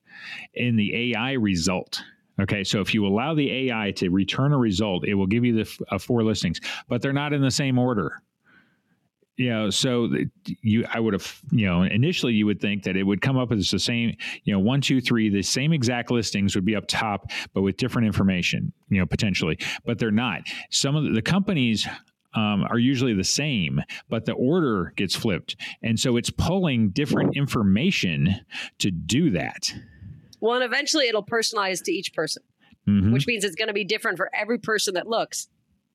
in 0.54 0.76
the 0.76 1.12
AI 1.12 1.32
result. 1.32 2.02
Okay, 2.40 2.62
so 2.62 2.80
if 2.80 2.94
you 2.94 3.04
allow 3.04 3.34
the 3.34 3.68
AI 3.68 3.90
to 3.92 4.10
return 4.10 4.52
a 4.52 4.58
result, 4.58 5.04
it 5.04 5.14
will 5.14 5.26
give 5.26 5.44
you 5.44 5.64
the 5.64 5.84
uh, 5.90 5.98
four 5.98 6.22
listings, 6.22 6.60
but 6.88 7.02
they're 7.02 7.12
not 7.12 7.32
in 7.32 7.42
the 7.42 7.50
same 7.50 7.78
order 7.78 8.22
you 9.38 9.48
know 9.48 9.70
so 9.70 10.10
you 10.44 10.84
i 10.92 11.00
would 11.00 11.14
have 11.14 11.40
you 11.50 11.64
know 11.64 11.82
initially 11.82 12.34
you 12.34 12.44
would 12.44 12.60
think 12.60 12.82
that 12.82 12.96
it 12.96 13.04
would 13.04 13.22
come 13.22 13.38
up 13.38 13.50
as 13.52 13.70
the 13.70 13.78
same 13.78 14.14
you 14.44 14.52
know 14.52 14.58
one 14.58 14.80
two 14.80 15.00
three 15.00 15.30
the 15.30 15.42
same 15.42 15.72
exact 15.72 16.10
listings 16.10 16.54
would 16.54 16.64
be 16.64 16.76
up 16.76 16.86
top 16.86 17.30
but 17.54 17.62
with 17.62 17.76
different 17.76 18.06
information 18.06 18.72
you 18.90 18.98
know 18.98 19.06
potentially 19.06 19.56
but 19.86 19.98
they're 19.98 20.10
not 20.10 20.42
some 20.70 20.94
of 20.96 21.14
the, 21.14 21.22
companies 21.22 21.86
um, 22.34 22.64
are 22.70 22.78
usually 22.78 23.14
the 23.14 23.24
same, 23.24 23.80
but 24.08 24.24
the 24.24 24.32
order 24.32 24.92
gets 24.96 25.14
flipped. 25.14 25.56
And 25.82 25.98
so 25.98 26.16
it's 26.16 26.30
pulling 26.30 26.90
different 26.90 27.36
information 27.36 28.40
to 28.78 28.90
do 28.90 29.30
that. 29.30 29.74
Well, 30.40 30.54
and 30.54 30.64
eventually 30.64 31.08
it'll 31.08 31.24
personalize 31.24 31.82
to 31.84 31.92
each 31.92 32.14
person, 32.14 32.42
mm-hmm. 32.88 33.12
which 33.12 33.26
means 33.26 33.44
it's 33.44 33.56
going 33.56 33.68
to 33.68 33.74
be 33.74 33.84
different 33.84 34.18
for 34.18 34.30
every 34.34 34.58
person 34.58 34.94
that 34.94 35.06
looks. 35.06 35.48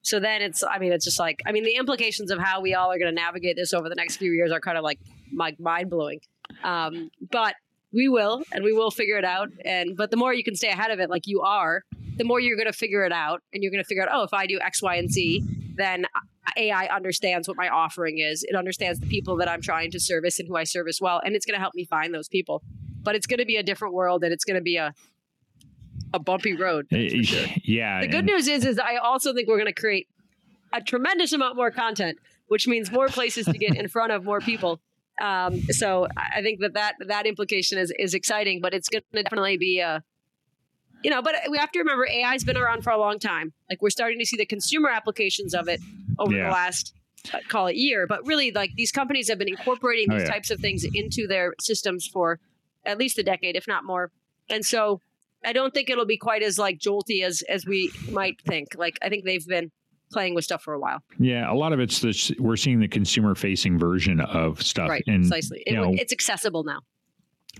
So 0.03 0.19
then 0.19 0.41
it's, 0.41 0.63
I 0.63 0.79
mean, 0.79 0.93
it's 0.93 1.05
just 1.05 1.19
like, 1.19 1.39
I 1.45 1.51
mean, 1.51 1.63
the 1.63 1.75
implications 1.75 2.29
of 2.29 2.39
how 2.39 2.61
we 2.61 2.75
all 2.75 2.91
are 2.91 2.99
going 2.99 3.13
to 3.13 3.15
navigate 3.15 3.55
this 3.55 3.73
over 3.73 3.89
the 3.89 3.95
next 3.95 4.17
few 4.17 4.31
years 4.31 4.51
are 4.51 4.59
kind 4.59 4.77
of 4.77 4.83
like, 4.83 4.99
mind 5.31 5.89
blowing. 5.89 6.19
Um, 6.63 7.09
but 7.31 7.55
we 7.93 8.09
will, 8.09 8.43
and 8.51 8.63
we 8.63 8.73
will 8.73 8.91
figure 8.91 9.17
it 9.17 9.25
out. 9.25 9.49
And 9.63 9.95
but 9.95 10.11
the 10.11 10.17
more 10.17 10.33
you 10.33 10.43
can 10.43 10.55
stay 10.55 10.69
ahead 10.69 10.91
of 10.91 10.99
it, 10.99 11.09
like 11.09 11.25
you 11.25 11.41
are, 11.41 11.83
the 12.17 12.23
more 12.23 12.39
you're 12.39 12.57
going 12.57 12.71
to 12.71 12.77
figure 12.77 13.05
it 13.05 13.11
out, 13.11 13.41
and 13.53 13.63
you're 13.63 13.71
going 13.71 13.83
to 13.83 13.87
figure 13.87 14.03
out, 14.03 14.09
oh, 14.11 14.23
if 14.23 14.33
I 14.33 14.45
do 14.45 14.59
X, 14.59 14.81
Y, 14.81 14.95
and 14.95 15.11
Z, 15.11 15.43
then 15.75 16.05
AI 16.57 16.85
understands 16.87 17.47
what 17.47 17.57
my 17.57 17.69
offering 17.69 18.19
is. 18.19 18.43
It 18.43 18.55
understands 18.55 18.99
the 18.99 19.07
people 19.07 19.37
that 19.37 19.49
I'm 19.49 19.61
trying 19.61 19.89
to 19.91 19.99
service 19.99 20.39
and 20.39 20.47
who 20.47 20.55
I 20.55 20.65
service 20.65 20.99
well, 21.01 21.21
and 21.23 21.35
it's 21.35 21.45
going 21.45 21.55
to 21.55 21.61
help 21.61 21.73
me 21.75 21.85
find 21.85 22.13
those 22.13 22.27
people. 22.27 22.61
But 23.01 23.15
it's 23.15 23.25
going 23.25 23.39
to 23.39 23.45
be 23.45 23.57
a 23.57 23.63
different 23.63 23.93
world, 23.93 24.23
and 24.23 24.33
it's 24.33 24.43
going 24.43 24.57
to 24.57 24.63
be 24.63 24.77
a 24.77 24.93
a 26.13 26.19
bumpy 26.19 26.55
road. 26.55 26.87
Sure. 26.91 27.47
Yeah. 27.63 28.01
The 28.01 28.07
good 28.07 28.25
news 28.25 28.47
is, 28.47 28.65
is 28.65 28.79
I 28.79 28.97
also 28.97 29.33
think 29.33 29.47
we're 29.47 29.57
going 29.57 29.73
to 29.73 29.79
create 29.79 30.07
a 30.71 30.81
tremendous 30.81 31.33
amount 31.33 31.55
more 31.55 31.71
content, 31.71 32.17
which 32.47 32.67
means 32.67 32.91
more 32.91 33.07
places 33.07 33.45
to 33.45 33.57
get 33.57 33.75
in 33.75 33.87
front 33.87 34.11
of 34.11 34.23
more 34.23 34.39
people. 34.39 34.79
Um, 35.21 35.61
so 35.69 36.07
I 36.17 36.41
think 36.41 36.59
that, 36.61 36.73
that 36.73 36.95
that 37.07 37.25
implication 37.25 37.77
is 37.77 37.93
is 37.99 38.13
exciting, 38.13 38.61
but 38.61 38.73
it's 38.73 38.89
going 38.89 39.03
to 39.13 39.23
definitely 39.23 39.57
be 39.57 39.79
a, 39.79 40.03
you 41.03 41.11
know, 41.11 41.21
but 41.21 41.35
we 41.49 41.57
have 41.57 41.71
to 41.71 41.79
remember 41.79 42.07
AI's 42.07 42.43
been 42.43 42.57
around 42.57 42.83
for 42.83 42.89
a 42.89 42.97
long 42.97 43.19
time. 43.19 43.53
Like 43.69 43.81
we're 43.81 43.91
starting 43.91 44.19
to 44.19 44.25
see 44.25 44.37
the 44.37 44.45
consumer 44.45 44.89
applications 44.89 45.53
of 45.53 45.67
it 45.67 45.79
over 46.17 46.33
yeah. 46.33 46.45
the 46.45 46.51
last 46.51 46.93
uh, 47.31 47.37
call 47.47 47.67
it 47.67 47.75
year, 47.75 48.07
but 48.07 48.25
really 48.25 48.51
like 48.51 48.71
these 48.75 48.91
companies 48.91 49.29
have 49.29 49.37
been 49.37 49.47
incorporating 49.47 50.07
oh, 50.11 50.15
these 50.15 50.23
oh, 50.23 50.25
yeah. 50.25 50.31
types 50.31 50.49
of 50.49 50.59
things 50.59 50.83
into 50.93 51.27
their 51.27 51.53
systems 51.61 52.07
for 52.07 52.39
at 52.85 52.97
least 52.97 53.17
a 53.19 53.23
decade, 53.23 53.55
if 53.55 53.67
not 53.67 53.85
more. 53.85 54.11
And 54.49 54.65
so 54.65 54.99
I 55.45 55.53
don't 55.53 55.73
think 55.73 55.89
it'll 55.89 56.05
be 56.05 56.17
quite 56.17 56.43
as 56.43 56.57
like 56.57 56.79
jolty 56.79 57.23
as 57.23 57.41
as 57.49 57.65
we 57.65 57.91
might 58.11 58.41
think. 58.41 58.69
Like 58.75 58.97
I 59.01 59.09
think 59.09 59.25
they've 59.25 59.45
been 59.45 59.71
playing 60.11 60.35
with 60.35 60.45
stuff 60.45 60.61
for 60.63 60.73
a 60.73 60.79
while. 60.79 60.99
Yeah, 61.19 61.51
a 61.51 61.55
lot 61.55 61.73
of 61.73 61.79
it's 61.79 61.99
this. 61.99 62.31
We're 62.39 62.55
seeing 62.55 62.79
the 62.79 62.87
consumer 62.87 63.35
facing 63.35 63.77
version 63.79 64.21
of 64.21 64.61
stuff. 64.61 64.89
Right, 64.89 65.03
and, 65.07 65.23
precisely. 65.23 65.63
It, 65.65 65.73
know, 65.73 65.93
it's 65.93 66.13
accessible 66.13 66.63
now. 66.63 66.79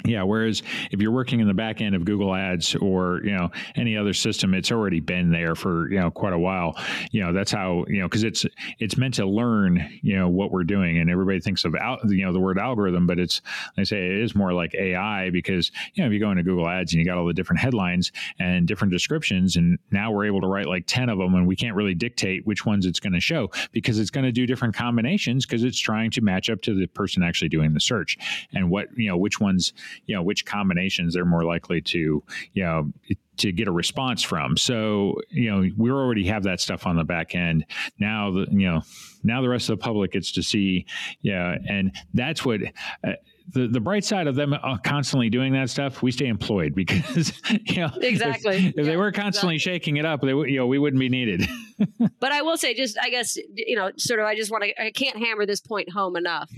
Yeah. 0.06 0.23
Whereas 0.23 0.63
if 0.91 1.01
you're 1.01 1.12
working 1.12 1.39
in 1.39 1.47
the 1.47 1.53
back 1.53 1.79
end 1.79 1.95
of 1.95 2.03
Google 2.03 2.34
Ads 2.34 2.75
or 2.75 3.21
you 3.23 3.32
know 3.32 3.51
any 3.75 3.95
other 3.95 4.13
system, 4.13 4.53
it's 4.53 4.71
already 4.71 4.99
been 4.99 5.32
there 5.32 5.56
for 5.56 5.89
you 5.89 5.99
know 5.99 6.10
quite 6.10 6.34
a 6.34 6.39
while. 6.39 6.75
You 7.12 7.21
know 7.21 7.32
that's 7.32 7.51
how 7.51 7.86
you 7.88 8.01
know 8.01 8.08
because 8.08 8.23
it's 8.23 8.45
it's 8.79 8.97
meant 8.97 9.13
to 9.15 9.25
learn 9.25 9.99
you 10.01 10.17
know 10.17 10.27
what 10.27 10.51
we're 10.51 10.63
doing, 10.63 10.97
and 10.97 11.10
everybody 11.12 11.39
thinks 11.39 11.63
of 11.63 11.75
out 11.75 11.99
you 12.10 12.25
know 12.25 12.34
the 12.34 12.39
word 12.39 12.58
algorithm, 12.58 13.06
but 13.06 13.19
it's 13.19 13.41
I 13.77 13.84
say 13.84 14.03
it 14.06 14.17
is 14.23 14.36
more 14.36 14.51
like 14.51 14.73
AI 14.73 15.29
because 15.29 15.71
you 15.93 16.03
know 16.03 16.08
if 16.08 16.13
you 16.13 16.19
go 16.19 16.32
into 16.32 16.43
Google 16.43 16.67
Ads 16.67 16.93
and 16.93 16.99
you 16.99 17.06
got 17.06 17.17
all 17.17 17.27
the 17.27 17.34
different 17.34 17.62
headlines 17.62 18.12
and 18.39 18.67
different 18.67 18.91
descriptions, 18.91 19.56
and 19.56 19.77
now 19.91 20.12
we're 20.12 20.25
able 20.25 20.41
to 20.41 20.47
write 20.47 20.65
like 20.65 20.86
ten 20.88 21.08
of 21.08 21.19
them, 21.19 21.36
and 21.36 21.47
we 21.47 21.56
can't 21.56 21.75
really 21.75 21.95
dictate 21.95 22.45
which 22.47 22.65
ones 22.65 22.88
it's 22.88 22.99
going 22.99 23.13
to 23.13 23.21
show 23.21 23.49
because 23.71 23.99
it's 23.99 24.10
going 24.10 24.25
to 24.25 24.32
do 24.32 24.47
different 24.47 24.75
combinations 24.75 25.45
because 25.45 25.63
it's 25.63 25.79
trying 25.79 26.10
to 26.12 26.21
match 26.21 26.49
up 26.49 26.62
to 26.63 26.73
the 26.73 26.88
person 26.88 27.21
actually 27.21 27.49
doing 27.49 27.73
the 27.73 27.79
search 27.79 28.17
and 28.53 28.71
what 28.71 28.88
you 28.97 29.08
know 29.08 29.15
which 29.15 29.39
ones 29.39 29.71
you 30.05 30.15
know 30.15 30.21
which 30.21 30.45
combinations 30.45 31.13
they're 31.13 31.25
more 31.25 31.43
likely 31.43 31.81
to 31.81 32.23
you 32.53 32.63
know 32.63 32.91
to 33.37 33.51
get 33.51 33.67
a 33.67 33.71
response 33.71 34.21
from. 34.21 34.57
So, 34.57 35.19
you 35.29 35.49
know, 35.49 35.69
we 35.77 35.91
already 35.91 36.25
have 36.27 36.43
that 36.43 36.61
stuff 36.61 36.85
on 36.85 36.95
the 36.95 37.03
back 37.03 37.35
end. 37.35 37.65
Now, 37.99 38.31
the, 38.31 38.47
you 38.51 38.67
know, 38.67 38.81
now 39.23 39.41
the 39.41 39.49
rest 39.49 39.69
of 39.69 39.79
the 39.79 39.83
public 39.83 40.11
gets 40.11 40.31
to 40.33 40.43
see, 40.43 40.85
yeah, 41.21 41.55
and 41.67 41.91
that's 42.13 42.45
what. 42.45 42.61
Uh, 43.03 43.13
the, 43.51 43.67
the 43.67 43.81
bright 43.81 44.05
side 44.05 44.27
of 44.27 44.35
them 44.35 44.53
uh, 44.53 44.77
constantly 44.85 45.29
doing 45.29 45.51
that 45.51 45.69
stuff, 45.69 46.01
we 46.01 46.11
stay 46.11 46.27
employed 46.27 46.73
because 46.73 47.33
you 47.65 47.81
know 47.81 47.91
exactly 47.99 48.55
if, 48.55 48.65
if 48.67 48.75
yeah, 48.77 48.83
they 48.83 48.95
were 48.95 49.11
constantly 49.11 49.55
exactly. 49.55 49.73
shaking 49.73 49.97
it 49.97 50.05
up, 50.05 50.21
they 50.21 50.29
you 50.29 50.55
know 50.55 50.65
we 50.65 50.79
wouldn't 50.79 51.01
be 51.01 51.09
needed. 51.09 51.45
but 52.21 52.31
I 52.31 52.41
will 52.41 52.55
say, 52.55 52.73
just 52.73 52.97
I 52.97 53.09
guess 53.09 53.35
you 53.53 53.75
know, 53.75 53.91
sort 53.97 54.21
of, 54.21 54.27
I 54.27 54.37
just 54.37 54.49
want 54.49 54.63
to 54.63 54.81
I 54.81 54.91
can't 54.91 55.17
hammer 55.17 55.45
this 55.45 55.59
point 55.59 55.91
home 55.91 56.15
enough. 56.15 56.49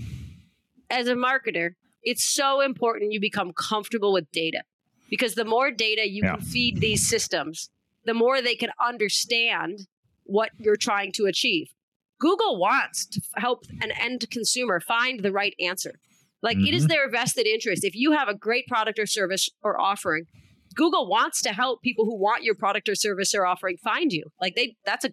As 0.88 1.08
a 1.08 1.14
marketer, 1.14 1.70
it's 2.06 2.24
so 2.24 2.60
important 2.60 3.12
you 3.12 3.20
become 3.20 3.52
comfortable 3.52 4.12
with 4.12 4.30
data 4.30 4.62
because 5.10 5.34
the 5.34 5.44
more 5.44 5.70
data 5.70 6.08
you 6.08 6.22
yeah. 6.24 6.36
can 6.36 6.40
feed 6.44 6.80
these 6.80 7.06
systems, 7.06 7.68
the 8.04 8.14
more 8.14 8.40
they 8.40 8.54
can 8.54 8.70
understand 8.82 9.80
what 10.24 10.50
you're 10.58 10.76
trying 10.76 11.12
to 11.12 11.26
achieve. 11.26 11.68
Google 12.18 12.58
wants 12.58 13.04
to 13.06 13.20
help 13.36 13.64
an 13.82 13.90
end 13.90 14.24
consumer 14.30 14.80
find 14.80 15.20
the 15.20 15.32
right 15.32 15.54
answer. 15.60 15.98
Like 16.42 16.56
mm-hmm. 16.56 16.66
it 16.66 16.74
is 16.74 16.84
mm-hmm. 16.84 16.90
their 16.90 17.10
vested 17.10 17.46
interest. 17.46 17.84
If 17.84 17.94
you 17.94 18.12
have 18.12 18.28
a 18.28 18.34
great 18.34 18.66
product 18.68 18.98
or 18.98 19.06
service 19.06 19.50
or 19.62 19.78
offering, 19.78 20.26
Google 20.74 21.08
wants 21.08 21.42
to 21.42 21.52
help 21.52 21.82
people 21.82 22.04
who 22.04 22.16
want 22.16 22.44
your 22.44 22.54
product 22.54 22.88
or 22.88 22.94
service 22.94 23.34
or 23.34 23.44
offering 23.44 23.78
find 23.78 24.12
you. 24.12 24.24
Like 24.40 24.54
they 24.54 24.76
that's 24.84 25.04
a 25.04 25.10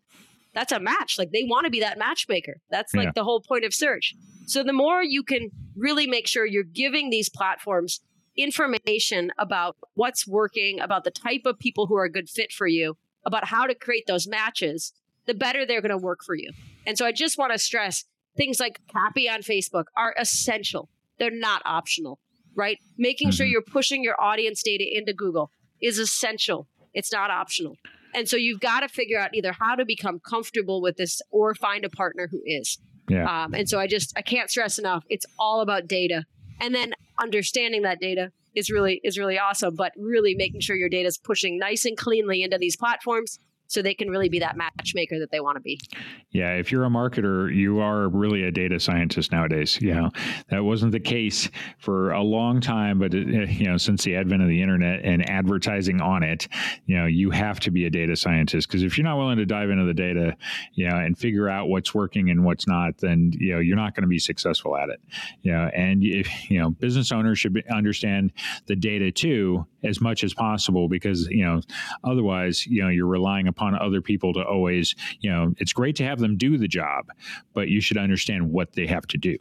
that's 0.54 0.72
a 0.72 0.80
match. 0.80 1.16
Like 1.18 1.32
they 1.32 1.44
want 1.44 1.66
to 1.66 1.72
be 1.72 1.80
that 1.80 1.98
matchmaker. 1.98 2.58
That's 2.70 2.94
like 2.94 3.06
yeah. 3.06 3.12
the 3.16 3.24
whole 3.24 3.42
point 3.42 3.66
of 3.66 3.74
search. 3.74 4.14
So 4.46 4.64
the 4.64 4.74
more 4.74 5.04
you 5.04 5.24
can 5.24 5.50
really 5.76 6.08
make 6.08 6.28
sure 6.28 6.46
you're 6.46 6.64
giving 6.64 7.10
these 7.10 7.30
platforms 7.30 8.02
information 8.36 9.32
about 9.38 9.78
what's 9.94 10.28
working, 10.28 10.80
about 10.80 11.04
the 11.04 11.12
type 11.12 11.42
of 11.46 11.60
people 11.60 11.88
who 11.88 11.96
are 11.96 12.06
a 12.06 12.12
good 12.12 12.30
fit 12.30 12.52
for 12.52 12.68
you, 12.68 12.98
about 13.26 13.46
how 13.46 13.66
to 13.66 13.76
create 13.76 14.06
those 14.08 14.28
matches, 14.28 14.94
the 15.26 15.34
better 15.34 15.66
they're 15.66 15.82
going 15.82 15.92
to 15.92 15.98
work 15.98 16.24
for 16.26 16.36
you. 16.36 16.52
And 16.86 16.98
so 16.98 17.06
I 17.06 17.12
just 17.12 17.38
want 17.38 17.54
to 17.54 17.60
stress 17.60 18.06
things 18.36 18.60
like 18.60 18.80
CAPI 18.94 19.32
on 19.32 19.42
Facebook 19.42 19.86
are 19.96 20.16
essential. 20.18 20.90
They're 21.20 21.32
not 21.32 21.62
optional, 21.66 22.20
right? 22.56 22.78
Making 22.98 23.30
mm-hmm. 23.30 23.36
sure 23.36 23.46
you're 23.46 23.62
pushing 23.62 24.04
your 24.04 24.20
audience 24.20 24.64
data 24.64 24.86
into 24.92 25.14
Google 25.14 25.52
is 25.82 26.00
essential. 26.00 26.68
It's 26.94 27.12
not 27.12 27.30
optional. 27.30 27.76
And 28.14 28.28
so 28.28 28.38
you've 28.38 28.60
got 28.60 28.82
to 28.82 28.88
figure 28.88 29.20
out 29.20 29.34
either 29.34 29.54
how 29.54 29.76
to 29.76 29.86
become 29.86 30.20
comfortable 30.20 30.82
with 30.82 30.98
this 30.98 31.22
or 31.32 31.56
find 31.56 31.84
a 31.84 31.90
partner 31.90 32.28
who 32.30 32.42
is. 32.46 32.78
Yeah. 33.10 33.44
Um, 33.44 33.54
and 33.54 33.68
so 33.68 33.80
I 33.80 33.88
just 33.88 34.13
I 34.18 34.22
can't 34.22 34.50
stress 34.50 34.80
enough. 34.80 35.04
It's 35.10 35.26
all 35.38 35.62
about 35.62 35.88
data, 35.88 36.26
and 36.62 36.74
then 36.74 36.93
understanding 37.22 37.82
that 37.84 37.99
data 37.99 38.32
is 38.56 38.70
really 38.70 39.01
is 39.04 39.18
really 39.18 39.38
awesome. 39.38 39.76
But 39.76 39.91
really 39.97 40.36
making 40.36 40.62
sure 40.62 40.76
your 40.76 40.89
data 40.89 41.08
is 41.08 41.18
pushing 41.18 41.58
nice 41.58 41.86
and 41.86 41.97
cleanly 41.97 42.43
into 42.43 42.58
these 42.58 42.76
platforms 42.76 43.39
so 43.74 43.82
they 43.82 43.95
can 43.95 44.09
really 44.09 44.30
be 44.30 44.39
that 44.39 44.55
matchmaker 44.55 45.19
that 45.19 45.32
they 45.32 45.39
want 45.39 45.55
to 45.55 45.61
be. 45.61 45.80
Yeah, 46.32 46.53
if 46.53 46.71
you're 46.71 46.86
a 46.86 46.89
marketer, 46.89 47.53
you 47.53 47.80
are 47.80 48.07
really 48.07 48.43
a 48.43 48.51
data 48.51 48.80
scientist 48.80 49.32
nowadays. 49.32 49.80
You 49.82 49.95
know, 49.95 50.11
that 50.49 50.63
wasn't 50.63 50.91
the 50.91 50.99
case 50.99 51.49
for 51.80 52.11
a 52.11 52.21
long 52.21 52.61
time, 52.61 52.99
but 52.99 53.13
it, 53.13 53.49
you 53.49 53.67
know, 53.67 53.78
since 53.78 54.03
the 54.03 54.15
advent 54.15 54.43
of 54.43 54.47
the 54.47 54.61
internet 54.61 55.03
and 55.03 55.28
advertising 55.28 56.01
on 56.01 56.21
it, 56.21 56.47
you 56.86 56.95
know, 56.95 57.07
you 57.07 57.32
have 57.32 57.59
to 57.61 57.71
be 57.71 57.86
a 57.86 57.89
data 57.89 58.15
scientist 58.15 58.67
because 58.67 58.84
if 58.84 58.97
you're 58.97 59.05
not 59.05 59.17
willing 59.17 59.38
to 59.38 59.45
dive 59.45 59.71
into 59.71 59.86
the 59.86 59.93
data, 59.93 60.36
you 60.74 60.88
know, 60.88 60.97
and 60.97 61.17
figure 61.17 61.49
out 61.49 61.67
what's 61.67 61.95
working 61.95 62.30
and 62.30 62.45
what's 62.45 62.67
not, 62.67 62.97
then 62.99 63.32
you 63.39 63.53
know 63.53 63.59
you're 63.59 63.76
not 63.76 63.95
going 63.95 64.03
to 64.03 64.07
be 64.07 64.19
successful 64.19 64.78
at 64.78 64.89
it. 64.89 65.01
You 65.41 65.51
know, 65.51 65.69
and 65.76 66.03
if 66.03 66.30
you 66.49 66.59
know, 66.59 66.69
business 66.69 67.11
owners 67.11 67.39
should 67.39 67.53
be, 67.53 67.63
understand 67.69 68.34
the 68.67 68.76
data 68.76 69.11
too 69.11 69.65
as 69.84 69.99
much 69.99 70.24
as 70.24 70.34
possible 70.34 70.88
because 70.88 71.28
you 71.28 71.43
know, 71.43 71.61
otherwise, 72.03 72.67
you 72.67 72.84
know, 72.84 72.89
you're 72.89 73.07
relying 73.07 73.47
upon 73.47 73.62
other 73.74 74.01
people 74.01 74.34
to 74.34 74.43
always, 74.43 74.95
you 75.20 75.30
know, 75.30 75.53
it's 75.57 75.74
great 75.74 75.95
to 75.97 76.03
have 76.03 76.20
them 76.20 76.38
do 76.38 76.57
the 76.57 76.68
job, 76.68 77.05
but 77.53 77.70
you 77.70 77.82
should 77.82 77.97
understand 77.97 78.51
what 78.51 78.74
they 78.74 78.88
have 78.88 79.07
to 79.07 79.18
do. 79.18 79.38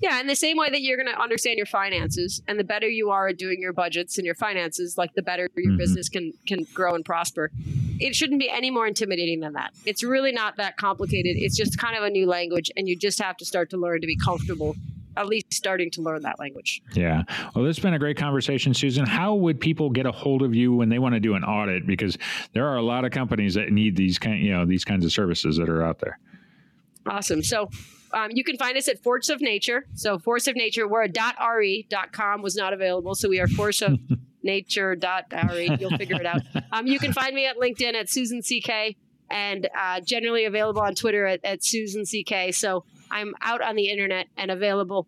Yeah, 0.00 0.18
in 0.18 0.26
the 0.26 0.36
same 0.36 0.56
way 0.56 0.70
that 0.70 0.80
you're 0.80 0.96
going 0.96 1.14
to 1.14 1.20
understand 1.20 1.58
your 1.58 1.66
finances, 1.66 2.40
and 2.48 2.58
the 2.58 2.64
better 2.64 2.88
you 2.88 3.10
are 3.10 3.28
at 3.28 3.36
doing 3.36 3.60
your 3.60 3.74
budgets 3.74 4.16
and 4.16 4.24
your 4.24 4.34
finances, 4.34 4.96
like 4.96 5.12
the 5.14 5.22
better 5.22 5.48
your 5.54 5.72
mm-hmm. 5.72 5.76
business 5.76 6.08
can 6.08 6.32
can 6.46 6.66
grow 6.72 6.94
and 6.94 7.04
prosper. 7.04 7.50
It 7.98 8.14
shouldn't 8.14 8.40
be 8.40 8.48
any 8.48 8.70
more 8.70 8.86
intimidating 8.86 9.40
than 9.40 9.52
that. 9.52 9.74
It's 9.84 10.02
really 10.02 10.32
not 10.32 10.56
that 10.56 10.78
complicated. 10.78 11.36
It's 11.36 11.54
just 11.54 11.78
kind 11.78 11.96
of 11.96 12.02
a 12.02 12.08
new 12.08 12.26
language, 12.26 12.70
and 12.76 12.88
you 12.88 12.96
just 12.96 13.20
have 13.20 13.36
to 13.38 13.44
start 13.44 13.68
to 13.70 13.76
learn 13.76 14.00
to 14.00 14.06
be 14.06 14.16
comfortable 14.16 14.74
at 15.20 15.28
least 15.28 15.52
starting 15.52 15.90
to 15.92 16.02
learn 16.02 16.22
that 16.22 16.38
language. 16.38 16.82
Yeah. 16.94 17.22
Well, 17.54 17.64
this 17.64 17.76
has 17.76 17.82
been 17.82 17.94
a 17.94 17.98
great 17.98 18.16
conversation, 18.16 18.74
Susan. 18.74 19.06
How 19.06 19.34
would 19.34 19.60
people 19.60 19.90
get 19.90 20.06
a 20.06 20.12
hold 20.12 20.42
of 20.42 20.54
you 20.54 20.74
when 20.74 20.88
they 20.88 20.98
want 20.98 21.14
to 21.14 21.20
do 21.20 21.34
an 21.34 21.44
audit? 21.44 21.86
Because 21.86 22.18
there 22.52 22.66
are 22.66 22.76
a 22.76 22.82
lot 22.82 23.04
of 23.04 23.12
companies 23.12 23.54
that 23.54 23.70
need 23.70 23.96
these 23.96 24.18
kind, 24.18 24.42
you 24.42 24.52
know, 24.52 24.64
these 24.64 24.84
kinds 24.84 25.04
of 25.04 25.12
services 25.12 25.56
that 25.56 25.68
are 25.68 25.82
out 25.82 25.98
there. 25.98 26.18
Awesome. 27.06 27.42
So 27.42 27.70
um, 28.12 28.30
you 28.32 28.44
can 28.44 28.56
find 28.56 28.76
us 28.76 28.88
at 28.88 29.02
Force 29.02 29.28
of 29.28 29.40
Nature. 29.40 29.86
So 29.94 30.18
Force 30.18 30.46
of 30.46 30.56
Nature, 30.56 30.88
we're 30.88 31.04
a 31.04 31.12
.re. 31.56 31.86
.com 32.12 32.42
was 32.42 32.56
not 32.56 32.72
available, 32.72 33.14
so 33.14 33.28
we 33.28 33.40
are 33.40 33.48
Force 33.48 33.82
of 33.82 33.98
Nature.re. 34.42 35.76
You'll 35.78 35.96
figure 35.96 36.16
it 36.16 36.26
out. 36.26 36.40
Um, 36.72 36.86
you 36.86 36.98
can 36.98 37.12
find 37.12 37.34
me 37.34 37.46
at 37.46 37.56
LinkedIn 37.56 37.94
at 37.94 38.08
Susan 38.08 38.42
CK 38.42 38.96
and 39.30 39.68
uh, 39.78 40.00
generally 40.00 40.44
available 40.44 40.82
on 40.82 40.94
Twitter 40.94 41.26
at, 41.26 41.44
at 41.44 41.64
Susan 41.64 42.04
CK. 42.04 42.52
So 42.52 42.84
I'm 43.10 43.34
out 43.42 43.62
on 43.62 43.76
the 43.76 43.88
internet 43.88 44.28
and 44.36 44.50
available. 44.50 45.06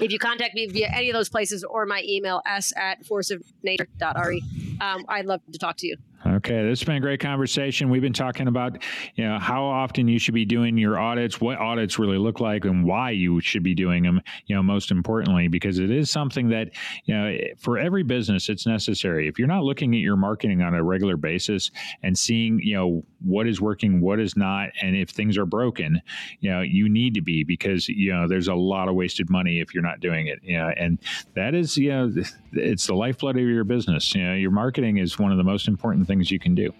If 0.00 0.10
you 0.12 0.18
contact 0.18 0.54
me 0.54 0.66
via 0.66 0.88
any 0.88 1.10
of 1.10 1.14
those 1.14 1.28
places 1.28 1.62
or 1.62 1.84
my 1.86 2.02
email, 2.06 2.40
s 2.46 2.72
at 2.76 3.04
forceofnatu.re, 3.04 4.42
um, 4.80 5.04
I'd 5.08 5.26
love 5.26 5.40
to 5.52 5.58
talk 5.58 5.76
to 5.78 5.86
you. 5.86 5.96
Okay, 6.26 6.62
this 6.66 6.80
has 6.80 6.86
been 6.86 6.96
a 6.96 7.00
great 7.00 7.18
conversation. 7.18 7.88
We've 7.88 8.02
been 8.02 8.12
talking 8.12 8.46
about, 8.46 8.82
you 9.14 9.24
know, 9.24 9.38
how 9.38 9.64
often 9.64 10.06
you 10.06 10.18
should 10.18 10.34
be 10.34 10.44
doing 10.44 10.76
your 10.76 10.98
audits, 10.98 11.40
what 11.40 11.58
audits 11.58 11.98
really 11.98 12.18
look 12.18 12.40
like, 12.40 12.66
and 12.66 12.84
why 12.84 13.12
you 13.12 13.40
should 13.40 13.62
be 13.62 13.74
doing 13.74 14.02
them. 14.02 14.20
You 14.44 14.56
know, 14.56 14.62
most 14.62 14.90
importantly, 14.90 15.48
because 15.48 15.78
it 15.78 15.90
is 15.90 16.10
something 16.10 16.50
that, 16.50 16.72
you 17.06 17.14
know, 17.14 17.38
for 17.58 17.78
every 17.78 18.02
business, 18.02 18.50
it's 18.50 18.66
necessary. 18.66 19.28
If 19.28 19.38
you're 19.38 19.48
not 19.48 19.64
looking 19.64 19.94
at 19.94 20.00
your 20.00 20.16
marketing 20.16 20.60
on 20.60 20.74
a 20.74 20.82
regular 20.82 21.16
basis 21.16 21.70
and 22.02 22.18
seeing, 22.18 22.60
you 22.60 22.74
know, 22.74 23.02
what 23.20 23.46
is 23.46 23.60
working, 23.60 24.02
what 24.02 24.20
is 24.20 24.36
not, 24.36 24.70
and 24.82 24.94
if 24.94 25.10
things 25.10 25.38
are 25.38 25.46
broken, 25.46 26.02
you 26.40 26.50
know, 26.50 26.60
you 26.60 26.90
need 26.90 27.14
to 27.14 27.22
be 27.22 27.44
because 27.44 27.88
you 27.88 28.12
know 28.12 28.28
there's 28.28 28.48
a 28.48 28.54
lot 28.54 28.88
of 28.88 28.94
wasted 28.94 29.30
money 29.30 29.60
if 29.60 29.72
you're 29.72 29.82
not 29.82 30.00
doing 30.00 30.26
it. 30.26 30.38
You 30.42 30.58
know, 30.58 30.70
and 30.76 30.98
that 31.34 31.54
is, 31.54 31.78
you 31.78 31.90
know, 31.90 32.12
it's 32.52 32.86
the 32.86 32.94
lifeblood 32.94 33.36
of 33.36 33.42
your 33.42 33.64
business. 33.64 34.14
You 34.14 34.26
know, 34.26 34.34
your 34.34 34.50
marketing 34.50 34.98
is 34.98 35.18
one 35.18 35.32
of 35.32 35.38
the 35.38 35.44
most 35.44 35.68
important 35.68 36.06
things 36.10 36.30
you 36.30 36.38
can 36.40 36.54
do. 36.54 36.72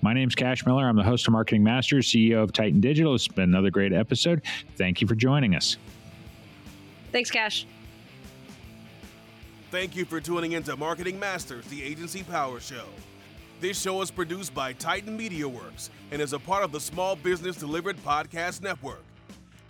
My 0.00 0.14
name's 0.14 0.34
Cash 0.34 0.64
Miller. 0.64 0.88
I'm 0.88 0.96
the 0.96 1.02
host 1.02 1.26
of 1.26 1.32
Marketing 1.32 1.64
Masters, 1.64 2.06
CEO 2.06 2.42
of 2.42 2.52
Titan 2.52 2.80
Digital. 2.80 3.14
It's 3.14 3.26
been 3.26 3.50
another 3.50 3.70
great 3.70 3.92
episode. 3.92 4.42
Thank 4.76 5.00
you 5.00 5.08
for 5.08 5.16
joining 5.16 5.56
us. 5.56 5.76
Thanks, 7.10 7.30
Cash. 7.30 7.66
Thank 9.72 9.96
you 9.96 10.04
for 10.04 10.20
tuning 10.20 10.52
in 10.52 10.62
to 10.64 10.76
Marketing 10.76 11.18
Masters, 11.18 11.66
the 11.66 11.82
Agency 11.82 12.22
Power 12.22 12.60
Show. 12.60 12.84
This 13.60 13.80
show 13.80 14.00
is 14.02 14.12
produced 14.12 14.54
by 14.54 14.72
Titan 14.74 15.16
Media 15.16 15.48
Works 15.48 15.90
and 16.12 16.22
is 16.22 16.32
a 16.32 16.38
part 16.38 16.62
of 16.62 16.70
the 16.70 16.78
Small 16.80 17.16
Business 17.16 17.56
Delivered 17.56 17.96
Podcast 18.04 18.62
Network. 18.62 19.02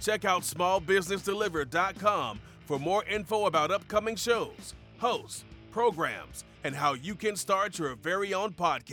Check 0.00 0.26
out 0.26 0.42
smallbusinessdelivered.com 0.42 2.40
for 2.66 2.78
more 2.78 3.04
info 3.04 3.46
about 3.46 3.70
upcoming 3.70 4.16
shows, 4.16 4.74
hosts, 4.98 5.44
programs, 5.70 6.44
and 6.64 6.74
how 6.74 6.94
you 6.94 7.14
can 7.14 7.36
start 7.36 7.78
your 7.78 7.94
very 7.94 8.34
own 8.34 8.52
podcast. 8.52 8.90